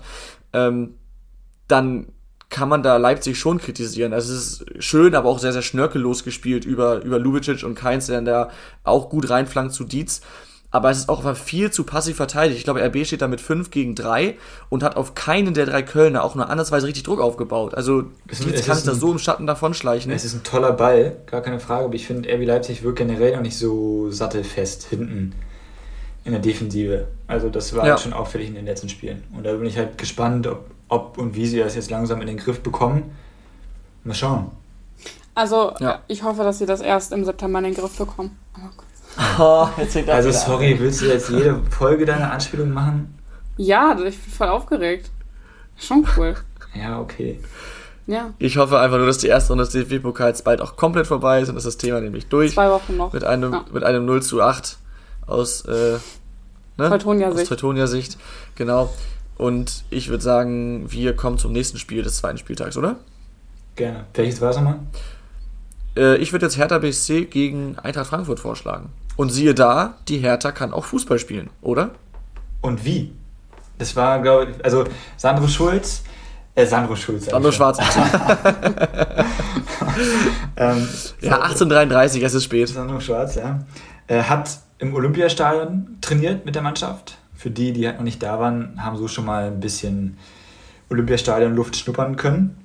ähm, 0.53 0.93
dann 1.67 2.11
kann 2.49 2.69
man 2.69 2.83
da 2.83 2.97
Leipzig 2.97 3.39
schon 3.39 3.57
kritisieren. 3.57 4.13
Also 4.13 4.31
es 4.31 4.61
ist 4.61 4.83
schön, 4.83 5.15
aber 5.15 5.27
auch 5.27 5.39
sehr, 5.39 5.53
sehr 5.53 5.63
schnörkellos 5.63 6.23
gespielt 6.23 6.65
über, 6.65 7.01
über 7.03 7.17
Lubicic 7.17 7.63
und 7.63 7.73
Keins, 7.73 8.05
der 8.05 8.17
dann 8.17 8.25
da 8.25 8.49
auch 8.83 9.09
gut 9.09 9.27
reinflankt 9.31 9.73
zu 9.73 9.83
Dietz 9.83 10.21
aber 10.75 10.89
es 10.89 10.97
ist 10.97 11.09
auch 11.09 11.35
viel 11.37 11.71
zu 11.71 11.85
passiv 11.85 12.17
verteidigt. 12.17 12.57
Ich 12.57 12.65
glaube, 12.65 12.83
RB 12.83 13.05
steht 13.05 13.21
da 13.21 13.29
mit 13.29 13.39
5 13.39 13.71
gegen 13.71 13.95
3 13.95 14.35
und 14.67 14.83
hat 14.83 14.97
auf 14.97 15.15
keinen 15.15 15.53
der 15.53 15.65
drei 15.65 15.81
Kölner 15.83 16.21
auch 16.21 16.35
nur 16.35 16.49
andersweise 16.49 16.85
richtig 16.85 17.03
Druck 17.03 17.21
aufgebaut. 17.21 17.73
Also, 17.75 18.03
jetzt 18.29 18.65
kann 18.65 18.75
sich 18.75 18.83
da 18.83 18.93
so 18.93 19.09
im 19.09 19.17
Schatten 19.17 19.47
davonschleichen. 19.47 20.11
Es 20.11 20.25
ist 20.25 20.33
ein 20.33 20.43
toller 20.43 20.73
Ball, 20.73 21.15
gar 21.27 21.39
keine 21.39 21.61
Frage, 21.61 21.85
aber 21.85 21.93
ich 21.93 22.05
finde, 22.05 22.27
RB 22.27 22.45
Leipzig 22.45 22.83
wirkt 22.83 22.97
generell 22.97 23.33
noch 23.33 23.41
nicht 23.41 23.57
so 23.57 24.11
sattelfest 24.11 24.83
hinten 24.83 25.33
in 26.25 26.33
der 26.33 26.41
Defensive. 26.41 27.07
Also, 27.27 27.47
das 27.47 27.73
war 27.73 27.85
ja. 27.85 27.91
halt 27.91 28.01
schon 28.01 28.11
auffällig 28.11 28.49
in 28.49 28.55
den 28.55 28.65
letzten 28.65 28.89
Spielen. 28.89 29.23
Und 29.33 29.45
da 29.45 29.53
bin 29.53 29.65
ich 29.67 29.77
halt 29.77 29.97
gespannt, 29.97 30.45
ob, 30.45 30.65
ob 30.89 31.17
und 31.17 31.35
wie 31.35 31.47
sie 31.47 31.59
das 31.59 31.75
jetzt 31.75 31.89
langsam 31.89 32.19
in 32.19 32.27
den 32.27 32.37
Griff 32.37 32.59
bekommen. 32.59 33.15
Mal 34.03 34.13
schauen. 34.13 34.51
Also, 35.35 35.73
ja. 35.79 35.99
ich 36.09 36.23
hoffe, 36.23 36.43
dass 36.43 36.59
sie 36.59 36.65
das 36.65 36.81
erst 36.81 37.13
im 37.13 37.23
September 37.23 37.59
in 37.59 37.65
den 37.65 37.75
Griff 37.75 37.97
bekommen. 37.97 38.37
Oh 38.57 38.67
Gott. 38.75 38.85
Oh, 39.39 39.67
also 40.07 40.31
sorry, 40.31 40.73
an. 40.73 40.79
willst 40.79 41.01
du 41.01 41.05
jetzt 41.05 41.29
jede 41.29 41.61
Folge 41.69 42.05
deine 42.05 42.31
Anspielung 42.31 42.71
machen? 42.71 43.17
Ja, 43.57 43.97
ich 44.05 44.19
bin 44.19 44.33
voll 44.33 44.47
aufgeregt. 44.47 45.09
Schon 45.77 46.05
cool. 46.17 46.35
ja, 46.73 46.99
okay. 46.99 47.39
Ja. 48.07 48.33
Ich 48.37 48.57
hoffe 48.57 48.79
einfach 48.79 48.97
nur, 48.97 49.07
dass 49.07 49.17
die 49.17 49.27
erste 49.27 49.53
Runde 49.53 49.63
des 49.63 49.73
DFB-Pokals 49.73 50.43
bald 50.43 50.61
auch 50.61 50.75
komplett 50.75 51.07
vorbei 51.07 51.41
ist 51.41 51.49
und 51.49 51.57
ist 51.57 51.65
das 51.65 51.77
Thema 51.77 52.01
nämlich 52.01 52.27
durch. 52.27 52.53
Zwei 52.53 52.69
Wochen 52.69 52.97
noch. 52.97 53.13
Mit 53.13 53.23
einem, 53.23 53.51
ja. 53.51 53.65
mit 53.71 53.83
einem 53.83 54.05
0 54.05 54.21
zu 54.21 54.41
8 54.41 54.77
aus, 55.25 55.61
äh, 55.61 55.97
ne? 56.77 56.89
Teutonia-Sicht. 56.89 57.41
Aus 57.41 57.49
Teutonia-Sicht, 57.49 58.17
genau. 58.55 58.93
Und 59.37 59.83
ich 59.89 60.09
würde 60.09 60.23
sagen, 60.23 60.91
wir 60.91 61.15
kommen 61.15 61.37
zum 61.37 61.51
nächsten 61.51 61.77
Spiel 61.77 62.03
des 62.03 62.17
zweiten 62.17 62.37
Spieltags, 62.37 62.77
oder? 62.77 62.97
Gerne. 63.75 64.05
Welches 64.13 64.39
war 64.39 64.51
es 64.51 64.55
nochmal? 64.57 64.79
Äh, 65.97 66.17
ich 66.17 66.31
würde 66.31 66.45
jetzt 66.45 66.57
Hertha 66.57 66.77
BSC 66.77 67.25
gegen 67.25 67.77
Eintracht 67.79 68.07
Frankfurt 68.07 68.39
vorschlagen. 68.39 68.91
Und 69.15 69.29
siehe 69.29 69.53
da, 69.53 69.95
die 70.07 70.17
Hertha 70.17 70.51
kann 70.51 70.73
auch 70.73 70.85
Fußball 70.85 71.19
spielen, 71.19 71.49
oder? 71.61 71.91
Und 72.61 72.83
wie? 72.83 73.13
Das 73.77 73.95
war, 73.95 74.21
glaube 74.21 74.51
ich, 74.51 74.65
also 74.65 74.85
Sandro 75.17 75.47
Schulz, 75.47 76.03
äh, 76.55 76.65
Sandro 76.65 76.95
Schulz. 76.95 77.25
Sandro 77.25 77.51
Schwarz. 77.51 77.79
ähm, 80.55 80.87
ja, 81.21 81.41
1833, 81.41 82.23
es 82.23 82.33
ist 82.33 82.45
spät. 82.45 82.69
Sandro 82.69 83.01
Schwarz, 83.01 83.35
ja. 83.35 83.59
Äh, 84.07 84.23
hat 84.23 84.49
im 84.79 84.93
Olympiastadion 84.93 85.97
trainiert 85.99 86.45
mit 86.45 86.55
der 86.55 86.61
Mannschaft. 86.61 87.17
Für 87.35 87.49
die, 87.49 87.73
die 87.73 87.85
halt 87.85 87.97
noch 87.97 88.05
nicht 88.05 88.23
da 88.23 88.39
waren, 88.39 88.81
haben 88.83 88.95
so 88.97 89.09
schon 89.09 89.25
mal 89.25 89.47
ein 89.47 89.59
bisschen 89.59 90.17
Olympiastadion-Luft 90.89 91.75
schnuppern 91.75 92.15
können. 92.15 92.57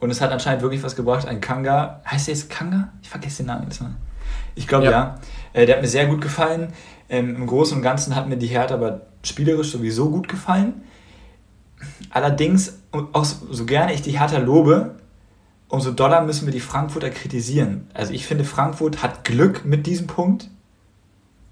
Und 0.00 0.10
es 0.10 0.20
hat 0.20 0.32
anscheinend 0.32 0.62
wirklich 0.62 0.82
was 0.82 0.96
gebracht. 0.96 1.26
Ein 1.26 1.40
Kanga, 1.40 2.00
heißt 2.04 2.26
der 2.26 2.34
jetzt 2.34 2.50
Kanga? 2.50 2.88
Ich 3.00 3.08
vergesse 3.08 3.38
den 3.38 3.46
Namen 3.46 3.64
jetzt 3.64 3.80
mal. 3.80 3.94
Ich 4.56 4.66
glaube 4.66 4.86
ja. 4.86 4.90
ja. 4.90 5.18
Äh, 5.54 5.64
der 5.64 5.76
hat 5.76 5.82
mir 5.82 5.88
sehr 5.88 6.06
gut 6.06 6.20
gefallen. 6.20 6.74
Ähm, 7.08 7.34
Im 7.34 7.46
Großen 7.46 7.74
und 7.74 7.82
Ganzen 7.82 8.14
hat 8.14 8.28
mir 8.28 8.36
die 8.36 8.48
Hertha 8.48 8.74
aber 8.74 9.02
spielerisch 9.22 9.70
sowieso 9.70 10.10
gut 10.10 10.28
gefallen. 10.28 10.82
Allerdings, 12.10 12.78
auch 12.92 13.24
so, 13.24 13.64
gerne 13.64 13.94
ich 13.94 14.02
die 14.02 14.18
Hertha 14.18 14.38
lobe, 14.38 14.96
umso 15.68 15.90
doller 15.90 16.22
müssen 16.22 16.46
wir 16.46 16.52
die 16.52 16.60
Frankfurter 16.60 17.10
kritisieren. 17.10 17.88
Also 17.94 18.12
ich 18.12 18.26
finde, 18.26 18.44
Frankfurt 18.44 19.02
hat 19.02 19.24
Glück 19.24 19.64
mit 19.64 19.86
diesem 19.86 20.06
Punkt, 20.06 20.50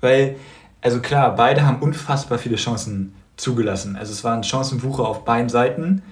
weil, 0.00 0.36
also 0.80 1.00
klar, 1.00 1.34
beide 1.34 1.66
haben 1.66 1.80
unfassbar 1.80 2.38
viele 2.38 2.56
Chancen 2.56 3.14
zugelassen. 3.36 3.96
Also 3.96 4.12
es 4.12 4.24
waren 4.24 4.44
Chancenwucher 4.44 5.06
auf 5.06 5.24
beiden 5.24 5.48
Seiten. 5.48 6.02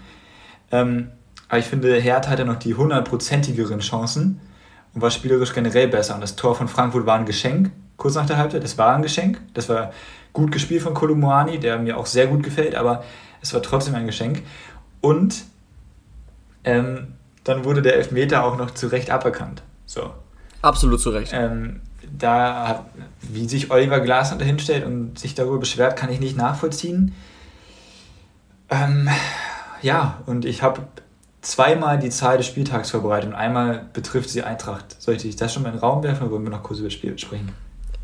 Ähm, 0.71 1.11
aber 1.49 1.59
ich 1.59 1.67
finde, 1.67 2.01
Hertha 2.01 2.31
hatte 2.31 2.45
noch 2.45 2.57
die 2.57 2.75
hundertprozentigeren 2.75 3.81
Chancen 3.81 4.41
und 4.95 5.03
war 5.03 5.11
spielerisch 5.11 5.53
generell 5.53 5.89
besser. 5.89 6.15
Und 6.15 6.21
das 6.21 6.37
Tor 6.37 6.55
von 6.55 6.69
Frankfurt 6.69 7.07
war 7.07 7.19
ein 7.19 7.27
Geschenk, 7.27 7.71
kurz 8.01 8.17
nach 8.17 8.27
der 8.27 8.39
Halbzeit. 8.39 8.65
Das 8.65 8.77
war 8.79 8.97
ein 8.97 9.03
Geschenk. 9.03 9.41
Das 9.55 9.69
war 9.69 9.93
gut 10.33 10.51
gespielt 10.51 10.83
von 10.83 10.95
Kolumuani, 10.95 11.61
der 11.61 11.79
mir 11.79 11.97
auch 11.97 12.07
sehr 12.07 12.27
gut 12.27 12.43
gefällt, 12.43 12.75
aber 12.75 13.05
es 13.41 13.55
war 13.55 13.63
trotzdem 13.63 13.95
ein 13.95 14.07
Geschenk. 14.07 14.43
Und 15.01 15.45
ähm, 16.65 17.15
dann 17.45 17.65
wurde 17.65 17.83
der 17.83 17.97
Elfmeter 17.97 18.45
auch 18.45 18.57
noch 18.57 18.73
zu 18.73 18.89
Recht 18.89 19.11
aberkannt. 19.11 19.63
So. 19.87 20.13
Absolut 20.63 21.01
zu 21.01 21.11
Recht. 21.11 21.33
Ähm, 21.35 21.81
da, 22.19 22.87
wie 23.23 23.49
sich 23.49 23.71
Oliver 23.71 24.01
Glasner 24.01 24.39
dahinstellt 24.39 24.85
und 24.85 25.19
sich 25.19 25.35
darüber 25.35 25.59
beschwert, 25.59 25.97
kann 25.97 26.11
ich 26.11 26.21
nicht 26.21 26.37
nachvollziehen. 26.37 27.15
Ähm, 28.69 29.09
ja, 29.83 30.19
und 30.27 30.45
ich 30.45 30.63
habe 30.63 30.83
zweimal 31.43 31.99
die 31.99 32.11
Zahl 32.11 32.37
des 32.37 32.47
Spieltags 32.47 32.91
vorbereitet 32.91 33.31
und 33.31 33.35
einmal 33.35 33.87
betrifft 33.93 34.31
sie 34.31 34.43
Eintracht. 34.43 35.01
Soll 35.01 35.15
ich 35.15 35.37
das 35.37 35.53
schon 35.53 35.63
mal 35.63 35.71
in 35.71 35.77
den 35.77 35.81
Raum 35.81 36.03
werfen 36.03 36.23
oder 36.23 36.33
wollen 36.33 36.45
wir 36.45 36.51
noch 36.51 36.63
kurz 36.63 36.79
über 36.79 36.89
das 36.89 36.95
Spiel 36.95 37.19
sprechen? 37.19 37.53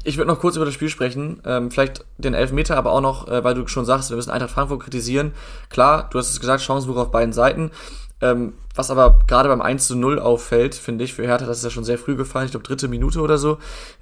Ich 0.06 0.16
würde 0.16 0.30
noch 0.30 0.40
kurz 0.40 0.56
über 0.56 0.64
das 0.64 0.74
Spiel 0.74 0.88
sprechen. 0.88 1.42
Ähm, 1.44 1.70
vielleicht 1.70 2.04
den 2.16 2.34
Elfmeter, 2.34 2.76
aber 2.76 2.92
auch 2.92 3.00
noch, 3.00 3.28
äh, 3.28 3.42
weil 3.42 3.54
du 3.54 3.66
schon 3.66 3.84
sagst, 3.84 4.10
wir 4.10 4.16
müssen 4.16 4.30
Eintracht 4.30 4.52
Frankfurt 4.52 4.80
kritisieren. 4.80 5.32
Klar, 5.68 6.08
du 6.10 6.18
hast 6.18 6.30
es 6.30 6.40
gesagt, 6.40 6.62
Chancenbuch 6.62 6.96
auf 6.96 7.10
beiden 7.10 7.32
Seiten. 7.32 7.72
Ähm, 8.20 8.54
was 8.74 8.90
aber 8.90 9.18
gerade 9.26 9.48
beim 9.48 9.60
1 9.60 9.88
zu 9.88 9.96
0 9.96 10.18
auffällt, 10.18 10.74
finde 10.74 11.04
ich, 11.04 11.12
für 11.12 11.26
Hertha, 11.26 11.46
das 11.46 11.58
ist 11.58 11.64
ja 11.64 11.70
schon 11.70 11.84
sehr 11.84 11.98
früh 11.98 12.16
gefallen, 12.16 12.46
ich 12.46 12.52
glaube 12.52 12.66
dritte 12.66 12.88
Minute 12.88 13.20
oder 13.20 13.36
so, 13.36 13.58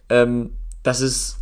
ähm, 0.08 0.52
das 0.82 1.00
ist 1.00 1.38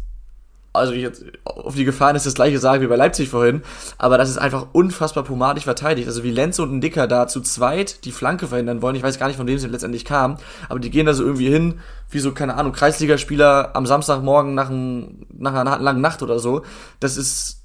also 0.73 0.93
ich 0.93 1.03
jetzt 1.03 1.25
auf 1.45 1.75
die 1.75 1.85
Gefahren 1.85 2.17
ist 2.17 2.27
das 2.27 2.35
gleiche 2.35 2.59
sagen 2.59 2.83
wie 2.83 2.87
bei 2.87 2.97
Leipzig 2.97 3.29
vorhin, 3.29 3.63
aber 3.99 4.19
das 4.19 4.31
ist 4.31 4.39
einfach 4.39 4.69
unfassbar 4.73 5.25
pomadig 5.25 5.65
verteidigt. 5.65 6.09
Also 6.09 6.25
wie 6.25 6.31
Lenz 6.31 6.59
und 6.59 6.73
ein 6.73 6.81
Dicker 6.81 7.07
da 7.07 7.29
zu 7.29 7.41
zweit 7.41 8.05
die 8.05 8.13
Flanke 8.13 8.49
verhindern 8.49 8.83
wollen, 8.83 8.97
ich 8.97 9.03
weiß 9.03 9.19
gar 9.19 9.29
nicht, 9.29 9.37
von 9.37 9.47
wem 9.47 9.59
sie 9.59 9.69
letztendlich 9.69 10.05
kam, 10.05 10.39
aber 10.69 10.81
die 10.81 10.91
gehen 10.91 11.07
da 11.07 11.15
so 11.15 11.25
irgendwie 11.25 11.51
hin, 11.51 11.81
wie 12.11 12.21
so, 12.21 12.33
keine 12.33 12.55
Ahnung, 12.55 12.73
Kreisligaspieler 12.73 13.71
am 13.75 13.87
Samstagmorgen 13.87 14.55
nach, 14.55 14.71
ein, 14.71 15.27
nach 15.33 15.55
einer 15.55 15.79
langen 15.79 16.01
Nacht 16.01 16.23
oder 16.23 16.39
so. 16.39 16.63
Das 17.01 17.17
ist 17.17 17.63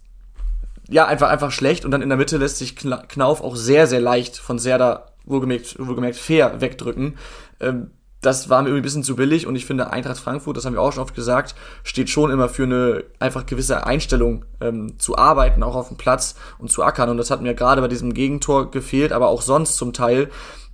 ja 0.89 1.06
einfach, 1.06 1.30
einfach 1.30 1.52
schlecht 1.52 1.86
und 1.86 1.91
dann 1.91 2.02
in 2.02 2.10
der 2.10 2.17
Mitte 2.17 2.38
lässt 2.38 2.58
sich 2.58 2.76
Knauf 2.76 3.41
auch 3.41 3.56
sehr, 3.56 3.88
sehr 3.88 4.02
leicht 4.02 4.38
von 4.38 4.60
Serda 4.60 5.12
wohlgemerkt, 5.26 5.78
wohlgemerkt 5.80 6.17
fair 6.17 6.62
wegdrücken. 6.62 7.17
Ähm, 7.60 7.91
das 8.22 8.50
war 8.50 8.62
mir 8.62 8.70
irgendwie 8.70 8.82
ein 8.82 8.84
bisschen 8.84 9.04
zu 9.04 9.16
billig 9.16 9.46
und 9.46 9.56
ich 9.56 9.66
finde 9.66 9.92
Eintracht 9.92 10.18
Frankfurt, 10.18 10.58
das 10.58 10.66
haben 10.66 10.74
wir 10.74 10.82
auch 10.82 10.92
schon 10.92 11.04
oft 11.04 11.16
gesagt, 11.16 11.56
steht 11.84 12.10
schon 12.10 12.32
immer 12.32 12.50
für 12.50 12.64
eine 12.64 13.04
einfach 13.20 13.46
gewisse 13.46 13.86
Einstellung 13.86 14.46
ähm, 14.60 14.98
zu 14.98 15.18
arbeiten, 15.18 15.62
auch 15.62 15.76
auf 15.76 15.90
dem 15.90 15.98
Platz 15.98 16.36
und 16.58 16.72
zu 16.72 16.84
ackern. 16.84 17.10
Und 17.10 17.18
das 17.18 17.30
hat 17.30 17.42
mir 17.42 17.54
gerade 17.54 17.82
bei 17.82 17.88
diesem 17.88 18.14
Gegentor 18.14 18.72
gefehlt, 18.72 19.12
aber 19.12 19.28
auch 19.28 19.44
sonst 19.44 19.78
zum 19.78 19.94
Teil, 19.94 20.30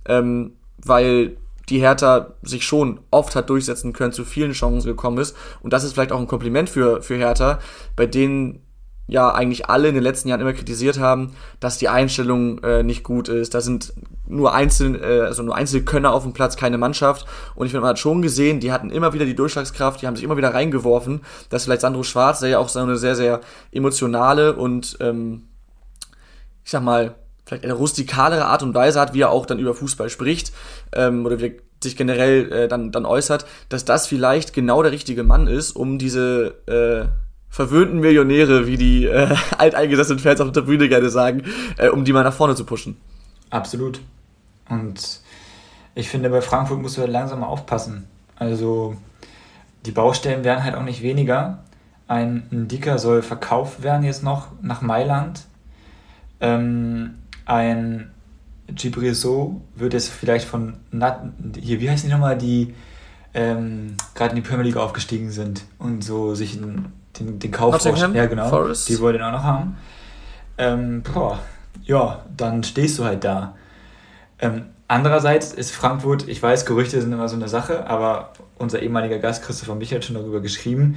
ähm, 0.06 0.52
weil 0.78 1.36
die 1.68 1.80
Hertha 1.80 2.34
sich 2.42 2.64
schon 2.64 3.00
oft 3.10 3.36
hat 3.36 3.50
durchsetzen 3.50 3.92
können, 3.92 4.12
zu 4.12 4.24
vielen 4.24 4.52
Chancen 4.52 4.86
gekommen 4.86 5.18
ist. 5.18 5.36
Und 5.62 5.72
das 5.72 5.84
ist 5.84 5.92
vielleicht 5.92 6.12
auch 6.12 6.20
ein 6.20 6.26
Kompliment 6.26 6.68
für, 6.68 7.02
für 7.02 7.16
Hertha, 7.16 7.58
bei 7.96 8.06
denen 8.06 8.63
ja 9.06 9.32
eigentlich 9.32 9.68
alle 9.68 9.88
in 9.88 9.94
den 9.94 10.02
letzten 10.02 10.28
Jahren 10.28 10.40
immer 10.40 10.52
kritisiert 10.52 10.98
haben, 10.98 11.34
dass 11.60 11.78
die 11.78 11.88
Einstellung 11.88 12.62
äh, 12.62 12.82
nicht 12.82 13.04
gut 13.04 13.28
ist. 13.28 13.54
Da 13.54 13.60
sind 13.60 13.92
nur 14.26 14.54
einzelne, 14.54 14.98
äh, 14.98 15.20
also 15.20 15.42
nur 15.42 15.54
einzelne 15.54 15.84
Könner 15.84 16.12
auf 16.12 16.22
dem 16.22 16.32
Platz, 16.32 16.56
keine 16.56 16.78
Mannschaft. 16.78 17.26
Und 17.54 17.66
ich 17.66 17.72
finde, 17.72 17.82
man 17.82 17.90
hat 17.90 17.98
schon 17.98 18.22
gesehen, 18.22 18.60
die 18.60 18.72
hatten 18.72 18.90
immer 18.90 19.12
wieder 19.12 19.26
die 19.26 19.34
Durchschlagskraft, 19.34 20.00
die 20.00 20.06
haben 20.06 20.16
sich 20.16 20.24
immer 20.24 20.36
wieder 20.36 20.54
reingeworfen, 20.54 21.20
dass 21.50 21.64
vielleicht 21.64 21.82
Sandro 21.82 22.02
Schwarz, 22.02 22.40
der 22.40 22.48
ja 22.50 22.58
auch 22.58 22.68
so 22.68 22.80
eine 22.80 22.96
sehr, 22.96 23.14
sehr 23.14 23.40
emotionale 23.72 24.56
und 24.56 24.96
ähm, 25.00 25.42
ich 26.64 26.70
sag 26.70 26.82
mal, 26.82 27.14
vielleicht 27.44 27.64
eine 27.64 27.74
rustikalere 27.74 28.46
Art 28.46 28.62
und 28.62 28.74
Weise 28.74 28.98
hat, 28.98 29.12
wie 29.12 29.20
er 29.20 29.30
auch 29.30 29.44
dann 29.44 29.58
über 29.58 29.74
Fußball 29.74 30.08
spricht, 30.08 30.52
ähm, 30.94 31.26
oder 31.26 31.38
wie 31.40 31.46
er 31.46 31.52
sich 31.82 31.96
generell 31.96 32.50
äh, 32.50 32.68
dann, 32.68 32.90
dann 32.90 33.04
äußert, 33.04 33.44
dass 33.68 33.84
das 33.84 34.06
vielleicht 34.06 34.54
genau 34.54 34.82
der 34.82 34.92
richtige 34.92 35.22
Mann 35.22 35.46
ist, 35.46 35.72
um 35.72 35.98
diese 35.98 36.54
äh, 36.66 37.23
verwöhnten 37.54 38.00
Millionäre, 38.00 38.66
wie 38.66 38.76
die 38.76 39.04
äh, 39.04 39.32
alteingesessenen 39.58 40.18
Fans 40.18 40.40
auf 40.40 40.50
der 40.50 40.62
Bühne 40.62 40.88
gerne 40.88 41.08
sagen, 41.08 41.44
äh, 41.78 41.88
um 41.88 42.04
die 42.04 42.12
mal 42.12 42.24
nach 42.24 42.34
vorne 42.34 42.56
zu 42.56 42.64
pushen. 42.64 42.96
Absolut. 43.48 44.00
Und 44.68 45.20
ich 45.94 46.08
finde, 46.08 46.30
bei 46.30 46.40
Frankfurt 46.40 46.82
musst 46.82 46.96
du 46.96 47.02
halt 47.02 47.12
langsam 47.12 47.40
mal 47.40 47.46
aufpassen. 47.46 48.08
Also 48.34 48.96
die 49.86 49.92
Baustellen 49.92 50.42
werden 50.42 50.64
halt 50.64 50.74
auch 50.74 50.82
nicht 50.82 51.02
weniger. 51.02 51.62
Ein, 52.08 52.48
ein 52.50 52.66
Dicker 52.66 52.98
soll 52.98 53.22
verkauft 53.22 53.84
werden 53.84 54.02
jetzt 54.02 54.24
noch 54.24 54.48
nach 54.60 54.82
Mailand. 54.82 55.44
Ähm, 56.40 57.18
ein 57.44 58.10
Gibriso 58.66 59.60
wird 59.76 59.92
jetzt 59.92 60.08
vielleicht 60.08 60.48
von 60.48 60.78
Nat 60.90 61.20
hier, 61.60 61.80
wie 61.80 61.88
heißen 61.88 62.08
die 62.08 62.12
nochmal, 62.12 62.36
die 62.36 62.74
ähm, 63.32 63.96
gerade 64.16 64.30
in 64.30 64.42
die 64.42 64.48
Premier 64.48 64.64
League 64.64 64.76
aufgestiegen 64.76 65.30
sind 65.30 65.66
und 65.78 66.02
so 66.02 66.34
sich 66.34 66.56
ein 66.56 66.92
den, 67.18 67.38
den 67.38 67.50
Kauf 67.50 67.72
Nottingham, 67.72 68.14
Ja, 68.14 68.26
genau. 68.26 68.48
Forest. 68.48 68.88
Die 68.88 68.98
wollen 69.00 69.14
den 69.14 69.22
auch 69.22 69.32
noch 69.32 69.42
haben. 69.42 69.76
Ähm, 70.58 71.02
boah, 71.02 71.40
ja, 71.82 72.24
dann 72.36 72.62
stehst 72.62 72.98
du 72.98 73.04
halt 73.04 73.24
da. 73.24 73.56
Ähm, 74.38 74.66
andererseits 74.88 75.52
ist 75.52 75.72
Frankfurt, 75.72 76.28
ich 76.28 76.42
weiß, 76.42 76.66
Gerüchte 76.66 77.00
sind 77.00 77.12
immer 77.12 77.28
so 77.28 77.36
eine 77.36 77.48
Sache, 77.48 77.86
aber 77.86 78.32
unser 78.56 78.82
ehemaliger 78.82 79.18
Gast 79.18 79.42
Christopher 79.42 79.74
Michael 79.74 79.98
hat 79.98 80.04
schon 80.04 80.16
darüber 80.16 80.40
geschrieben. 80.40 80.96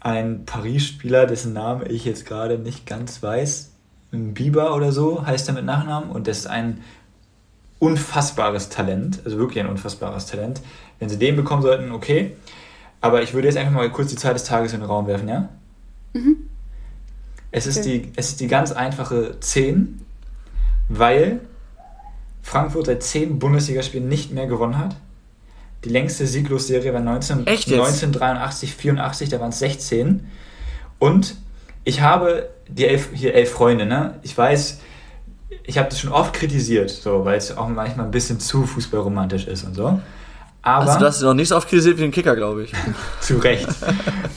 Ein 0.00 0.46
Paris-Spieler, 0.46 1.26
dessen 1.26 1.52
Name 1.52 1.86
ich 1.88 2.04
jetzt 2.04 2.24
gerade 2.24 2.58
nicht 2.58 2.86
ganz 2.86 3.22
weiß, 3.22 3.72
Bieber 4.12 4.74
oder 4.74 4.92
so 4.92 5.24
heißt 5.24 5.48
er 5.48 5.54
mit 5.54 5.64
Nachnamen 5.64 6.10
und 6.10 6.26
das 6.26 6.38
ist 6.38 6.46
ein 6.46 6.82
unfassbares 7.78 8.68
Talent, 8.68 9.20
also 9.24 9.38
wirklich 9.38 9.62
ein 9.62 9.70
unfassbares 9.70 10.26
Talent. 10.26 10.60
Wenn 10.98 11.08
sie 11.08 11.18
den 11.18 11.36
bekommen 11.36 11.62
sollten, 11.62 11.92
okay. 11.92 12.36
Aber 13.00 13.22
ich 13.22 13.32
würde 13.32 13.48
jetzt 13.48 13.56
einfach 13.56 13.72
mal 13.72 13.90
kurz 13.90 14.10
die 14.10 14.16
Zeit 14.16 14.34
des 14.34 14.44
Tages 14.44 14.72
in 14.72 14.80
den 14.80 14.88
Raum 14.88 15.06
werfen, 15.06 15.28
ja? 15.28 15.48
Mhm. 16.12 16.36
Es, 17.50 17.66
ist 17.66 17.78
okay. 17.78 18.00
die, 18.00 18.12
es 18.16 18.28
ist 18.28 18.40
die 18.40 18.46
ganz 18.46 18.72
einfache 18.72 19.40
10, 19.40 20.00
weil 20.88 21.40
Frankfurt 22.42 22.86
seit 22.86 23.02
10 23.02 23.38
Bundesligaspielen 23.38 24.08
nicht 24.08 24.32
mehr 24.32 24.46
gewonnen 24.46 24.78
hat. 24.78 24.96
Die 25.84 25.88
längste 25.88 26.26
Sieglosserie 26.26 26.92
war 26.92 27.00
19, 27.00 27.46
1983, 27.46 28.74
84, 28.74 29.28
da 29.30 29.40
waren 29.40 29.48
es 29.48 29.58
16. 29.60 30.26
Und 30.98 31.36
ich 31.84 32.02
habe 32.02 32.50
die 32.68 32.86
elf, 32.86 33.10
hier 33.14 33.34
elf 33.34 33.50
Freunde, 33.50 33.86
ne? 33.86 34.18
Ich 34.22 34.36
weiß, 34.36 34.80
ich 35.64 35.78
habe 35.78 35.88
das 35.88 36.00
schon 36.00 36.12
oft 36.12 36.34
kritisiert, 36.34 36.90
so, 36.90 37.24
weil 37.24 37.38
es 37.38 37.56
auch 37.56 37.68
manchmal 37.68 38.06
ein 38.06 38.12
bisschen 38.12 38.38
zu 38.40 38.64
fußballromantisch 38.64 39.46
ist 39.46 39.64
und 39.64 39.74
so. 39.74 40.00
Aber, 40.62 40.86
also 40.86 40.98
du 40.98 41.06
hast 41.06 41.22
noch 41.22 41.34
nicht 41.34 41.48
so 41.48 41.56
oft 41.56 41.68
kritisiert 41.68 41.96
wie 41.98 42.02
den 42.02 42.10
Kicker, 42.10 42.36
glaube 42.36 42.64
ich. 42.64 42.72
zu 43.20 43.38
Recht. 43.38 43.68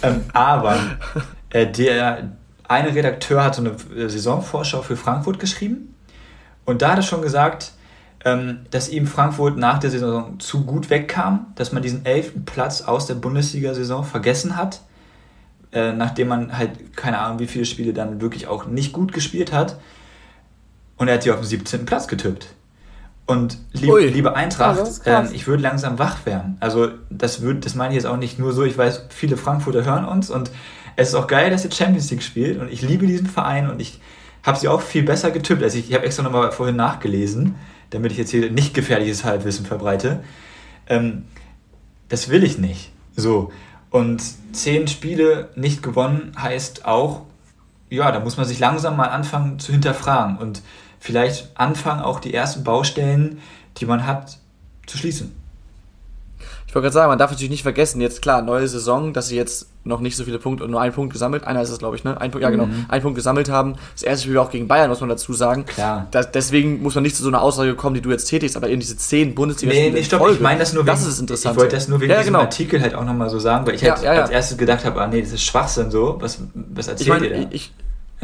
ähm, 0.01 0.21
aber 0.33 0.77
äh, 1.49 1.67
der 1.67 2.31
eine 2.67 2.95
Redakteur 2.95 3.43
hat 3.43 3.55
so 3.55 3.61
eine 3.61 3.71
äh, 3.95 4.07
Saisonvorschau 4.07 4.81
für 4.81 4.95
Frankfurt 4.95 5.39
geschrieben 5.39 5.93
und 6.65 6.81
da 6.81 6.91
hat 6.91 6.97
er 6.97 7.03
schon 7.03 7.21
gesagt, 7.21 7.73
ähm, 8.25 8.59
dass 8.71 8.89
ihm 8.89 9.05
Frankfurt 9.05 9.57
nach 9.57 9.79
der 9.79 9.89
Saison 9.89 10.39
zu 10.39 10.65
gut 10.65 10.89
wegkam, 10.89 11.47
dass 11.55 11.71
man 11.71 11.83
diesen 11.83 12.05
elften 12.05 12.45
Platz 12.45 12.81
aus 12.81 13.05
der 13.05 13.15
Bundesliga-Saison 13.15 14.03
vergessen 14.05 14.55
hat, 14.55 14.81
äh, 15.73 15.91
nachdem 15.91 16.29
man 16.29 16.57
halt 16.57 16.95
keine 16.95 17.19
Ahnung 17.19 17.39
wie 17.39 17.47
viele 17.47 17.65
Spiele 17.65 17.93
dann 17.93 18.21
wirklich 18.21 18.47
auch 18.47 18.65
nicht 18.65 18.93
gut 18.93 19.11
gespielt 19.11 19.51
hat. 19.51 19.77
Und 20.95 21.07
er 21.09 21.15
hat 21.15 21.23
sie 21.23 21.31
auf 21.31 21.39
den 21.39 21.47
17. 21.47 21.85
Platz 21.85 22.07
getippt. 22.07 22.47
Und 23.25 23.57
lieb, 23.71 23.93
liebe 24.13 24.35
Eintracht, 24.35 25.07
äh, 25.07 25.23
ich 25.31 25.47
würde 25.47 25.63
langsam 25.63 25.97
wach 25.97 26.25
werden. 26.25 26.57
Also 26.59 26.89
das, 27.09 27.41
würd, 27.41 27.65
das 27.65 27.73
meine 27.73 27.93
ich 27.93 27.95
jetzt 27.95 28.05
auch 28.05 28.17
nicht 28.17 28.37
nur 28.37 28.51
so, 28.51 28.63
ich 28.63 28.77
weiß, 28.77 29.05
viele 29.09 29.37
Frankfurter 29.37 29.85
hören 29.85 30.05
uns 30.05 30.29
und 30.29 30.51
es 30.97 31.09
ist 31.09 31.15
auch 31.15 31.27
geil, 31.27 31.49
dass 31.49 31.63
ihr 31.63 31.71
Champions 31.71 32.11
League 32.11 32.21
spielt 32.21 32.59
und 32.59 32.71
ich 32.71 32.81
liebe 32.81 33.07
diesen 33.07 33.27
Verein 33.27 33.69
und 33.69 33.79
ich 33.81 34.01
habe 34.43 34.59
sie 34.59 34.67
auch 34.67 34.81
viel 34.81 35.03
besser 35.03 35.31
getippt. 35.31 35.63
Also 35.63 35.77
ich, 35.77 35.89
ich 35.89 35.95
habe 35.95 36.05
extra 36.05 36.23
nochmal 36.23 36.51
vorhin 36.51 36.75
nachgelesen, 36.75 37.55
damit 37.91 38.11
ich 38.11 38.17
jetzt 38.17 38.31
hier 38.31 38.51
nicht 38.51 38.73
gefährliches 38.73 39.23
Halbwissen 39.23 39.65
verbreite. 39.65 40.21
Ähm, 40.87 41.23
das 42.09 42.29
will 42.29 42.43
ich 42.43 42.57
nicht. 42.57 42.91
So. 43.15 43.51
Und 43.89 44.21
zehn 44.53 44.87
Spiele 44.87 45.49
nicht 45.55 45.81
gewonnen 45.81 46.33
heißt 46.37 46.85
auch, 46.85 47.21
ja, 47.89 48.11
da 48.11 48.19
muss 48.19 48.37
man 48.37 48.45
sich 48.45 48.59
langsam 48.59 48.97
mal 48.97 49.07
anfangen 49.07 49.59
zu 49.59 49.71
hinterfragen. 49.71 50.37
Und 50.37 50.61
vielleicht 51.03 51.49
anfangen, 51.55 52.01
auch 52.01 52.21
die 52.21 52.33
ersten 52.33 52.63
Baustellen, 52.63 53.41
die 53.75 53.85
man 53.85 54.07
hat, 54.07 54.37
zu 54.87 54.97
schließen. 54.97 55.35
Ich 56.65 56.73
wollte 56.73 56.85
gerade 56.85 56.93
sagen, 56.93 57.09
man 57.09 57.19
darf 57.19 57.29
natürlich 57.29 57.51
nicht 57.51 57.61
vergessen, 57.61 57.99
jetzt 57.99 58.21
klar, 58.21 58.41
neue 58.41 58.67
Saison, 58.69 59.11
dass 59.11 59.27
sie 59.27 59.35
jetzt 59.35 59.67
noch 59.83 59.99
nicht 59.99 60.15
so 60.15 60.23
viele 60.23 60.39
Punkte 60.39 60.63
und 60.63 60.71
nur 60.71 60.79
einen 60.79 60.93
Punkt 60.93 61.11
gesammelt, 61.11 61.43
einer 61.43 61.61
ist 61.61 61.69
es, 61.69 61.79
glaube 61.79 61.97
ich, 61.97 62.05
ne? 62.05 62.19
Ein 62.21 62.31
Punkt, 62.31 62.41
ja 62.41 62.49
genau, 62.49 62.67
mhm. 62.67 62.85
einen 62.87 63.01
Punkt 63.01 63.17
gesammelt 63.17 63.49
haben. 63.49 63.75
Das 63.93 64.03
erste 64.03 64.23
Spiel 64.23 64.37
auch 64.37 64.49
gegen 64.49 64.69
Bayern, 64.69 64.89
muss 64.89 65.01
man 65.01 65.09
dazu 65.09 65.33
sagen. 65.33 65.65
Klar. 65.65 66.07
Das, 66.11 66.31
deswegen 66.31 66.81
muss 66.81 66.95
man 66.95 67.03
nicht 67.03 67.17
zu 67.17 67.21
so 67.21 67.27
einer 67.27 67.41
Aussage 67.41 67.75
kommen, 67.75 67.95
die 67.95 68.01
du 68.01 68.09
jetzt 68.09 68.25
tätigst, 68.25 68.55
aber 68.55 68.69
eben 68.69 68.79
diese 68.79 68.95
zehn 68.95 69.35
bundesliga 69.35 69.73
Nee, 69.73 69.91
nee, 69.91 70.03
stopp, 70.03 70.27
ich 70.31 70.39
meine 70.39 70.59
das 70.59 70.71
nur 70.71 70.83
wegen, 70.83 70.95
das 70.95 71.05
ist 71.05 71.19
interessant. 71.19 71.55
Ich 71.55 71.59
wollte 71.59 71.75
das 71.75 71.89
nur 71.89 71.99
wegen 71.99 72.11
ja, 72.11 72.19
diesem 72.19 72.33
genau. 72.33 72.45
Artikel 72.45 72.81
halt 72.81 72.95
auch 72.95 73.03
nochmal 73.03 73.29
so 73.29 73.39
sagen, 73.39 73.67
weil 73.67 73.75
ich 73.75 73.83
halt 73.83 74.01
ja, 74.01 74.13
ja, 74.13 74.21
als 74.21 74.29
erstes 74.29 74.57
gedacht 74.57 74.85
habe, 74.85 75.01
ah 75.01 75.07
nee, 75.07 75.21
das 75.21 75.33
ist 75.33 75.43
Schwachsinn 75.43 75.91
so, 75.91 76.15
was, 76.21 76.39
was 76.53 76.87
erzählt 76.87 77.01
ich 77.01 77.13
mein, 77.13 77.23
ihr 77.23 77.45
da? 77.45 77.49
Ich, 77.51 77.73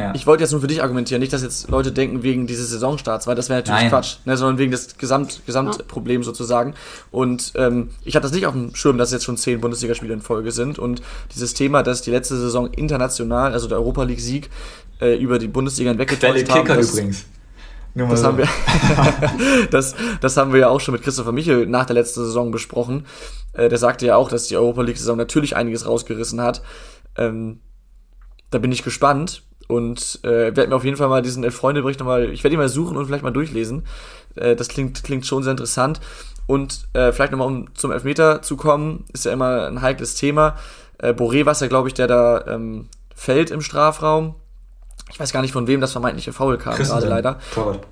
ja. 0.00 0.14
Ich 0.14 0.26
wollte 0.26 0.42
jetzt 0.42 0.52
nur 0.52 0.60
für 0.60 0.66
dich 0.66 0.82
argumentieren, 0.82 1.20
nicht, 1.20 1.32
dass 1.32 1.42
jetzt 1.42 1.68
Leute 1.68 1.92
denken 1.92 2.22
wegen 2.22 2.46
dieses 2.46 2.70
Saisonstarts, 2.70 3.26
weil 3.26 3.34
das 3.34 3.48
wäre 3.48 3.60
natürlich 3.60 3.82
Nein. 3.82 3.90
Quatsch, 3.90 4.16
ne, 4.24 4.36
sondern 4.36 4.58
wegen 4.58 4.70
des 4.70 4.96
Gesamt, 4.96 5.42
Gesamtproblems 5.46 6.26
sozusagen. 6.26 6.74
Und 7.10 7.52
ähm, 7.56 7.90
ich 8.04 8.16
hatte 8.16 8.24
das 8.24 8.32
nicht 8.32 8.46
auf 8.46 8.54
dem 8.54 8.74
Schirm, 8.74 8.98
dass 8.98 9.12
jetzt 9.12 9.24
schon 9.24 9.36
zehn 9.36 9.60
Bundesligaspiele 9.60 10.14
in 10.14 10.22
Folge 10.22 10.52
sind. 10.52 10.78
Und 10.78 11.02
dieses 11.34 11.54
Thema, 11.54 11.82
dass 11.82 12.02
die 12.02 12.10
letzte 12.10 12.36
Saison 12.36 12.68
international, 12.68 13.52
also 13.52 13.68
der 13.68 13.78
Europa 13.78 14.04
League-Sieg, 14.04 14.48
äh, 15.00 15.16
über 15.16 15.38
die 15.38 15.48
Bundesliga 15.48 15.90
hinweggetäuscht 15.90 16.48
haben. 16.48 16.62
Kicker 16.62 16.76
das, 16.76 16.92
übrigens. 16.92 17.24
Das, 17.94 18.20
so. 18.20 18.26
haben 18.26 18.38
wir, 18.38 18.48
das, 19.70 19.94
das 20.20 20.36
haben 20.36 20.52
wir 20.52 20.60
ja 20.60 20.68
auch 20.68 20.80
schon 20.80 20.92
mit 20.92 21.02
Christopher 21.02 21.32
Michel 21.32 21.66
nach 21.66 21.86
der 21.86 21.94
letzten 21.94 22.20
Saison 22.20 22.50
besprochen. 22.50 23.06
Äh, 23.52 23.68
der 23.68 23.78
sagte 23.78 24.06
ja 24.06 24.16
auch, 24.16 24.28
dass 24.28 24.46
die 24.46 24.56
Europa 24.56 24.82
League-Saison 24.82 25.16
natürlich 25.16 25.56
einiges 25.56 25.86
rausgerissen 25.86 26.40
hat. 26.40 26.62
Ähm, 27.16 27.60
da 28.50 28.58
bin 28.58 28.72
ich 28.72 28.82
gespannt 28.82 29.42
und 29.70 30.20
äh, 30.22 30.54
werde 30.56 30.68
mir 30.68 30.76
auf 30.76 30.84
jeden 30.84 30.96
Fall 30.96 31.08
mal 31.08 31.22
diesen 31.22 31.44
Elf-Freunde-Bericht 31.44 32.00
nochmal, 32.00 32.30
ich 32.30 32.42
werde 32.44 32.54
ihn 32.54 32.60
mal 32.60 32.68
suchen 32.68 32.96
und 32.96 33.06
vielleicht 33.06 33.22
mal 33.22 33.30
durchlesen. 33.30 33.84
Äh, 34.34 34.56
das 34.56 34.68
klingt, 34.68 35.02
klingt 35.04 35.26
schon 35.26 35.42
sehr 35.42 35.52
interessant. 35.52 36.00
Und 36.46 36.88
äh, 36.94 37.12
vielleicht 37.12 37.32
nochmal, 37.32 37.46
um 37.46 37.74
zum 37.74 37.92
Elfmeter 37.92 38.42
zu 38.42 38.56
kommen, 38.56 39.04
ist 39.12 39.24
ja 39.24 39.32
immer 39.32 39.68
ein 39.68 39.82
heikles 39.82 40.16
Thema. 40.16 40.56
Äh, 40.98 41.12
Boré 41.12 41.46
war 41.46 41.52
es 41.52 41.60
ja, 41.60 41.68
glaube 41.68 41.88
ich, 41.88 41.94
der 41.94 42.08
da 42.08 42.44
ähm, 42.46 42.88
fällt 43.14 43.50
im 43.50 43.60
Strafraum. 43.60 44.34
Ich 45.12 45.20
weiß 45.20 45.32
gar 45.32 45.42
nicht, 45.42 45.52
von 45.52 45.66
wem 45.66 45.80
das 45.80 45.92
vermeintliche 45.92 46.32
Foul 46.32 46.58
kam, 46.58 46.74
gerade 46.76 47.06
leider. 47.06 47.38
Torwart. 47.54 47.86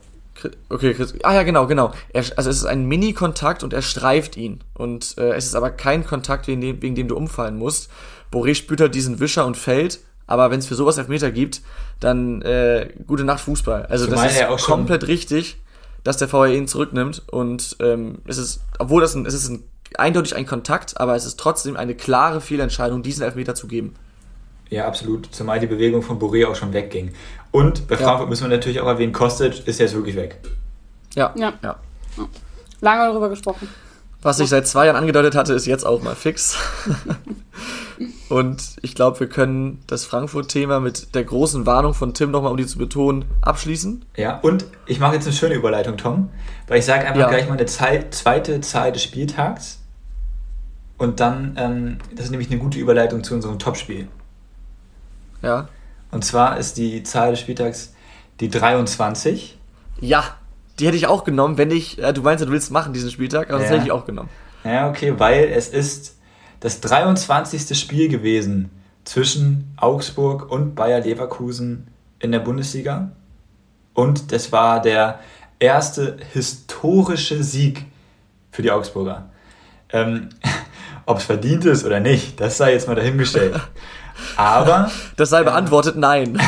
Okay, 0.69 0.95
Chris. 0.95 1.15
Ah 1.23 1.35
ja, 1.35 1.43
genau, 1.43 1.67
genau. 1.67 1.93
Er, 2.13 2.25
also 2.37 2.51
es 2.51 2.59
ist 2.59 2.65
ein 2.65 2.87
Mini-Kontakt 2.87 3.63
und 3.63 3.73
er 3.73 3.83
streift 3.83 4.37
ihn. 4.37 4.61
Und 4.75 5.17
äh, 5.19 5.35
es 5.35 5.47
ist 5.47 5.55
aber 5.55 5.71
kein 5.71 6.07
Kontakt, 6.07 6.47
wegen 6.47 6.61
dem, 6.61 6.83
wegen 6.83 6.95
dem 6.95 7.09
du 7.09 7.17
umfallen 7.17 7.57
musst. 7.57 7.91
Boré 8.33 8.55
spürt 8.55 8.81
halt 8.81 8.95
diesen 8.95 9.21
Wischer 9.21 9.47
und 9.47 9.57
fällt. 9.57 10.01
Aber 10.29 10.53
wenn 10.53 10.61
es 10.61 10.67
für 10.67 10.77
sowas 10.77 10.99
Elfmeter 10.99 11.33
gibt, 11.33 11.63
dann 11.99 12.43
äh, 12.43 12.91
gute 13.07 13.25
Nacht 13.25 13.41
Fußball. 13.41 13.87
Also 13.87 14.05
Zumal 14.05 14.29
das 14.29 14.61
ist 14.61 14.67
komplett 14.67 15.09
richtig, 15.09 15.57
dass 16.05 16.19
der 16.19 16.33
VAR 16.33 16.49
ihn 16.49 16.69
zurücknimmt. 16.69 17.23
Und 17.29 17.77
ähm, 17.81 18.19
es 18.27 18.39
ist, 18.39 18.61
obwohl 18.79 19.01
das 19.01 19.15
ein, 19.15 19.27
es 19.27 19.35
ist 19.35 19.49
ein, 19.49 19.65
eindeutig 19.97 20.37
ein 20.37 20.47
Kontakt, 20.47 21.01
aber 21.01 21.17
es 21.17 21.25
ist 21.25 21.41
trotzdem 21.41 21.77
eine 21.77 21.95
klare 21.95 22.41
Fehlentscheidung, 22.41 23.03
diesen 23.03 23.25
Elfmeter 23.25 23.57
zu 23.57 23.67
geben. 23.67 23.95
Ja, 24.69 24.87
absolut. 24.87 25.35
Zumal 25.35 25.61
die 25.61 25.67
Bewegung 25.67 26.03
von 26.03 26.21
Boré 26.21 26.47
auch 26.47 26.55
schon 26.55 26.75
wegging. 26.75 27.15
Und 27.51 27.89
bei 27.89 27.97
Frankfurt 27.97 28.27
ja. 28.27 28.27
müssen 28.27 28.45
wir 28.45 28.55
natürlich 28.55 28.81
auch 28.81 28.87
erwähnen, 28.87 29.13
Kostic 29.13 29.67
ist 29.67 29.81
jetzt 29.81 29.95
wirklich 29.95 30.15
weg. 30.15 30.39
Ja. 31.15 31.33
Ja. 31.37 31.55
ja. 31.63 31.77
Lange 32.83 33.07
darüber 33.07 33.31
gesprochen. 33.31 33.67
Was 34.21 34.41
ich 34.41 34.49
seit 34.51 34.67
zwei 34.67 34.87
Jahren 34.87 34.97
angedeutet 34.97 35.35
hatte, 35.35 35.55
ist 35.55 35.67
jetzt 35.67 35.87
auch 35.87 36.03
mal 36.03 36.15
fix. 36.15 36.57
Und 38.29 38.77
ich 38.83 38.95
glaube, 38.95 39.21
wir 39.21 39.29
können 39.29 39.83
das 39.87 40.05
Frankfurt-Thema 40.05 40.81
mit 40.81 41.15
der 41.15 41.25
großen 41.25 41.65
Warnung 41.65 41.95
von 41.95 42.13
Tim 42.13 42.31
nochmal, 42.31 42.51
um 42.51 42.57
die 42.57 42.67
zu 42.67 42.79
betonen, 42.79 43.25
abschließen. 43.41 44.05
Ja, 44.17 44.39
und 44.41 44.67
ich 44.87 45.01
mache 45.01 45.15
jetzt 45.15 45.27
eine 45.27 45.35
schöne 45.35 45.55
Überleitung, 45.55 45.97
Tom, 45.97 46.29
weil 46.67 46.79
ich 46.79 46.85
sage 46.85 47.07
einfach 47.07 47.21
ja. 47.21 47.29
gleich 47.29 47.47
mal 47.47 47.55
eine 47.55 47.67
Zeit, 47.67 48.15
zweite 48.15 48.61
Zahl 48.61 48.93
des 48.93 49.03
Spieltags. 49.03 49.81
Und 50.99 51.21
dann, 51.21 51.55
ähm, 51.57 51.99
das 52.15 52.27
ist 52.27 52.31
nämlich 52.31 52.51
eine 52.51 52.59
gute 52.59 52.79
Überleitung 52.79 53.25
zu 53.25 53.35
unserem 53.35 53.59
Topspiel. 53.59 54.09
Ja. 55.43 55.69
Und 56.11 56.25
zwar 56.25 56.59
ist 56.59 56.77
die 56.77 57.03
Zahl 57.05 57.31
des 57.31 57.41
Spieltags 57.41 57.95
die 58.41 58.49
23. 58.49 59.59
Ja, 60.01 60.25
die 60.79 60.87
hätte 60.87 60.97
ich 60.97 61.07
auch 61.07 61.25
genommen, 61.25 61.57
wenn 61.57 61.71
ich, 61.71 62.03
äh, 62.03 62.13
du 62.13 62.23
meinst, 62.23 62.45
du 62.45 62.51
willst 62.51 62.71
machen 62.71 62.93
diesen 62.93 63.11
Spieltag, 63.11 63.49
aber 63.49 63.59
ja. 63.59 63.63
das 63.63 63.73
hätte 63.73 63.85
ich 63.85 63.93
auch 63.93 64.05
genommen. 64.05 64.29
Ja, 64.65 64.89
okay, 64.89 65.15
weil 65.19 65.45
es 65.45 65.69
ist 65.69 66.18
das 66.61 66.81
23. 66.81 67.79
Spiel 67.79 68.09
gewesen 68.09 68.71
zwischen 69.05 69.73
Augsburg 69.77 70.51
und 70.51 70.75
Bayer 70.75 71.01
Leverkusen 71.01 71.89
in 72.19 72.33
der 72.33 72.41
Bundesliga. 72.41 73.11
Und 73.95 74.33
das 74.33 74.53
war 74.53 74.83
der 74.83 75.21
erste 75.59 76.17
historische 76.33 77.43
Sieg 77.43 77.87
für 78.51 78.63
die 78.63 78.71
Augsburger. 78.71 79.31
Ähm, 79.91 80.29
Ob 81.07 81.19
es 81.19 81.25
verdient 81.25 81.65
ist 81.65 81.85
oder 81.85 82.01
nicht, 82.01 82.39
das 82.39 82.59
sei 82.59 82.73
jetzt 82.73 82.87
mal 82.87 82.95
dahingestellt. 82.95 83.59
Aber. 84.37 84.91
Das 85.17 85.31
sei 85.31 85.43
beantwortet, 85.43 85.97
äh, 85.97 86.01
nein. 86.01 86.39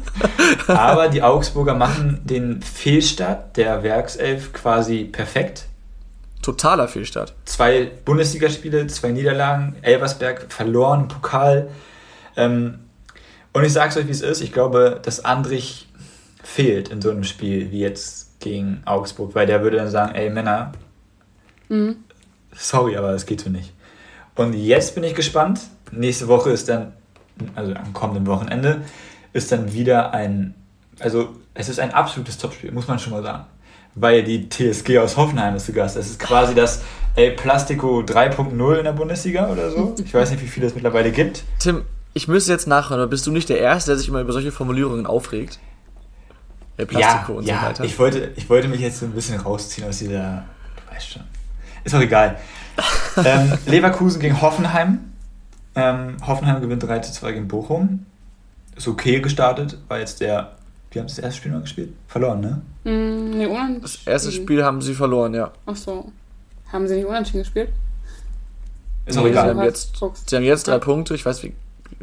aber 0.66 1.08
die 1.08 1.22
Augsburger 1.22 1.74
machen 1.74 2.20
den 2.24 2.62
Fehlstart 2.62 3.56
der 3.56 3.82
Werkself 3.82 4.52
quasi 4.52 5.04
perfekt. 5.04 5.66
Totaler 6.42 6.88
Fehlstart. 6.88 7.34
Zwei 7.44 7.90
Bundesligaspiele, 8.04 8.86
zwei 8.88 9.10
Niederlagen, 9.10 9.76
Elversberg 9.82 10.52
verloren, 10.52 11.08
Pokal. 11.08 11.70
Ähm, 12.36 12.80
und 13.52 13.64
ich 13.64 13.72
sag's 13.72 13.96
euch, 13.96 14.06
wie 14.06 14.12
es 14.12 14.22
ist. 14.22 14.40
Ich 14.40 14.52
glaube, 14.52 15.00
dass 15.02 15.24
Andrich 15.24 15.88
fehlt 16.42 16.88
in 16.88 17.00
so 17.00 17.10
einem 17.10 17.24
Spiel 17.24 17.70
wie 17.70 17.80
jetzt 17.80 18.40
gegen 18.40 18.82
Augsburg, 18.84 19.34
weil 19.34 19.46
der 19.46 19.62
würde 19.62 19.76
dann 19.76 19.90
sagen, 19.90 20.14
ey 20.14 20.28
Männer, 20.30 20.72
mhm. 21.68 21.96
sorry, 22.52 22.96
aber 22.96 23.12
das 23.12 23.26
geht 23.26 23.40
so 23.40 23.50
nicht. 23.50 23.72
Und 24.34 24.54
jetzt 24.54 24.94
bin 24.94 25.04
ich 25.04 25.14
gespannt. 25.14 25.60
Nächste 25.92 26.26
Woche 26.26 26.50
ist 26.50 26.68
dann 26.68 26.92
also 27.54 27.74
am 27.74 27.92
kommenden 27.92 28.26
Wochenende, 28.26 28.82
ist 29.32 29.52
dann 29.52 29.72
wieder 29.72 30.12
ein, 30.12 30.54
also 30.98 31.36
es 31.54 31.68
ist 31.68 31.78
ein 31.78 31.92
absolutes 31.92 32.38
Topspiel, 32.38 32.72
muss 32.72 32.88
man 32.88 32.98
schon 32.98 33.12
mal 33.12 33.22
sagen. 33.22 33.44
Weil 33.94 34.22
die 34.22 34.48
TSG 34.48 34.98
aus 34.98 35.16
Hoffenheim 35.16 35.54
ist 35.54 35.66
zu 35.66 35.72
Gast. 35.72 35.96
Es 35.96 36.08
ist 36.08 36.18
quasi 36.18 36.54
das 36.54 36.82
El 37.14 37.32
Plastico 37.32 38.00
3.0 38.00 38.76
in 38.76 38.84
der 38.84 38.92
Bundesliga 38.92 39.48
oder 39.50 39.70
so. 39.70 39.94
Ich 40.02 40.14
weiß 40.14 40.30
nicht, 40.30 40.42
wie 40.42 40.48
viele 40.48 40.66
es 40.66 40.74
mittlerweile 40.74 41.12
gibt. 41.12 41.44
Tim, 41.58 41.82
ich 42.14 42.26
müsste 42.26 42.52
jetzt 42.52 42.66
nachhören, 42.66 43.00
aber 43.02 43.10
bist 43.10 43.26
du 43.26 43.30
nicht 43.30 43.48
der 43.48 43.58
Erste, 43.58 43.90
der 43.90 43.98
sich 43.98 44.08
immer 44.08 44.20
über 44.20 44.32
solche 44.32 44.52
Formulierungen 44.52 45.06
aufregt? 45.06 45.58
El 46.76 46.86
Plastico 46.86 47.32
ja, 47.32 47.38
und 47.38 47.44
ja, 47.44 47.60
so 47.60 47.66
weiter. 47.66 47.84
Ich 47.84 47.98
wollte, 47.98 48.32
ich 48.36 48.48
wollte 48.48 48.68
mich 48.68 48.80
jetzt 48.80 49.00
so 49.00 49.06
ein 49.06 49.12
bisschen 49.12 49.38
rausziehen 49.38 49.86
aus 49.86 49.98
dieser. 49.98 50.44
Du 50.76 50.94
weißt 50.94 51.10
schon. 51.12 51.22
Ist 51.84 51.94
auch 51.94 52.00
egal. 52.00 52.38
ähm, 53.24 53.52
Leverkusen 53.66 54.20
gegen 54.20 54.40
Hoffenheim. 54.40 55.00
Ähm, 55.74 56.16
Hoffenheim 56.26 56.60
gewinnt 56.60 56.82
3 56.82 57.00
zu 57.00 57.12
2 57.12 57.32
gegen 57.32 57.48
Bochum. 57.48 58.06
Ist 58.76 58.88
okay 58.88 59.20
gestartet, 59.20 59.78
war 59.88 59.98
jetzt 59.98 60.20
der. 60.20 60.56
Wie 60.92 61.00
haben 61.00 61.08
sie 61.08 61.16
das 61.16 61.24
erste 61.24 61.40
Spiel 61.40 61.52
mal 61.52 61.62
gespielt? 61.62 61.94
Verloren, 62.06 62.40
ne? 62.40 62.62
Mm, 62.84 63.30
nee, 63.38 63.46
unentschieden. 63.46 63.82
Das 63.82 64.06
erste 64.06 64.32
Spiel 64.32 64.62
haben 64.62 64.82
sie 64.82 64.94
verloren, 64.94 65.34
ja. 65.34 65.52
Ach 65.66 65.76
so. 65.76 66.12
Haben 66.70 66.86
sie 66.86 66.96
nicht 66.96 67.06
unentschieden 67.06 67.40
gespielt? 67.40 67.70
Ist 69.06 69.18
auch 69.18 69.24
nee, 69.24 69.30
egal. 69.30 69.44
Sie 69.44 69.50
haben 69.50 69.64
jetzt, 69.64 70.00
sie 70.26 70.36
haben 70.36 70.44
jetzt 70.44 70.68
drei 70.68 70.78
Punkte. 70.78 71.14
Ich 71.14 71.24
weiß, 71.24 71.42
wie. 71.42 71.54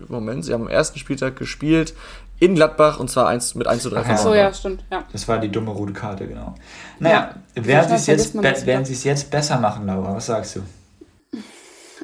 Moment, 0.07 0.45
sie 0.45 0.53
haben 0.53 0.61
am 0.61 0.69
ersten 0.69 0.97
Spieltag 0.99 1.35
gespielt 1.35 1.93
in 2.39 2.55
Gladbach 2.55 2.99
und 2.99 3.09
zwar 3.09 3.27
1, 3.27 3.55
mit 3.55 3.67
1 3.67 3.83
zu 3.83 3.89
3 3.89 4.03
Ach 4.05 4.17
so, 4.17 4.33
ja, 4.33 4.53
stimmt. 4.53 4.83
Ja. 4.91 5.03
Das 5.11 5.27
war 5.27 5.39
die 5.39 5.49
dumme 5.49 5.71
rote 5.71 5.93
Karte, 5.93 6.25
genau. 6.27 6.55
Naja, 6.99 7.35
ja, 7.55 7.65
werden 7.65 7.89
sie 7.89 7.95
es 7.95 8.05
jetzt, 8.05 9.05
jetzt 9.05 9.31
besser 9.31 9.59
machen, 9.59 9.85
Laura? 9.85 10.15
Was 10.15 10.27
sagst 10.27 10.55
du? 10.55 10.61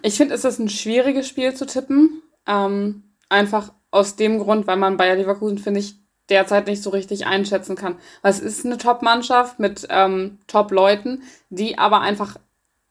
Ich 0.02 0.18
finde, 0.18 0.36
es 0.36 0.44
ist 0.44 0.60
ein 0.60 0.70
schwieriges 0.70 1.28
Spiel 1.28 1.54
zu 1.54 1.66
tippen. 1.66 2.22
Ähm, 2.48 3.04
einfach 3.30 3.72
aus 3.92 4.18
dem 4.18 4.40
Grund, 4.40 4.68
weil 4.68 4.78
man 4.78 4.98
Bayer 4.98 5.16
Leverkusen, 5.16 5.58
finde 5.58 5.80
ich, 5.80 5.96
derzeit 6.30 6.68
nicht 6.68 6.82
so 6.82 6.90
richtig 6.90 7.26
einschätzen 7.28 7.76
kann. 7.76 7.98
Es 8.24 8.40
ist 8.40 8.66
eine 8.66 8.78
Top-Mannschaft 8.78 9.60
mit 9.60 9.88
ähm, 9.90 10.40
Top-Leuten, 10.48 11.24
die 11.50 11.78
aber 11.78 12.02
einfach 12.02 12.38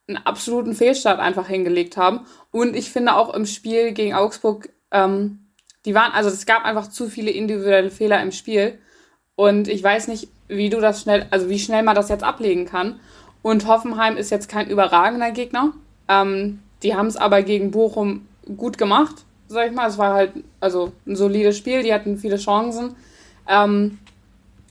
einen 0.07 0.17
absoluten 0.17 0.75
Fehlstart 0.75 1.19
einfach 1.19 1.47
hingelegt 1.47 1.97
haben. 1.97 2.21
Und 2.51 2.75
ich 2.75 2.91
finde 2.91 3.15
auch 3.15 3.33
im 3.33 3.45
Spiel 3.45 3.91
gegen 3.91 4.13
Augsburg, 4.13 4.69
ähm, 4.91 5.39
die 5.85 5.93
waren, 5.93 6.11
also 6.13 6.29
es 6.29 6.45
gab 6.45 6.65
einfach 6.65 6.89
zu 6.89 7.09
viele 7.09 7.31
individuelle 7.31 7.91
Fehler 7.91 8.21
im 8.21 8.31
Spiel. 8.31 8.79
Und 9.35 9.67
ich 9.67 9.83
weiß 9.83 10.07
nicht, 10.07 10.29
wie 10.47 10.69
du 10.69 10.79
das 10.79 11.01
schnell, 11.01 11.27
also 11.31 11.49
wie 11.49 11.59
schnell 11.59 11.83
man 11.83 11.95
das 11.95 12.09
jetzt 12.09 12.23
ablegen 12.23 12.65
kann. 12.65 12.99
Und 13.41 13.67
Hoffenheim 13.67 14.17
ist 14.17 14.31
jetzt 14.31 14.49
kein 14.49 14.69
überragender 14.69 15.31
Gegner. 15.31 15.73
Ähm, 16.07 16.59
die 16.83 16.95
haben 16.95 17.07
es 17.07 17.17
aber 17.17 17.41
gegen 17.41 17.71
Bochum 17.71 18.27
gut 18.57 18.77
gemacht, 18.77 19.25
sag 19.47 19.67
ich 19.67 19.73
mal. 19.73 19.87
Es 19.87 19.97
war 19.97 20.13
halt 20.13 20.33
also 20.59 20.93
ein 21.05 21.15
solides 21.15 21.57
Spiel, 21.57 21.83
die 21.83 21.93
hatten 21.93 22.17
viele 22.17 22.37
Chancen. 22.37 22.95
Ähm, 23.47 23.99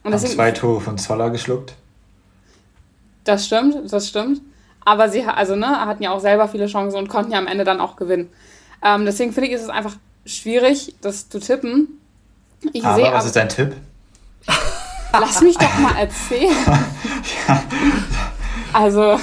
und 0.02 0.12
haben 0.12 0.26
zwei 0.26 0.50
Tore 0.52 0.80
von 0.80 0.98
Zoller 0.98 1.30
geschluckt. 1.30 1.74
Das 3.24 3.46
stimmt, 3.46 3.90
das 3.90 4.08
stimmt. 4.08 4.40
Aber 4.84 5.08
sie 5.08 5.24
also, 5.24 5.56
ne, 5.56 5.80
hatten 5.86 6.02
ja 6.02 6.10
auch 6.10 6.20
selber 6.20 6.46
viele 6.48 6.66
Chancen 6.66 6.98
und 6.98 7.08
konnten 7.08 7.32
ja 7.32 7.38
am 7.38 7.46
Ende 7.46 7.64
dann 7.64 7.80
auch 7.80 7.96
gewinnen. 7.96 8.30
Ähm, 8.82 9.06
deswegen 9.06 9.32
finde 9.32 9.48
ich, 9.48 9.54
ist 9.54 9.62
es 9.62 9.70
einfach 9.70 9.96
schwierig, 10.26 10.94
das 11.00 11.28
zu 11.28 11.40
tippen. 11.40 12.00
Ich 12.72 12.84
aber 12.84 13.12
was 13.12 13.26
ist 13.26 13.36
dein 13.36 13.48
Tipp? 13.48 13.74
Lass 15.12 15.40
mich 15.40 15.56
doch 15.56 15.78
mal 15.78 15.96
erzählen. 15.96 16.54
ja. 17.48 17.62
Also, 18.72 19.20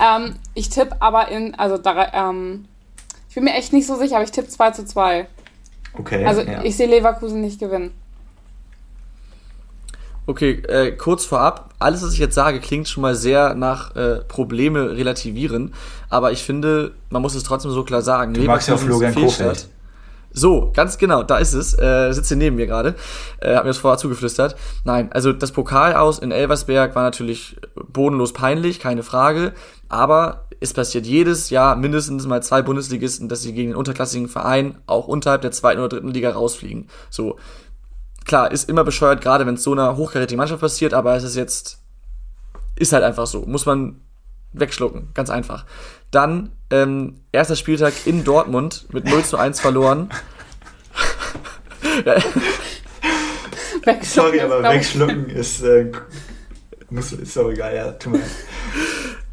ähm, 0.00 0.36
ich 0.54 0.68
tippe 0.68 0.94
aber 1.00 1.26
in, 1.26 1.56
also 1.56 1.76
da, 1.76 2.12
ähm, 2.12 2.66
ich 3.28 3.34
bin 3.34 3.42
mir 3.42 3.54
echt 3.54 3.72
nicht 3.72 3.88
so 3.88 3.96
sicher, 3.96 4.14
aber 4.14 4.24
ich 4.24 4.30
tippe 4.30 4.46
2 4.46 4.70
zu 4.70 4.86
2. 4.86 5.26
Okay. 5.98 6.24
Also 6.24 6.42
ja. 6.42 6.62
ich 6.62 6.76
sehe 6.76 6.86
Leverkusen 6.86 7.40
nicht 7.40 7.60
gewinnen. 7.60 7.92
Okay, 10.28 10.62
äh, 10.66 10.90
kurz 10.92 11.24
vorab, 11.24 11.70
alles, 11.78 12.02
was 12.02 12.12
ich 12.12 12.18
jetzt 12.18 12.34
sage, 12.34 12.58
klingt 12.58 12.88
schon 12.88 13.00
mal 13.00 13.14
sehr 13.14 13.54
nach 13.54 13.94
äh, 13.94 14.16
Probleme 14.26 14.96
relativieren, 14.96 15.72
aber 16.10 16.32
ich 16.32 16.42
finde, 16.42 16.94
man 17.10 17.22
muss 17.22 17.36
es 17.36 17.44
trotzdem 17.44 17.70
so 17.70 17.84
klar 17.84 18.02
sagen. 18.02 18.34
Du 18.34 18.42
magst 18.42 18.68
ja 18.68 18.74
auch 18.74 18.78
Florian 18.78 19.14
Kofeld. 19.14 19.68
So, 20.32 20.70
ganz 20.74 20.98
genau, 20.98 21.22
da 21.22 21.38
ist 21.38 21.54
es. 21.54 21.78
Äh, 21.78 22.12
sitzt 22.12 22.28
hier 22.28 22.36
neben 22.36 22.56
mir 22.56 22.66
gerade. 22.66 22.94
Äh, 23.40 23.54
hat 23.54 23.64
mir 23.64 23.70
das 23.70 23.78
vorher 23.78 23.96
zugeflüstert. 23.96 24.54
Nein, 24.84 25.10
also 25.12 25.32
das 25.32 25.50
Pokal 25.50 25.94
aus 25.94 26.18
in 26.18 26.30
Elversberg 26.30 26.94
war 26.94 27.04
natürlich 27.04 27.56
bodenlos 27.74 28.34
peinlich, 28.34 28.78
keine 28.78 29.02
Frage. 29.02 29.54
Aber 29.88 30.46
es 30.60 30.72
passiert 30.72 31.06
jedes 31.06 31.50
Jahr 31.50 31.76
mindestens 31.76 32.26
mal 32.26 32.42
zwei 32.42 32.62
Bundesligisten, 32.62 33.28
dass 33.28 33.42
sie 33.42 33.52
gegen 33.52 33.70
den 33.70 33.76
unterklassigen 33.76 34.28
Verein 34.28 34.78
auch 34.86 35.06
unterhalb 35.08 35.42
der 35.42 35.52
zweiten 35.52 35.80
oder 35.80 35.88
dritten 35.88 36.08
Liga 36.08 36.30
rausfliegen. 36.30 36.88
So, 37.10 37.38
klar, 38.24 38.50
ist 38.50 38.68
immer 38.68 38.84
bescheuert, 38.84 39.20
gerade 39.20 39.46
wenn 39.46 39.54
es 39.54 39.62
so 39.62 39.72
einer 39.72 39.96
hochkarätigen 39.96 40.38
Mannschaft 40.38 40.60
passiert, 40.60 40.94
aber 40.94 41.14
es 41.16 41.24
ist 41.24 41.36
jetzt, 41.36 41.80
ist 42.76 42.92
halt 42.92 43.04
einfach 43.04 43.26
so. 43.26 43.42
Muss 43.42 43.66
man 43.66 44.00
wegschlucken, 44.52 45.08
ganz 45.14 45.30
einfach. 45.30 45.66
Dann 46.10 46.52
ähm, 46.70 47.20
erster 47.32 47.56
Spieltag 47.56 47.92
in 48.06 48.24
Dortmund 48.24 48.86
mit 48.92 49.04
0 49.04 49.24
zu 49.24 49.36
1 49.36 49.60
verloren. 49.60 50.10
Sorry, 54.02 54.40
aber 54.40 54.62
wegschlucken 54.62 55.28
ist, 55.28 55.62
äh, 55.62 55.92
muss, 56.90 57.12
ist 57.12 57.38
auch 57.38 57.50
egal, 57.50 57.74
ja, 57.74 57.92
tu 57.92 58.10
mal. 58.10 58.20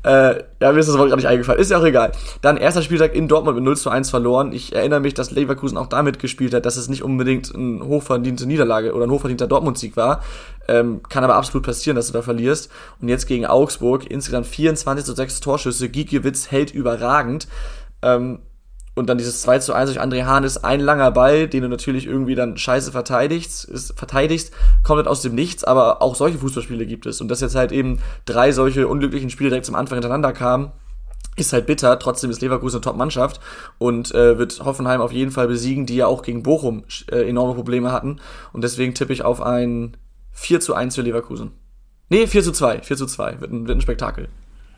Äh, 0.03 0.43
ja, 0.59 0.71
mir 0.71 0.79
ist 0.79 0.89
das 0.89 0.97
Wort 0.97 1.07
gerade 1.07 1.21
nicht 1.21 1.27
eingefallen. 1.27 1.59
Ist 1.59 1.71
ja 1.71 1.79
auch 1.79 1.85
egal. 1.85 2.11
Dann 2.41 2.57
erster 2.57 2.81
Spieltag 2.81 3.15
in 3.15 3.27
Dortmund 3.27 3.55
mit 3.55 3.63
0 3.63 3.77
zu 3.77 3.89
1 3.89 4.09
verloren. 4.09 4.51
Ich 4.51 4.75
erinnere 4.75 4.99
mich, 4.99 5.13
dass 5.13 5.31
Leverkusen 5.31 5.77
auch 5.77 5.87
damit 5.87 6.19
gespielt 6.19 6.53
hat, 6.53 6.65
dass 6.65 6.75
es 6.75 6.89
nicht 6.89 7.03
unbedingt 7.03 7.55
eine 7.55 7.85
hochverdiente 7.85 8.45
Niederlage 8.45 8.93
oder 8.93 9.05
ein 9.05 9.11
hochverdienter 9.11 9.47
Dortmund-Sieg 9.47 9.95
war. 9.95 10.21
Ähm, 10.67 11.01
kann 11.07 11.23
aber 11.23 11.35
absolut 11.35 11.65
passieren, 11.65 11.95
dass 11.95 12.07
du 12.07 12.13
da 12.13 12.21
verlierst. 12.21 12.69
Und 13.01 13.07
jetzt 13.07 13.27
gegen 13.27 13.45
Augsburg 13.45 14.09
insgesamt 14.09 14.45
24 14.47 15.05
zu 15.05 15.13
6 15.13 15.39
Torschüsse. 15.39 15.89
Gikiewicz 15.89 16.51
hält 16.51 16.73
überragend. 16.73 17.47
Ähm, 18.01 18.39
und 18.95 19.07
dann 19.09 19.17
dieses 19.17 19.41
2 19.41 19.59
zu 19.59 19.73
1 19.73 19.91
durch 19.91 20.01
André 20.03 20.25
Hahn 20.25 20.43
ist 20.43 20.57
ein 20.63 20.79
langer 20.79 21.11
Ball, 21.11 21.47
den 21.47 21.63
du 21.63 21.69
natürlich 21.69 22.05
irgendwie 22.05 22.35
dann 22.35 22.57
scheiße 22.57 22.91
verteidigst, 22.91 23.65
ist, 23.65 23.97
verteidigst, 23.97 24.51
kommt 24.83 24.97
halt 24.97 25.07
aus 25.07 25.21
dem 25.21 25.33
Nichts, 25.35 25.63
aber 25.63 26.01
auch 26.01 26.15
solche 26.15 26.37
Fußballspiele 26.37 26.85
gibt 26.85 27.05
es. 27.05 27.19
Und 27.21 27.27
dass 27.29 27.41
jetzt 27.41 27.55
halt 27.55 27.71
eben 27.71 27.99
drei 28.25 28.51
solche 28.51 28.87
unglücklichen 28.87 29.29
Spiele 29.29 29.49
direkt 29.49 29.65
zum 29.65 29.75
Anfang 29.75 29.95
hintereinander 29.97 30.31
kamen, 30.33 30.71
ist 31.35 31.51
halt 31.53 31.65
bitter. 31.65 31.97
Trotzdem 31.97 32.29
ist 32.29 32.41
Leverkusen 32.41 32.77
eine 32.77 32.81
Top-Mannschaft 32.81 33.39
und 33.79 34.13
äh, 34.13 34.37
wird 34.37 34.61
Hoffenheim 34.63 35.01
auf 35.01 35.11
jeden 35.11 35.31
Fall 35.31 35.47
besiegen, 35.47 35.87
die 35.87 35.95
ja 35.95 36.05
auch 36.05 36.21
gegen 36.21 36.43
Bochum 36.43 36.83
äh, 37.11 37.27
enorme 37.27 37.55
Probleme 37.55 37.91
hatten. 37.91 38.19
Und 38.51 38.63
deswegen 38.63 38.93
tippe 38.93 39.13
ich 39.13 39.23
auf 39.23 39.41
ein 39.41 39.97
4 40.33 40.59
zu 40.59 40.75
1 40.75 40.93
für 40.93 41.01
Leverkusen. 41.01 41.51
Nee, 42.09 42.27
4 42.27 42.43
zu 42.43 42.51
2. 42.51 42.83
4 42.83 42.97
zu 42.97 43.07
2. 43.07 43.41
Wird 43.41 43.51
ein, 43.51 43.67
wird 43.67 43.77
ein 43.77 43.81
Spektakel. 43.81 44.27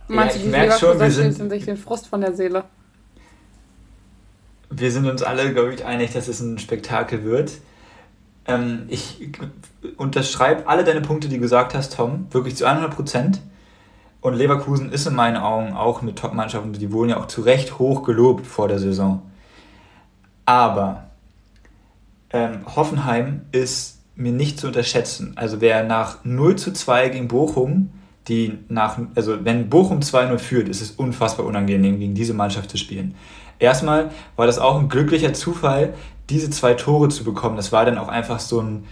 Meinst 0.07 0.36
Ja, 0.38 0.41
du, 0.41 0.47
ich 0.47 0.51
die 0.53 0.57
merk 0.57 0.80
schon, 0.80 0.89
wir 0.99 1.07
Leverkusen 1.07 1.32
sind- 1.34 1.49
sich 1.49 1.66
den 1.66 1.76
Frust 1.78 2.07
von 2.07 2.22
der 2.22 2.34
Seele? 2.34 2.63
Wir 4.70 4.91
sind 4.91 5.07
uns 5.07 5.24
alle, 5.24 5.53
glaube 5.53 5.74
ich, 5.74 5.86
einig, 5.86 6.13
dass 6.13 6.28
es 6.28 6.39
ein 6.39 6.57
Spektakel 6.57 7.24
wird. 7.24 7.53
Ähm, 8.47 8.86
ich 8.89 9.30
unterschreibe 9.97 10.68
alle 10.68 10.84
deine 10.84 11.01
Punkte, 11.01 11.28
die 11.30 11.36
du 11.36 11.41
gesagt 11.41 11.74
hast, 11.74 11.95
Tom, 11.95 12.28
wirklich 12.32 12.55
zu 12.55 12.66
100 12.66 12.93
Prozent. 12.93 13.41
Und 14.22 14.34
Leverkusen 14.34 14.91
ist 14.91 15.05
in 15.05 15.16
meinen 15.16 15.38
Augen 15.38 15.74
auch 15.74 16.01
eine 16.01 16.16
Top-Mannschaft 16.16 16.66
und 16.66 16.82
die 16.82 16.91
wurden 16.91 17.09
ja 17.09 17.18
auch 17.18 17.28
zu 17.28 17.41
Recht 17.41 17.78
hoch 17.78 18.03
gelobt 18.03 18.47
vor 18.47 18.68
der 18.68 18.80
Saison. 18.80 19.22
Aber 20.45 21.11
ähm, 22.32 22.61
Hoffenheim 22.76 23.41
ist 23.51 23.99
mir 24.16 24.32
nicht 24.32 24.59
zu 24.59 24.68
unterschätzen. 24.68 25.34
Also 25.36 25.61
wer 25.61 25.84
nach 25.84 26.24
0 26.24 26.55
zu 26.55 26.74
2 26.74 27.09
gegen 27.09 27.28
Bochum, 27.28 27.91
die 28.28 28.57
nach, 28.70 28.97
also 29.13 29.45
wenn 29.45 29.70
Bochum 29.70 29.99
2-0 29.99 30.38
führt, 30.39 30.70
ist 30.70 30.82
es 30.82 30.91
unfassbar 30.91 31.45
unangenehm, 31.45 31.99
gegen 31.99 32.16
diese 32.16 32.34
Mannschaft 32.34 32.72
zu 32.72 32.78
spielen. 32.78 33.16
Erstmal 33.60 34.12
war 34.36 34.47
das 34.47 34.60
auch 34.60 34.80
ein 34.80 34.89
glücklicher 34.89 35.34
Zufall, 35.34 35.93
diese 36.30 36.49
zwei 36.49 36.74
Tore 36.74 37.10
zu 37.10 37.24
bekommen. 37.24 37.56
Das 37.56 37.72
war 37.72 37.86
dann 37.86 37.97
auch 37.97 38.08
einfach 38.08 38.39
so 38.39 38.60
ein 38.62 38.86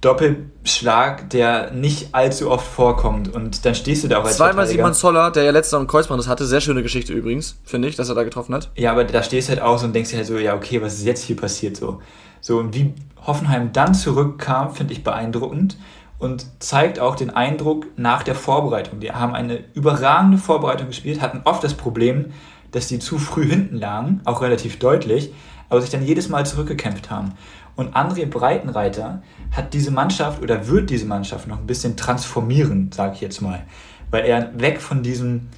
Doppelschlag, 0.00 1.30
der 1.30 1.70
nicht 1.70 2.14
allzu 2.14 2.50
oft 2.50 2.66
vorkommt. 2.66 3.32
Und 3.32 3.64
dann 3.64 3.74
stehst 3.74 4.04
du 4.04 4.08
da 4.08 4.18
auch 4.18 4.24
als 4.24 4.36
Zweimal. 4.36 4.66
Simon 4.66 4.92
Zoller, 4.92 5.30
der 5.30 5.44
ja 5.44 5.50
letztes 5.50 5.72
Jahr 5.72 5.80
einen 5.80 5.88
Kreuzband 5.88 6.28
hatte. 6.28 6.44
Sehr 6.44 6.60
schöne 6.60 6.82
Geschichte 6.82 7.14
übrigens, 7.14 7.58
finde 7.64 7.88
ich, 7.88 7.96
dass 7.96 8.10
er 8.10 8.14
da 8.14 8.22
getroffen 8.22 8.54
hat. 8.54 8.70
Ja, 8.76 8.92
aber 8.92 9.04
da 9.04 9.22
stehst 9.22 9.48
du 9.48 9.52
halt 9.52 9.62
auch 9.62 9.78
so 9.78 9.86
und 9.86 9.94
denkst 9.94 10.10
dir 10.10 10.18
halt 10.18 10.26
so, 10.26 10.36
ja, 10.36 10.54
okay, 10.54 10.82
was 10.82 10.94
ist 10.94 11.06
jetzt 11.06 11.24
hier 11.24 11.36
passiert 11.36 11.78
so? 11.78 12.00
So, 12.42 12.58
und 12.58 12.74
wie 12.74 12.92
Hoffenheim 13.26 13.72
dann 13.72 13.94
zurückkam, 13.94 14.74
finde 14.74 14.92
ich 14.92 15.02
beeindruckend 15.02 15.78
und 16.18 16.46
zeigt 16.58 17.00
auch 17.00 17.16
den 17.16 17.30
Eindruck 17.30 17.86
nach 17.96 18.22
der 18.22 18.34
Vorbereitung. 18.34 19.00
Die 19.00 19.12
haben 19.12 19.34
eine 19.34 19.64
überragende 19.72 20.36
Vorbereitung 20.36 20.88
gespielt, 20.88 21.22
hatten 21.22 21.40
oft 21.44 21.64
das 21.64 21.72
Problem, 21.72 22.32
dass 22.74 22.88
die 22.88 22.98
zu 22.98 23.18
früh 23.18 23.46
hinten 23.46 23.76
lagen, 23.76 24.20
auch 24.24 24.42
relativ 24.42 24.78
deutlich, 24.78 25.32
aber 25.68 25.80
sich 25.80 25.90
dann 25.90 26.04
jedes 26.04 26.28
Mal 26.28 26.44
zurückgekämpft 26.44 27.10
haben. 27.10 27.32
Und 27.76 27.94
André 27.96 28.26
Breitenreiter 28.26 29.22
hat 29.52 29.74
diese 29.74 29.90
Mannschaft 29.90 30.42
oder 30.42 30.68
wird 30.68 30.90
diese 30.90 31.06
Mannschaft 31.06 31.48
noch 31.48 31.58
ein 31.58 31.66
bisschen 31.66 31.96
transformieren, 31.96 32.90
sage 32.92 33.14
ich 33.14 33.20
jetzt 33.20 33.40
mal. 33.40 33.64
Weil 34.10 34.24
er 34.24 34.58
weg 34.60 34.80
von 34.80 35.02
diesem 35.02 35.48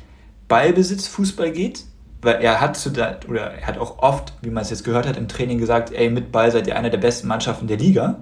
Ballbesitz-Fußball 0.48 1.52
geht, 1.52 1.84
weil 2.22 2.42
er 2.42 2.60
hat 2.60 2.76
zu 2.76 2.90
der, 2.90 3.20
oder 3.28 3.52
er 3.52 3.66
hat 3.66 3.78
auch 3.78 3.98
oft, 3.98 4.34
wie 4.42 4.50
man 4.50 4.62
es 4.62 4.70
jetzt 4.70 4.84
gehört 4.84 5.06
hat, 5.06 5.16
im 5.16 5.28
Training 5.28 5.58
gesagt, 5.58 5.92
ey, 5.92 6.10
mit 6.10 6.32
Ball 6.32 6.50
seid 6.50 6.66
ihr 6.66 6.76
einer 6.76 6.90
der 6.90 6.98
besten 6.98 7.28
Mannschaften 7.28 7.66
der 7.66 7.76
Liga. 7.76 8.16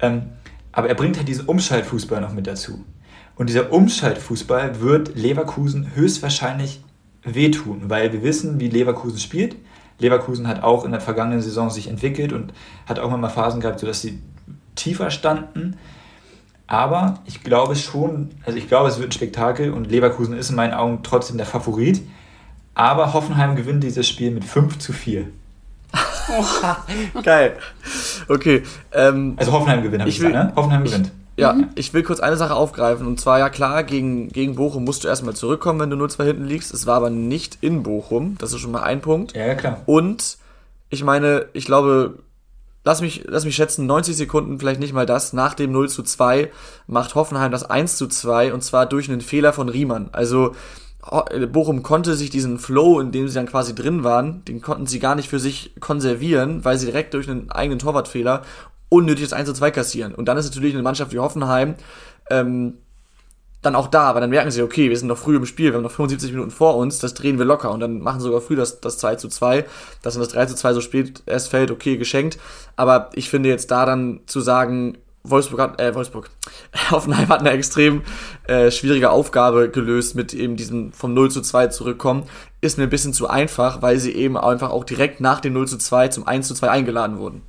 Ähm, 0.00 0.30
aber 0.72 0.88
er 0.88 0.94
bringt 0.94 1.16
halt 1.16 1.28
diesen 1.28 1.46
Umschaltfußball 1.46 2.20
noch 2.20 2.32
mit 2.32 2.46
dazu. 2.46 2.84
Und 3.36 3.48
dieser 3.48 3.72
Umschaltfußball 3.72 4.80
wird 4.80 5.14
Leverkusen 5.14 5.94
höchstwahrscheinlich 5.94 6.82
wehtun, 7.24 7.82
weil 7.88 8.12
wir 8.12 8.22
wissen, 8.22 8.60
wie 8.60 8.68
Leverkusen 8.68 9.18
spielt. 9.18 9.56
Leverkusen 9.98 10.48
hat 10.48 10.62
auch 10.62 10.84
in 10.84 10.92
der 10.92 11.00
vergangenen 11.00 11.42
Saison 11.42 11.68
sich 11.70 11.88
entwickelt 11.88 12.32
und 12.32 12.52
hat 12.86 12.98
auch 12.98 13.14
mal 13.14 13.28
Phasen 13.28 13.60
gehabt, 13.60 13.80
sodass 13.80 14.00
sie 14.00 14.18
tiefer 14.74 15.10
standen. 15.10 15.76
Aber 16.66 17.18
ich 17.26 17.42
glaube 17.42 17.76
schon, 17.76 18.30
also 18.46 18.56
ich 18.56 18.68
glaube, 18.68 18.88
es 18.88 18.98
wird 18.98 19.08
ein 19.08 19.12
Spektakel 19.12 19.72
und 19.72 19.90
Leverkusen 19.90 20.36
ist 20.36 20.50
in 20.50 20.56
meinen 20.56 20.72
Augen 20.72 21.00
trotzdem 21.02 21.36
der 21.36 21.46
Favorit. 21.46 22.00
Aber 22.74 23.12
Hoffenheim 23.12 23.56
gewinnt 23.56 23.82
dieses 23.84 24.08
Spiel 24.08 24.30
mit 24.30 24.44
5 24.44 24.78
zu 24.78 24.92
4. 24.92 25.26
Geil. 27.22 27.56
Okay. 28.28 28.62
Ähm, 28.92 29.34
Also 29.36 29.52
Hoffenheim 29.52 29.82
gewinnt, 29.82 30.02
hab 30.02 30.08
Ich 30.08 30.16
ich 30.16 30.20
will- 30.22 30.28
gesagt, 30.30 30.50
ne? 30.50 30.56
Hoffenheim 30.56 30.84
gewinnt. 30.84 31.10
Ja, 31.36 31.56
ich 31.74 31.94
will 31.94 32.02
kurz 32.02 32.20
eine 32.20 32.36
Sache 32.36 32.54
aufgreifen. 32.54 33.06
Und 33.06 33.20
zwar, 33.20 33.38
ja 33.38 33.48
klar, 33.48 33.82
gegen, 33.82 34.28
gegen 34.28 34.56
Bochum 34.56 34.84
musst 34.84 35.04
du 35.04 35.08
erstmal 35.08 35.34
zurückkommen, 35.34 35.80
wenn 35.80 35.90
du 35.90 35.96
0-2 36.04 36.24
hinten 36.24 36.44
liegst. 36.44 36.74
Es 36.74 36.86
war 36.86 36.96
aber 36.96 37.10
nicht 37.10 37.58
in 37.60 37.82
Bochum. 37.82 38.36
Das 38.38 38.52
ist 38.52 38.60
schon 38.60 38.72
mal 38.72 38.82
ein 38.82 39.00
Punkt. 39.00 39.34
Ja, 39.34 39.46
ja, 39.46 39.54
klar. 39.54 39.80
Und 39.86 40.36
ich 40.90 41.02
meine, 41.04 41.46
ich 41.52 41.64
glaube, 41.64 42.18
lass 42.84 43.00
mich, 43.00 43.24
lass 43.26 43.44
mich 43.44 43.54
schätzen, 43.56 43.86
90 43.86 44.16
Sekunden, 44.16 44.58
vielleicht 44.58 44.80
nicht 44.80 44.92
mal 44.92 45.06
das, 45.06 45.32
nach 45.32 45.54
dem 45.54 45.72
0 45.72 45.88
zu 45.88 46.02
2 46.02 46.50
macht 46.86 47.14
Hoffenheim 47.14 47.52
das 47.52 47.64
1 47.64 47.96
zu 47.96 48.06
2 48.06 48.52
und 48.52 48.62
zwar 48.62 48.86
durch 48.86 49.08
einen 49.08 49.20
Fehler 49.20 49.52
von 49.52 49.68
Riemann. 49.68 50.08
Also 50.12 50.54
Ho- 51.10 51.24
Bochum 51.50 51.82
konnte 51.82 52.14
sich 52.14 52.28
diesen 52.28 52.58
Flow, 52.58 53.00
in 53.00 53.10
dem 53.12 53.26
sie 53.26 53.34
dann 53.34 53.46
quasi 53.46 53.74
drin 53.74 54.04
waren, 54.04 54.44
den 54.44 54.60
konnten 54.60 54.86
sie 54.86 54.98
gar 54.98 55.14
nicht 55.14 55.30
für 55.30 55.38
sich 55.38 55.72
konservieren, 55.80 56.62
weil 56.64 56.76
sie 56.76 56.84
direkt 56.86 57.14
durch 57.14 57.28
einen 57.30 57.50
eigenen 57.50 57.78
Torwartfehler 57.78 58.42
unnötiges 58.90 59.32
1 59.32 59.48
zu 59.48 59.54
2 59.54 59.70
kassieren. 59.70 60.14
Und 60.14 60.26
dann 60.26 60.36
ist 60.36 60.44
natürlich 60.44 60.74
eine 60.74 60.82
Mannschaft 60.82 61.12
wie 61.12 61.18
Hoffenheim 61.18 61.76
ähm, 62.28 62.74
dann 63.62 63.74
auch 63.74 63.88
da, 63.88 64.02
aber 64.04 64.20
dann 64.20 64.30
merken 64.30 64.50
sie, 64.50 64.62
okay, 64.62 64.88
wir 64.88 64.96
sind 64.96 65.08
noch 65.08 65.18
früh 65.18 65.36
im 65.36 65.44
Spiel, 65.44 65.70
wir 65.70 65.74
haben 65.74 65.82
noch 65.82 65.90
75 65.90 66.32
Minuten 66.32 66.50
vor 66.50 66.76
uns, 66.76 66.98
das 66.98 67.14
drehen 67.14 67.38
wir 67.38 67.44
locker 67.44 67.70
und 67.70 67.80
dann 67.80 68.00
machen 68.00 68.20
sie 68.20 68.24
sogar 68.24 68.40
früh 68.40 68.56
das, 68.56 68.80
das 68.80 68.98
2 68.98 69.16
zu 69.16 69.28
2, 69.28 69.66
dass 70.02 70.14
dann 70.14 70.22
das 70.22 70.32
3 70.32 70.46
zu 70.46 70.54
2 70.54 70.74
so 70.74 70.80
spät 70.80 71.22
erst 71.26 71.48
fällt, 71.48 71.70
okay, 71.70 71.98
geschenkt, 71.98 72.38
aber 72.76 73.10
ich 73.14 73.28
finde 73.28 73.50
jetzt 73.50 73.70
da 73.70 73.84
dann 73.84 74.20
zu 74.26 74.40
sagen, 74.40 74.96
Wolfsburg 75.24 75.60
hat, 75.60 75.80
äh, 75.80 75.94
Wolfsburg, 75.94 76.30
Hoffenheim 76.90 77.28
hat 77.28 77.40
eine 77.40 77.50
extrem 77.50 78.02
äh, 78.46 78.70
schwierige 78.70 79.10
Aufgabe 79.10 79.68
gelöst 79.68 80.14
mit 80.14 80.32
eben 80.32 80.56
diesem 80.56 80.92
vom 80.94 81.12
0 81.12 81.30
zu 81.30 81.42
2 81.42 81.66
zurückkommen, 81.66 82.24
ist 82.62 82.78
mir 82.78 82.84
ein 82.84 82.90
bisschen 82.90 83.12
zu 83.12 83.28
einfach, 83.28 83.82
weil 83.82 83.98
sie 83.98 84.12
eben 84.12 84.38
einfach 84.38 84.70
auch 84.70 84.84
direkt 84.84 85.20
nach 85.20 85.40
dem 85.40 85.52
0 85.52 85.68
zu 85.68 85.76
2 85.76 86.08
zum 86.08 86.26
1 86.26 86.48
zu 86.48 86.54
2 86.54 86.70
eingeladen 86.70 87.18
wurden. 87.18 87.42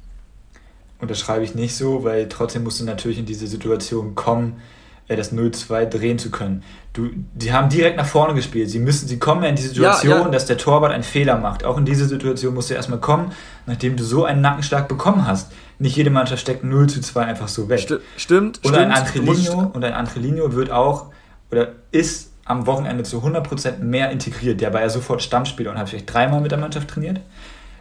Und 1.01 1.09
das 1.11 1.19
schreibe 1.19 1.43
ich 1.43 1.55
nicht 1.55 1.75
so, 1.75 2.03
weil 2.03 2.29
trotzdem 2.29 2.63
musst 2.63 2.79
du 2.79 2.85
natürlich 2.85 3.17
in 3.17 3.25
diese 3.25 3.47
Situation 3.47 4.13
kommen, 4.15 4.61
äh, 5.07 5.15
das 5.15 5.33
0-2 5.33 5.85
drehen 5.85 6.19
zu 6.19 6.29
können. 6.29 6.63
Du, 6.93 7.09
die 7.33 7.51
haben 7.53 7.69
direkt 7.69 7.97
nach 7.97 8.05
vorne 8.05 8.33
gespielt. 8.35 8.69
Sie 8.69 8.79
müssen, 8.79 9.07
sie 9.07 9.17
kommen 9.17 9.41
ja 9.43 9.49
in 9.49 9.55
die 9.55 9.61
Situation, 9.63 10.11
Ja, 10.11 10.21
ja. 10.21 10.27
dass 10.29 10.45
der 10.45 10.57
Torwart 10.57 10.91
einen 10.91 11.03
Fehler 11.03 11.37
macht. 11.37 11.63
Auch 11.63 11.77
in 11.77 11.85
diese 11.85 12.05
Situation 12.07 12.53
musst 12.53 12.69
du 12.69 12.75
erstmal 12.75 12.99
kommen, 12.99 13.31
nachdem 13.65 13.97
du 13.97 14.03
so 14.03 14.25
einen 14.25 14.41
Nackenschlag 14.41 14.87
bekommen 14.87 15.25
hast. 15.25 15.51
Nicht 15.79 15.95
jede 15.95 16.11
Mannschaft 16.11 16.41
steckt 16.41 16.63
0 16.63 16.87
zu 16.87 17.01
2 17.01 17.21
einfach 17.25 17.47
so 17.47 17.67
weg. 17.69 17.79
Sti 17.79 17.95
stimmt, 18.17 18.59
Und 18.63 18.75
ein 18.75 18.93
stimmt. 19.07 19.25
Musst- 19.25 19.47
Angelino, 19.49 19.71
und 19.73 19.83
ein 19.83 19.93
Angelino 19.93 20.53
wird 20.53 20.69
auch 20.71 21.07
oder 21.51 21.69
ist 21.91 22.31
am 22.45 22.67
Wochenende 22.67 23.03
zu 23.03 23.23
100% 23.23 23.79
mehr 23.79 24.11
integriert. 24.11 24.61
Der 24.61 24.73
war 24.73 24.81
ja 24.81 24.89
sofort 24.89 25.21
Stammspieler 25.23 25.71
und 25.71 25.77
hat 25.79 25.89
vielleicht 25.89 26.13
dreimal 26.13 26.41
mit 26.41 26.51
der 26.51 26.59
Mannschaft 26.59 26.89
trainiert. 26.89 27.21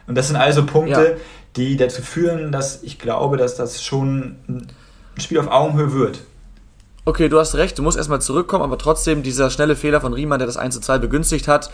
Und 0.07 0.15
das 0.17 0.27
sind 0.27 0.37
also 0.37 0.65
Punkte, 0.65 1.11
Ja. 1.11 1.17
Die 1.55 1.77
dazu 1.77 2.01
führen, 2.01 2.51
dass 2.51 2.83
ich 2.83 2.99
glaube, 2.99 3.37
dass 3.37 3.55
das 3.55 3.83
schon 3.83 4.37
ein 4.47 4.67
Spiel 5.19 5.39
auf 5.39 5.47
Augenhöhe 5.47 5.93
wird. 5.93 6.21
Okay, 7.03 7.29
du 7.29 7.39
hast 7.39 7.55
recht, 7.55 7.77
du 7.77 7.83
musst 7.83 7.97
erstmal 7.97 8.21
zurückkommen, 8.21 8.63
aber 8.63 8.77
trotzdem 8.77 9.23
dieser 9.23 9.49
schnelle 9.49 9.75
Fehler 9.75 10.01
von 10.01 10.13
Riemann, 10.13 10.39
der 10.39 10.45
das 10.45 10.57
1 10.57 10.75
zu 10.75 10.81
2 10.81 10.99
begünstigt 10.99 11.47
hat, 11.47 11.71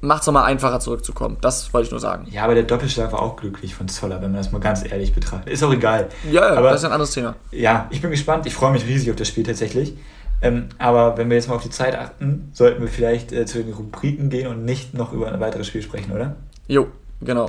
macht 0.00 0.22
es 0.22 0.26
nochmal 0.26 0.44
einfacher 0.44 0.80
zurückzukommen. 0.80 1.38
Das 1.40 1.72
wollte 1.72 1.86
ich 1.86 1.90
nur 1.90 2.00
sagen. 2.00 2.26
Ja, 2.30 2.44
aber 2.44 2.54
der 2.54 2.64
Doppelschlag 2.64 3.12
war 3.12 3.22
auch 3.22 3.36
glücklich 3.36 3.74
von 3.74 3.88
Zoller, 3.88 4.16
wenn 4.16 4.32
man 4.32 4.38
das 4.38 4.52
mal 4.52 4.60
ganz 4.60 4.84
ehrlich 4.84 5.14
betrachtet. 5.14 5.52
Ist 5.52 5.62
auch 5.62 5.72
egal. 5.72 6.08
Ja, 6.30 6.52
ja, 6.52 6.56
aber 6.56 6.70
das 6.70 6.80
ist 6.80 6.84
ein 6.86 6.92
anderes 6.92 7.12
Thema. 7.12 7.36
ja, 7.52 7.86
ich 7.90 8.02
bin 8.02 8.10
gespannt. 8.10 8.46
Ich 8.46 8.54
freue 8.54 8.72
mich 8.72 8.84
riesig 8.86 9.10
auf 9.10 9.16
das 9.16 9.28
Spiel 9.28 9.44
tatsächlich. 9.44 9.94
Ähm, 10.42 10.68
aber 10.78 11.16
wenn 11.16 11.30
wir 11.30 11.36
jetzt 11.36 11.48
mal 11.48 11.54
auf 11.54 11.62
die 11.62 11.70
Zeit 11.70 11.96
achten, 11.96 12.50
sollten 12.52 12.82
wir 12.82 12.88
vielleicht 12.88 13.32
äh, 13.32 13.46
zu 13.46 13.62
den 13.62 13.72
Rubriken 13.72 14.28
gehen 14.28 14.48
und 14.48 14.64
nicht 14.64 14.92
noch 14.92 15.12
über 15.12 15.32
ein 15.32 15.40
weiteres 15.40 15.66
Spiel 15.68 15.80
sprechen, 15.80 16.12
oder? 16.12 16.36
Jo, 16.66 16.88
genau. 17.20 17.48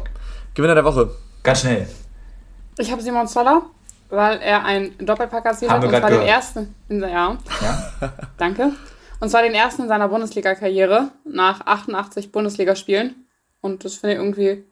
Gewinner 0.53 0.75
der 0.75 0.85
Woche. 0.85 1.09
Ganz 1.45 1.61
schnell. 1.61 1.87
Ich 2.77 2.91
habe 2.91 3.01
Simon 3.01 3.27
Zoller, 3.27 3.61
weil 4.09 4.39
er 4.39 4.65
einen 4.65 4.97
Doppelpack 4.97 5.43
kassiert 5.43 5.71
hat. 5.71 5.83
Und 5.83 5.89
zwar 5.89 6.01
grad 6.01 6.09
den 6.11 6.19
gehört. 6.19 6.29
ersten. 6.35 6.75
In, 6.89 7.01
ja, 7.01 7.37
Ja? 7.61 8.13
danke. 8.37 8.71
Und 9.19 9.29
zwar 9.29 9.43
den 9.43 9.53
ersten 9.53 9.83
in 9.83 9.87
seiner 9.87 10.09
Bundesliga-Karriere 10.09 11.09
nach 11.23 11.61
88 11.65 12.31
Bundesligaspielen. 12.31 13.27
Und 13.61 13.85
das 13.85 13.95
finde 13.95 14.15
ich 14.15 14.19
irgendwie. 14.19 14.65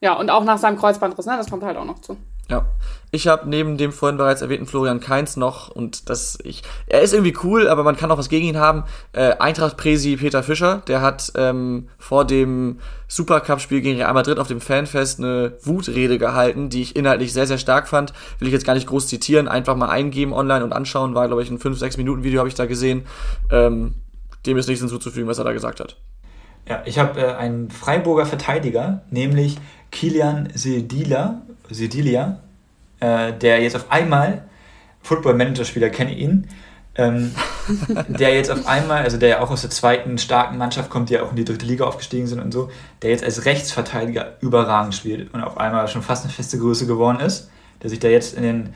Ja, 0.00 0.14
und 0.14 0.30
auch 0.30 0.44
nach 0.44 0.58
seinem 0.58 0.78
Kreuzbandriss, 0.78 1.26
ne? 1.26 1.36
Das 1.36 1.50
kommt 1.50 1.62
halt 1.62 1.76
auch 1.76 1.84
noch 1.84 2.00
zu. 2.00 2.16
Ja. 2.48 2.64
Ich 3.12 3.26
habe 3.26 3.48
neben 3.48 3.76
dem 3.76 3.92
vorhin 3.92 4.16
bereits 4.16 4.40
erwähnten 4.40 4.66
Florian 4.66 5.00
Kainz 5.00 5.36
noch, 5.36 5.68
und 5.68 6.08
das, 6.08 6.38
ich, 6.44 6.62
er 6.86 7.00
ist 7.00 7.12
irgendwie 7.12 7.36
cool, 7.42 7.68
aber 7.68 7.82
man 7.82 7.96
kann 7.96 8.10
auch 8.10 8.18
was 8.18 8.28
gegen 8.28 8.46
ihn 8.46 8.58
haben, 8.58 8.84
äh, 9.12 9.32
Eintracht-Presi 9.36 10.16
Peter 10.16 10.42
Fischer, 10.42 10.82
der 10.86 11.02
hat 11.02 11.32
ähm, 11.34 11.88
vor 11.98 12.24
dem 12.24 12.78
Supercup-Spiel 13.08 13.80
gegen 13.80 13.98
Real 13.98 14.14
Madrid 14.14 14.38
auf 14.38 14.46
dem 14.46 14.60
Fanfest 14.60 15.18
eine 15.18 15.54
Wutrede 15.62 16.18
gehalten, 16.18 16.68
die 16.68 16.82
ich 16.82 16.94
inhaltlich 16.94 17.32
sehr, 17.32 17.48
sehr 17.48 17.58
stark 17.58 17.88
fand. 17.88 18.12
Will 18.38 18.46
ich 18.46 18.54
jetzt 18.54 18.64
gar 18.64 18.74
nicht 18.74 18.86
groß 18.86 19.08
zitieren, 19.08 19.48
einfach 19.48 19.74
mal 19.74 19.88
eingeben 19.88 20.32
online 20.32 20.62
und 20.62 20.72
anschauen, 20.72 21.14
war, 21.14 21.26
glaube 21.26 21.42
ich, 21.42 21.50
ein 21.50 21.58
5-6-Minuten-Video 21.58 22.38
habe 22.38 22.48
ich 22.48 22.54
da 22.54 22.66
gesehen. 22.66 23.06
Ähm, 23.50 23.94
dem 24.46 24.56
ist 24.56 24.68
nichts 24.68 24.80
hinzuzufügen, 24.80 25.28
was 25.28 25.38
er 25.38 25.44
da 25.44 25.52
gesagt 25.52 25.80
hat. 25.80 25.96
Ja, 26.68 26.82
ich 26.84 27.00
habe 27.00 27.20
äh, 27.20 27.34
einen 27.34 27.70
Freiburger 27.70 28.26
Verteidiger, 28.26 29.02
nämlich 29.10 29.56
Kilian 29.90 30.50
Sedilia, 30.54 31.42
Sedilia 31.68 32.38
äh, 33.00 33.32
der 33.32 33.62
jetzt 33.62 33.76
auf 33.76 33.90
einmal, 33.90 34.44
Football 35.02 35.34
Manager-Spieler 35.34 35.90
kenne 35.90 36.14
ihn, 36.14 36.48
ähm, 36.96 37.34
der 38.08 38.34
jetzt 38.34 38.50
auf 38.50 38.66
einmal, 38.66 39.02
also 39.02 39.16
der 39.16 39.28
ja 39.28 39.40
auch 39.40 39.50
aus 39.50 39.62
der 39.62 39.70
zweiten 39.70 40.18
starken 40.18 40.58
Mannschaft 40.58 40.90
kommt, 40.90 41.08
die 41.08 41.14
ja 41.14 41.22
auch 41.22 41.30
in 41.30 41.36
die 41.36 41.44
dritte 41.44 41.66
Liga 41.66 41.84
aufgestiegen 41.84 42.26
sind 42.26 42.40
und 42.40 42.52
so, 42.52 42.70
der 43.02 43.10
jetzt 43.10 43.24
als 43.24 43.44
Rechtsverteidiger 43.44 44.36
überragend 44.40 44.94
spielt 44.94 45.32
und 45.32 45.42
auf 45.42 45.58
einmal 45.58 45.88
schon 45.88 46.02
fast 46.02 46.24
eine 46.24 46.32
feste 46.32 46.58
Größe 46.58 46.86
geworden 46.86 47.20
ist, 47.20 47.50
der 47.82 47.90
sich 47.90 47.98
da 47.98 48.08
jetzt 48.08 48.34
in 48.34 48.42
den, 48.42 48.74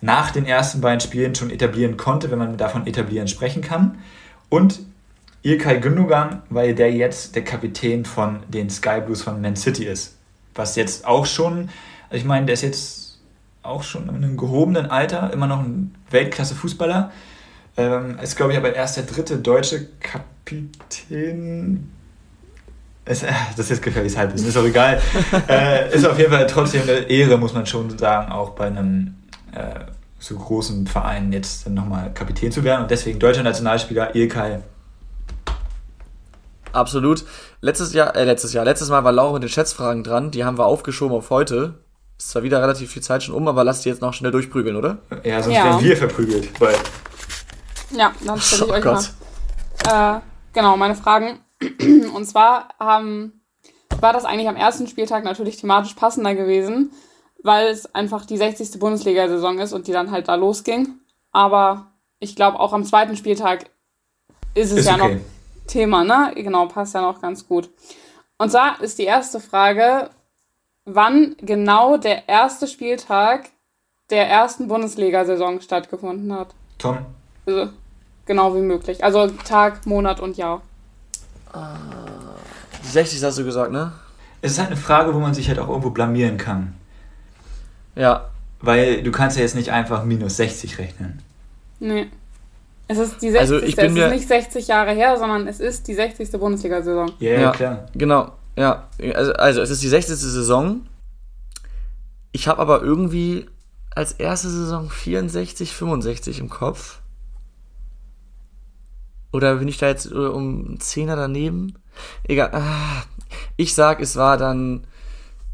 nach 0.00 0.30
den 0.30 0.46
ersten 0.46 0.80
beiden 0.80 1.00
Spielen 1.00 1.34
schon 1.34 1.50
etablieren 1.50 1.96
konnte, 1.96 2.30
wenn 2.30 2.38
man 2.38 2.56
davon 2.56 2.86
etablieren 2.86 3.28
sprechen 3.28 3.62
kann. 3.62 3.98
Und 4.48 4.80
Ilkay 5.42 5.80
Gündogan, 5.80 6.42
weil 6.50 6.74
der 6.74 6.92
jetzt 6.92 7.34
der 7.34 7.42
Kapitän 7.42 8.04
von 8.04 8.40
den 8.48 8.70
Sky 8.70 9.00
Blues 9.04 9.22
von 9.22 9.40
Man 9.40 9.56
City 9.56 9.84
ist. 9.84 10.16
Was 10.54 10.76
jetzt 10.76 11.04
auch 11.04 11.26
schon, 11.26 11.70
also 12.08 12.20
ich 12.20 12.24
meine, 12.24 12.46
der 12.46 12.52
ist 12.54 12.62
jetzt 12.62 13.01
auch 13.62 13.82
schon 13.82 14.08
in 14.08 14.16
einem 14.16 14.36
gehobenen 14.36 14.90
Alter, 14.90 15.32
immer 15.32 15.46
noch 15.46 15.60
ein 15.60 15.94
Weltklasse-Fußballer. 16.10 17.10
Ähm, 17.76 18.18
ist, 18.20 18.36
glaube 18.36 18.52
ich, 18.52 18.58
aber 18.58 18.74
erst 18.74 18.96
der 18.96 19.04
dritte 19.04 19.38
deutsche 19.38 19.88
Kapitän. 20.00 21.90
Ist, 23.04 23.22
äh, 23.22 23.32
das 23.50 23.66
ist 23.66 23.70
jetzt 23.70 23.82
gefährliches 23.82 24.18
Halbwissen, 24.18 24.48
ist 24.48 24.56
auch 24.56 24.64
egal. 24.64 25.00
äh, 25.48 25.94
ist 25.94 26.06
auf 26.06 26.18
jeden 26.18 26.30
Fall 26.30 26.46
trotzdem 26.46 26.82
eine 26.82 26.92
Ehre, 27.08 27.38
muss 27.38 27.54
man 27.54 27.66
schon 27.66 27.96
sagen, 27.98 28.30
auch 28.30 28.50
bei 28.50 28.66
einem 28.66 29.14
äh, 29.52 29.80
so 30.18 30.36
großen 30.36 30.86
Verein 30.86 31.32
jetzt 31.32 31.66
dann 31.66 31.74
nochmal 31.74 32.12
Kapitän 32.12 32.52
zu 32.52 32.62
werden. 32.64 32.82
Und 32.82 32.90
deswegen 32.90 33.18
deutscher 33.18 33.42
Nationalspieler 33.42 34.14
Ilkay 34.14 34.58
Absolut. 36.72 37.24
Letztes 37.60 37.92
Jahr, 37.92 38.16
äh, 38.16 38.24
letztes 38.24 38.52
Jahr, 38.52 38.64
letztes 38.64 38.88
Mal 38.88 39.04
war 39.04 39.12
Laura 39.12 39.34
mit 39.34 39.42
den 39.42 39.48
Schätzfragen 39.48 40.02
dran. 40.02 40.30
Die 40.30 40.44
haben 40.44 40.58
wir 40.58 40.66
aufgeschoben 40.66 41.16
auf 41.16 41.30
heute. 41.30 41.74
Ist 42.22 42.30
zwar 42.30 42.44
wieder 42.44 42.62
relativ 42.62 42.92
viel 42.92 43.02
Zeit 43.02 43.24
schon 43.24 43.34
um, 43.34 43.48
aber 43.48 43.64
lass 43.64 43.80
die 43.80 43.88
jetzt 43.88 44.00
noch 44.00 44.14
schnell 44.14 44.30
durchprügeln, 44.30 44.76
oder? 44.76 44.98
Ja, 45.24 45.42
sonst 45.42 45.56
ja. 45.56 45.64
werden 45.64 45.82
wir 45.82 45.96
verprügelt. 45.96 46.60
Weil 46.60 46.76
ja, 47.90 48.12
dann 48.24 48.40
stelle 48.40 48.62
ich 48.62 48.70
oh 48.70 48.74
euch 48.74 48.82
Gott. 48.84 49.10
mal. 49.84 50.18
Äh, 50.18 50.20
genau, 50.52 50.76
meine 50.76 50.94
Fragen. 50.94 51.40
Und 52.14 52.24
zwar 52.26 52.68
haben, 52.78 53.42
war 53.98 54.12
das 54.12 54.24
eigentlich 54.24 54.48
am 54.48 54.54
ersten 54.54 54.86
Spieltag 54.86 55.24
natürlich 55.24 55.56
thematisch 55.56 55.94
passender 55.94 56.36
gewesen, 56.36 56.92
weil 57.42 57.66
es 57.66 57.92
einfach 57.92 58.24
die 58.24 58.36
60. 58.36 58.78
Bundesliga-Saison 58.78 59.58
ist 59.58 59.72
und 59.72 59.88
die 59.88 59.92
dann 59.92 60.12
halt 60.12 60.28
da 60.28 60.36
losging. 60.36 61.00
Aber 61.32 61.90
ich 62.20 62.36
glaube, 62.36 62.60
auch 62.60 62.72
am 62.72 62.84
zweiten 62.84 63.16
Spieltag 63.16 63.64
ist 64.54 64.70
es 64.70 64.78
ist 64.78 64.86
ja 64.86 64.94
okay. 64.94 65.16
noch 65.16 65.20
Thema, 65.66 66.04
ne? 66.04 66.32
Genau, 66.36 66.66
passt 66.66 66.94
ja 66.94 67.02
noch 67.02 67.20
ganz 67.20 67.48
gut. 67.48 67.68
Und 68.38 68.52
zwar 68.52 68.80
ist 68.80 69.00
die 69.00 69.04
erste 69.06 69.40
Frage, 69.40 70.10
wann 70.84 71.36
genau 71.40 71.96
der 71.96 72.28
erste 72.28 72.66
Spieltag 72.66 73.50
der 74.10 74.28
ersten 74.28 74.68
Bundesliga-Saison 74.68 75.60
stattgefunden 75.60 76.32
hat. 76.32 76.48
Tom. 76.78 76.98
Also, 77.46 77.70
genau 78.26 78.54
wie 78.54 78.60
möglich. 78.60 79.02
Also 79.02 79.28
Tag, 79.28 79.86
Monat 79.86 80.20
und 80.20 80.36
Jahr. 80.36 80.60
Die 82.82 82.88
60 82.88 83.22
hast 83.22 83.38
du 83.38 83.44
gesagt, 83.44 83.72
ne? 83.72 83.92
Es 84.40 84.52
ist 84.52 84.58
halt 84.58 84.68
eine 84.68 84.76
Frage, 84.76 85.14
wo 85.14 85.18
man 85.18 85.34
sich 85.34 85.48
halt 85.48 85.58
auch 85.58 85.68
irgendwo 85.68 85.90
blamieren 85.90 86.36
kann. 86.36 86.74
Ja. 87.94 88.30
Weil 88.60 89.02
du 89.02 89.12
kannst 89.12 89.36
ja 89.36 89.42
jetzt 89.42 89.54
nicht 89.54 89.70
einfach 89.70 90.04
minus 90.04 90.36
60 90.36 90.78
rechnen. 90.78 91.22
Nee. 91.78 92.08
Es 92.88 92.98
ist 92.98 93.22
die 93.22 93.30
60. 93.30 93.40
Also 93.40 93.58
ich 93.60 93.76
bin 93.76 93.96
es 93.96 94.04
ist 94.04 94.10
nicht 94.10 94.28
60 94.28 94.66
Jahre 94.68 94.92
her, 94.92 95.16
sondern 95.16 95.46
es 95.46 95.60
ist 95.60 95.88
die 95.88 95.94
60. 95.94 96.30
Bundesliga-Saison. 96.32 97.12
Yeah, 97.20 97.40
ja, 97.40 97.50
klar. 97.52 97.86
Genau. 97.94 98.32
Ja, 98.56 98.88
also, 99.14 99.32
also 99.32 99.60
es 99.62 99.70
ist 99.70 99.82
die 99.82 99.88
60. 99.88 100.16
Saison. 100.16 100.86
Ich 102.32 102.48
habe 102.48 102.60
aber 102.60 102.82
irgendwie 102.82 103.46
als 103.94 104.12
erste 104.12 104.48
Saison 104.48 104.90
64, 104.90 105.72
65 105.72 106.38
im 106.38 106.48
Kopf. 106.48 107.00
Oder 109.32 109.56
bin 109.56 109.68
ich 109.68 109.78
da 109.78 109.88
jetzt 109.88 110.12
um 110.12 110.66
einen 110.66 110.80
Zehner 110.80 111.16
daneben? 111.16 111.74
Egal. 112.24 112.50
Ah, 112.52 113.02
ich 113.56 113.74
sag, 113.74 114.00
es 114.00 114.16
war 114.16 114.36
dann 114.36 114.86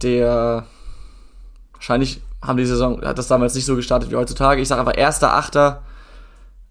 der. 0.03 0.67
Wahrscheinlich 1.73 2.21
haben 2.43 2.57
die 2.57 2.67
Saison, 2.67 3.01
hat 3.03 3.19
das 3.19 3.29
damals 3.29 3.55
nicht 3.55 3.65
so 3.65 3.77
gestartet 3.77 4.11
wie 4.11 4.17
heutzutage. 4.17 4.61
Ich 4.61 4.69
sag 4.69 4.79
einfach 4.79 4.95
1.8. 4.95 5.79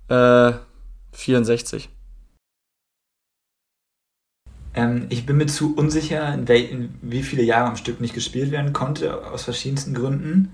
Äh, 0.09 0.53
64. 1.13 1.89
Ähm, 4.77 5.05
ich 5.09 5.25
bin 5.25 5.37
mir 5.37 5.47
zu 5.47 5.75
unsicher, 5.75 6.33
in, 6.33 6.45
in 6.45 6.99
wie 7.01 7.23
viele 7.23 7.43
Jahre 7.43 7.69
am 7.69 7.75
Stück 7.75 7.99
nicht 7.99 8.13
gespielt 8.13 8.51
werden 8.51 8.73
konnte, 8.73 9.25
aus 9.27 9.43
verschiedensten 9.43 9.93
Gründen. 9.93 10.51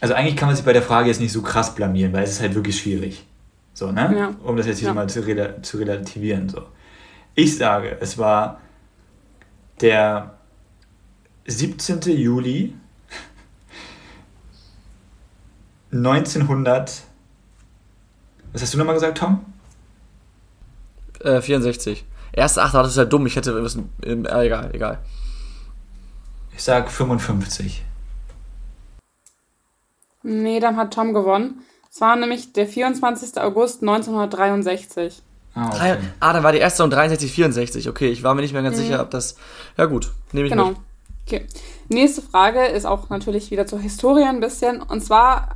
Also 0.00 0.14
eigentlich 0.14 0.36
kann 0.36 0.48
man 0.48 0.56
sich 0.56 0.64
bei 0.64 0.72
der 0.72 0.82
Frage 0.82 1.08
jetzt 1.08 1.20
nicht 1.20 1.32
so 1.32 1.42
krass 1.42 1.74
blamieren, 1.74 2.12
weil 2.12 2.22
es 2.22 2.30
ist 2.30 2.40
halt 2.40 2.54
wirklich 2.54 2.78
schwierig. 2.78 3.26
So, 3.74 3.90
ne? 3.92 4.14
Ja. 4.16 4.34
Um 4.44 4.56
das 4.56 4.66
jetzt 4.66 4.78
hier 4.78 4.88
ja. 4.88 4.94
mal 4.94 5.08
zu, 5.08 5.20
rela 5.26 5.62
zu 5.62 5.78
relativieren. 5.78 6.48
So. 6.48 6.62
Ich 7.34 7.56
sage, 7.56 7.96
es 8.00 8.18
war 8.18 8.60
der 9.80 10.38
17. 11.46 12.00
Juli 12.02 12.74
1900. 15.92 17.02
Was 18.52 18.62
hast 18.62 18.74
du 18.74 18.78
nochmal 18.78 18.94
gesagt, 18.94 19.18
Tom? 19.18 19.44
Äh, 21.20 21.40
64. 21.40 22.04
Erste 22.32 22.62
Achter, 22.62 22.82
das 22.82 22.92
ist 22.92 22.98
ja 22.98 23.04
dumm. 23.04 23.26
Ich 23.26 23.36
hätte 23.36 23.52
müssen. 23.52 23.90
Äh, 24.02 24.46
egal, 24.46 24.70
egal. 24.72 24.98
Ich 26.54 26.62
sag 26.62 26.90
55. 26.90 27.84
Nee, 30.22 30.60
dann 30.60 30.76
hat 30.76 30.92
Tom 30.92 31.14
gewonnen. 31.14 31.62
Es 31.90 32.00
war 32.00 32.16
nämlich 32.16 32.52
der 32.52 32.66
24. 32.66 33.40
August 33.40 33.82
1963. 33.82 35.22
Ah, 35.54 35.68
okay. 35.68 35.96
ah, 36.20 36.32
dann 36.32 36.42
war 36.42 36.52
die 36.52 36.58
erste 36.58 36.84
und 36.84 36.90
63, 36.90 37.32
64. 37.32 37.88
Okay, 37.88 38.10
ich 38.10 38.22
war 38.22 38.34
mir 38.34 38.42
nicht 38.42 38.52
mehr 38.52 38.62
ganz 38.62 38.76
mhm. 38.76 38.82
sicher, 38.82 39.00
ob 39.00 39.10
das. 39.10 39.36
Ja, 39.76 39.86
gut, 39.86 40.12
nehme 40.32 40.46
ich 40.46 40.52
genau. 40.52 40.68
mit. 40.68 40.76
Okay. 41.26 41.46
Nächste 41.88 42.22
Frage 42.22 42.66
ist 42.66 42.86
auch 42.86 43.08
natürlich 43.10 43.50
wieder 43.50 43.66
zur 43.66 43.80
Historie 43.80 44.24
ein 44.24 44.40
bisschen. 44.40 44.80
Und 44.80 45.02
zwar 45.02 45.50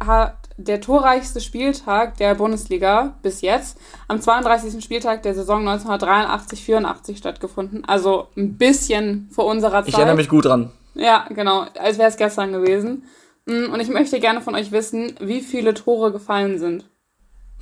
der 0.65 0.81
torreichste 0.81 1.41
Spieltag 1.41 2.17
der 2.17 2.35
Bundesliga 2.35 3.15
bis 3.23 3.41
jetzt 3.41 3.79
am 4.09 4.21
32. 4.21 4.83
Spieltag 4.83 5.23
der 5.23 5.35
Saison 5.35 5.67
1983-84 5.69 7.17
stattgefunden. 7.17 7.85
Also 7.85 8.29
ein 8.37 8.57
bisschen 8.57 9.29
vor 9.31 9.47
unserer 9.47 9.83
Zeit. 9.83 9.89
Ich 9.89 9.95
erinnere 9.95 10.17
mich 10.17 10.29
gut 10.29 10.45
dran. 10.47 10.71
Ja, 10.95 11.27
genau, 11.31 11.67
als 11.79 11.99
wäre 11.99 12.09
es 12.09 12.17
gestern 12.17 12.53
gewesen. 12.53 13.05
Mm, 13.47 13.73
und 13.73 13.81
ich 13.81 13.89
möchte 13.89 14.21
gerne 14.21 14.41
von 14.41 14.55
euch 14.55 14.73
wissen, 14.73 15.15
wie 15.21 15.41
viele 15.41 15.75
Tore 15.75 16.13
gefallen 16.13 16.59
sind. 16.59 16.85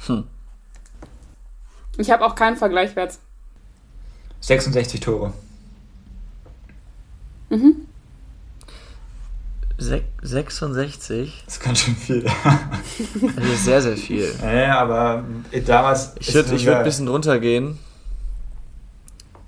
Hm. 0.07 0.25
Ich 1.97 2.11
habe 2.11 2.25
auch 2.25 2.35
keinen 2.35 2.57
Vergleichwert. 2.57 3.19
66 4.41 5.01
Tore. 5.01 5.33
Mhm. 7.51 7.87
66? 9.81 11.43
Das 11.47 11.55
ist 11.57 11.63
ganz 11.63 11.79
schön 11.81 11.97
viel. 11.97 12.23
das 13.37 13.45
ist 13.45 13.65
sehr, 13.65 13.81
sehr 13.81 13.97
viel. 13.97 14.31
Ja, 14.43 14.79
aber 14.81 15.25
damals. 15.65 16.15
Ich 16.21 16.35
würde 16.35 16.51
würd 16.51 16.69
ein 16.69 16.85
bisschen 16.85 17.09
runtergehen. 17.09 17.79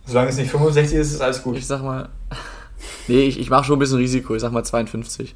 Solange 0.06 0.30
es 0.30 0.36
nicht 0.36 0.50
65 0.50 0.98
ist, 0.98 1.12
ist 1.12 1.20
alles 1.20 1.42
gut. 1.42 1.56
Ich 1.56 1.66
sag 1.66 1.82
mal. 1.82 2.08
Nee, 3.08 3.22
ich, 3.22 3.38
ich 3.38 3.50
mache 3.50 3.64
schon 3.64 3.76
ein 3.76 3.78
bisschen 3.80 3.98
Risiko. 3.98 4.34
Ich 4.34 4.42
sag 4.42 4.52
mal 4.52 4.62
52. 4.64 5.34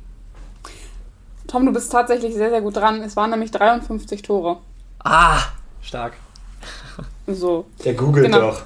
Tom, 1.48 1.66
du 1.66 1.72
bist 1.72 1.90
tatsächlich 1.90 2.34
sehr, 2.34 2.50
sehr 2.50 2.60
gut 2.60 2.76
dran. 2.76 3.02
Es 3.02 3.16
waren 3.16 3.30
nämlich 3.30 3.50
53 3.50 4.22
Tore. 4.22 4.58
Ah, 5.00 5.38
stark. 5.82 6.14
So. 7.26 7.66
Der 7.84 7.94
googelt 7.94 8.26
genau. 8.26 8.50
doch. 8.50 8.62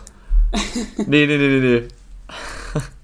nee, 0.97 1.27
nee, 1.27 1.39
nee, 1.39 1.49
nee, 1.49 1.61
nee. 1.61 1.89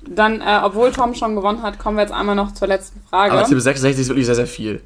Dann, 0.09 0.41
äh, 0.41 0.61
obwohl 0.63 0.93
Tom 0.93 1.15
schon 1.15 1.35
gewonnen 1.35 1.63
hat, 1.63 1.79
kommen 1.79 1.97
wir 1.97 2.03
jetzt 2.03 2.13
einmal 2.13 2.35
noch 2.35 2.53
zur 2.53 2.69
letzten 2.69 3.01
Frage. 3.09 3.33
Aber 3.33 3.45
Tipp 3.45 3.61
66 3.61 4.03
ist 4.03 4.09
wirklich 4.09 4.27
sehr, 4.27 4.35
sehr 4.35 4.47
viel. 4.47 4.83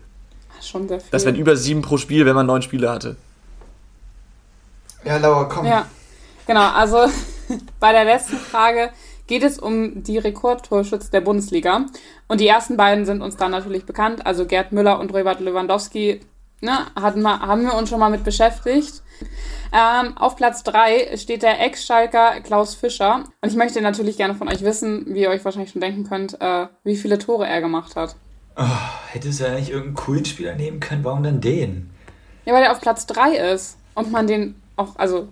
Schon 0.63 0.89
sehr 0.89 1.01
viel. 1.01 1.11
Das 1.11 1.25
wären 1.25 1.37
über 1.37 1.57
sieben 1.57 1.83
pro 1.83 1.97
Spiel, 1.97 2.27
wenn 2.27 2.35
man 2.35 2.47
neun 2.47 2.63
Spiele 2.63 2.91
hatte. 2.91 3.17
Ja, 5.05 5.17
Laura, 5.17 5.45
komm. 5.45 5.67
Ja, 5.67 5.87
genau. 6.47 6.71
Also 6.73 6.99
bei 7.81 7.93
der 7.93 8.05
letzten 8.05 8.37
Frage 8.37 8.91
geht 9.27 9.43
es 9.43 9.59
um 9.59 10.03
die 10.03 10.19
Rekordtorschütze 10.19 11.11
der 11.11 11.21
Bundesliga. 11.21 11.87
Und 12.29 12.41
die 12.41 12.49
ersten 12.49 12.77
beiden 12.77 13.07
sind 13.07 13.23
uns 13.23 13.37
dann 13.37 13.53
natürlich 13.53 13.85
bekannt, 13.87 14.27
also 14.27 14.47
Gerd 14.47 14.73
Müller 14.73 14.99
und 14.99 15.15
Robert 15.15 15.41
Lewandowski. 15.41 16.21
Ne, 16.63 16.79
hatten 16.95 17.23
wir, 17.23 17.41
haben 17.41 17.63
wir 17.63 17.75
uns 17.75 17.89
schon 17.89 18.01
mal 18.01 18.11
mit 18.11 18.23
beschäftigt. 18.23 19.03
Ähm, 19.73 20.17
auf 20.19 20.37
Platz 20.37 20.63
3 20.65 21.17
steht 21.17 21.43
der 21.43 21.61
Ex-Schalker 21.61 22.41
Klaus 22.41 22.75
Fischer. 22.75 23.25
Und 23.41 23.49
ich 23.49 23.57
möchte 23.57 23.81
natürlich 23.81 24.17
gerne 24.17 24.35
von 24.35 24.49
euch 24.49 24.63
wissen, 24.63 25.07
wie 25.15 25.21
ihr 25.23 25.31
euch 25.31 25.45
wahrscheinlich 25.45 25.71
schon 25.71 25.81
denken 25.81 26.05
könnt, 26.05 26.41
äh, 26.41 26.67
wie 26.85 26.97
viele 26.97 27.19
Tore 27.19 27.47
er 27.47 27.61
gemacht 27.61 27.97
hat. 27.97 28.15
Oh, 28.57 28.65
hätte 29.13 29.29
es 29.31 29.39
ja 29.39 29.55
nicht 29.55 29.71
irgendeinen 29.71 29.95
coolen 29.95 30.25
Spieler 30.25 30.55
nehmen 30.55 30.81
können, 30.81 31.03
warum 31.05 31.23
dann 31.23 31.41
den? 31.41 31.91
Ja, 32.45 32.53
weil 32.53 32.63
er 32.65 32.73
auf 32.73 32.81
Platz 32.81 33.07
3 33.07 33.37
ist. 33.53 33.77
Und 33.95 34.11
man 34.11 34.27
den 34.27 34.55
auch, 34.77 34.97
also. 34.97 35.29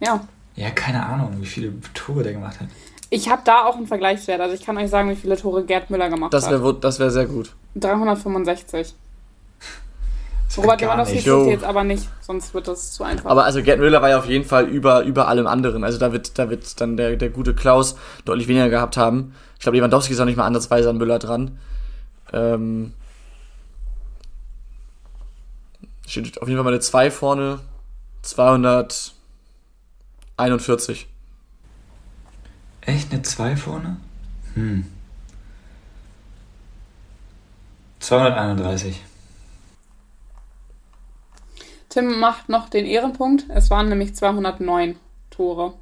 Ja. 0.00 0.26
Ja, 0.54 0.70
keine 0.70 1.04
Ahnung, 1.04 1.30
wie 1.40 1.46
viele 1.46 1.72
Tore 1.94 2.22
der 2.22 2.34
gemacht 2.34 2.60
hat. 2.60 2.68
Ich 3.10 3.28
habe 3.28 3.42
da 3.44 3.64
auch 3.64 3.76
einen 3.76 3.86
Vergleichswert. 3.86 4.40
Also 4.40 4.54
ich 4.54 4.64
kann 4.64 4.76
euch 4.78 4.90
sagen, 4.90 5.10
wie 5.10 5.16
viele 5.16 5.36
Tore 5.36 5.64
Gerd 5.64 5.90
Müller 5.90 6.08
gemacht 6.08 6.32
Das 6.32 6.44
hat. 6.46 6.52
wäre 6.52 6.74
das 6.74 6.98
wär 6.98 7.10
sehr 7.10 7.26
gut. 7.26 7.54
365. 7.76 8.94
Robert 10.56 10.80
Lewandowski 10.80 11.20
zählt 11.20 11.48
jetzt 11.48 11.64
aber 11.64 11.84
nicht, 11.84 12.08
sonst 12.20 12.52
wird 12.52 12.68
das 12.68 12.92
zu 12.92 13.04
einfach. 13.04 13.30
Aber 13.30 13.44
also 13.44 13.62
Gerd 13.62 13.80
Müller 13.80 14.02
war 14.02 14.10
ja 14.10 14.18
auf 14.18 14.26
jeden 14.26 14.44
Fall 14.44 14.66
über, 14.66 15.02
über 15.02 15.28
allem 15.28 15.46
anderen. 15.46 15.84
Also 15.84 15.98
da 15.98 16.12
wird, 16.12 16.38
da 16.38 16.50
wird 16.50 16.80
dann 16.80 16.96
der, 16.96 17.16
der 17.16 17.30
gute 17.30 17.54
Klaus 17.54 17.96
deutlich 18.24 18.48
weniger 18.48 18.68
gehabt 18.68 18.96
haben. 18.96 19.34
Ich 19.54 19.60
glaube, 19.60 19.78
Lewandowski 19.78 20.12
ist 20.12 20.20
auch 20.20 20.26
nicht 20.26 20.36
mal 20.36 20.46
ansatzweise 20.46 20.90
an 20.90 20.98
Müller 20.98 21.18
dran. 21.18 21.58
Ähm, 22.32 22.92
steht 26.06 26.40
auf 26.42 26.48
jeden 26.48 26.58
Fall 26.58 26.64
mal 26.64 26.70
eine 26.70 26.80
2 26.80 27.10
vorne. 27.10 27.60
241. 28.22 31.08
Echt 32.82 33.12
eine 33.12 33.22
2 33.22 33.56
vorne? 33.56 33.96
Hm. 34.54 34.86
231. 38.00 39.00
Tim 41.92 42.18
macht 42.20 42.48
noch 42.48 42.70
den 42.70 42.86
Ehrenpunkt. 42.86 43.44
Es 43.50 43.68
waren 43.70 43.88
nämlich 43.90 44.14
209 44.14 44.96
Tore. 45.30 45.74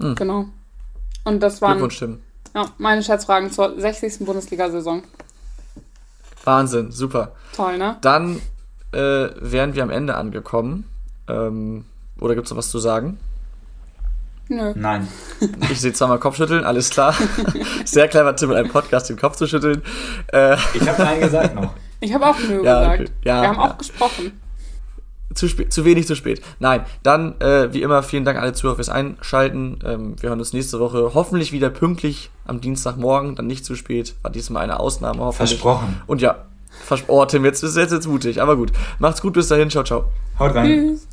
Hm. 0.00 0.16
Genau. 0.16 0.46
Und 1.24 1.40
das 1.42 1.62
waren 1.62 1.72
Glückwunsch, 1.72 1.98
Tim. 2.00 2.20
ja, 2.56 2.64
meine 2.78 3.02
Schätzfragen 3.02 3.52
zur 3.52 3.78
60. 3.80 4.24
Bundesliga-Saison. 4.26 5.02
Wahnsinn, 6.44 6.90
super. 6.90 7.32
Toll, 7.54 7.78
ne? 7.78 7.98
Dann 8.00 8.40
äh, 8.92 8.98
wären 9.40 9.74
wir 9.74 9.82
am 9.82 9.90
Ende 9.90 10.16
angekommen. 10.16 10.84
Ähm, 11.28 11.84
oder 12.18 12.34
gibt 12.34 12.46
es 12.46 12.50
noch 12.50 12.58
was 12.58 12.70
zu 12.70 12.78
sagen? 12.78 13.18
Nö. 14.48 14.72
Nein. 14.74 15.06
Ich 15.70 15.80
sehe 15.80 15.92
zweimal 15.92 16.18
Kopfschütteln, 16.18 16.64
alles 16.64 16.90
klar. 16.90 17.14
Sehr 17.84 18.08
clever, 18.08 18.34
Tim, 18.34 18.50
in 18.50 18.56
einem 18.56 18.70
Podcast 18.70 19.08
den 19.08 19.16
Kopf 19.18 19.36
zu 19.36 19.46
schütteln. 19.46 19.82
Äh, 20.32 20.56
Ich 20.74 20.88
habe 20.88 21.00
Nein 21.02 21.20
gesagt 21.20 21.54
noch. 21.54 21.74
Ich 22.00 22.12
habe 22.12 22.26
auch 22.26 22.38
Nö 22.40 22.64
Ja, 22.64 22.80
gesagt. 22.80 23.00
okay. 23.02 23.10
Ja, 23.24 23.42
Wir 23.42 23.48
haben 23.50 23.56
ja. 23.60 23.70
auch 23.70 23.78
gesprochen. 23.78 24.39
Zu, 25.34 25.48
spät, 25.48 25.72
zu 25.72 25.84
wenig, 25.84 26.06
zu 26.06 26.16
spät. 26.16 26.40
Nein, 26.58 26.84
dann 27.02 27.40
äh, 27.40 27.72
wie 27.72 27.82
immer 27.82 28.02
vielen 28.02 28.24
Dank 28.24 28.38
alle 28.38 28.52
Zuhörer 28.52 28.76
fürs 28.76 28.88
Einschalten. 28.88 29.78
Ähm, 29.84 30.16
wir 30.20 30.30
hören 30.30 30.38
uns 30.38 30.52
nächste 30.52 30.80
Woche 30.80 31.12
hoffentlich 31.14 31.52
wieder 31.52 31.70
pünktlich 31.70 32.30
am 32.46 32.60
Dienstagmorgen, 32.60 33.36
dann 33.36 33.46
nicht 33.46 33.64
zu 33.64 33.76
spät. 33.76 34.14
War 34.22 34.30
diesmal 34.30 34.64
eine 34.64 34.80
Ausnahme 34.80 35.20
hoffentlich. 35.20 35.50
Versprochen. 35.50 36.02
Und 36.06 36.20
ja, 36.20 36.46
vers 36.84 37.04
oh 37.06 37.24
Tim, 37.24 37.44
jetzt 37.44 37.62
ist 37.62 37.76
jetzt, 37.76 37.92
jetzt 37.92 38.08
mutig, 38.08 38.42
aber 38.42 38.56
gut. 38.56 38.72
Macht's 38.98 39.20
gut, 39.20 39.34
bis 39.34 39.48
dahin, 39.48 39.70
ciao, 39.70 39.84
ciao. 39.84 40.04
Haut 40.38 40.54
rein. 40.54 40.66
Tschüss. 40.66 41.09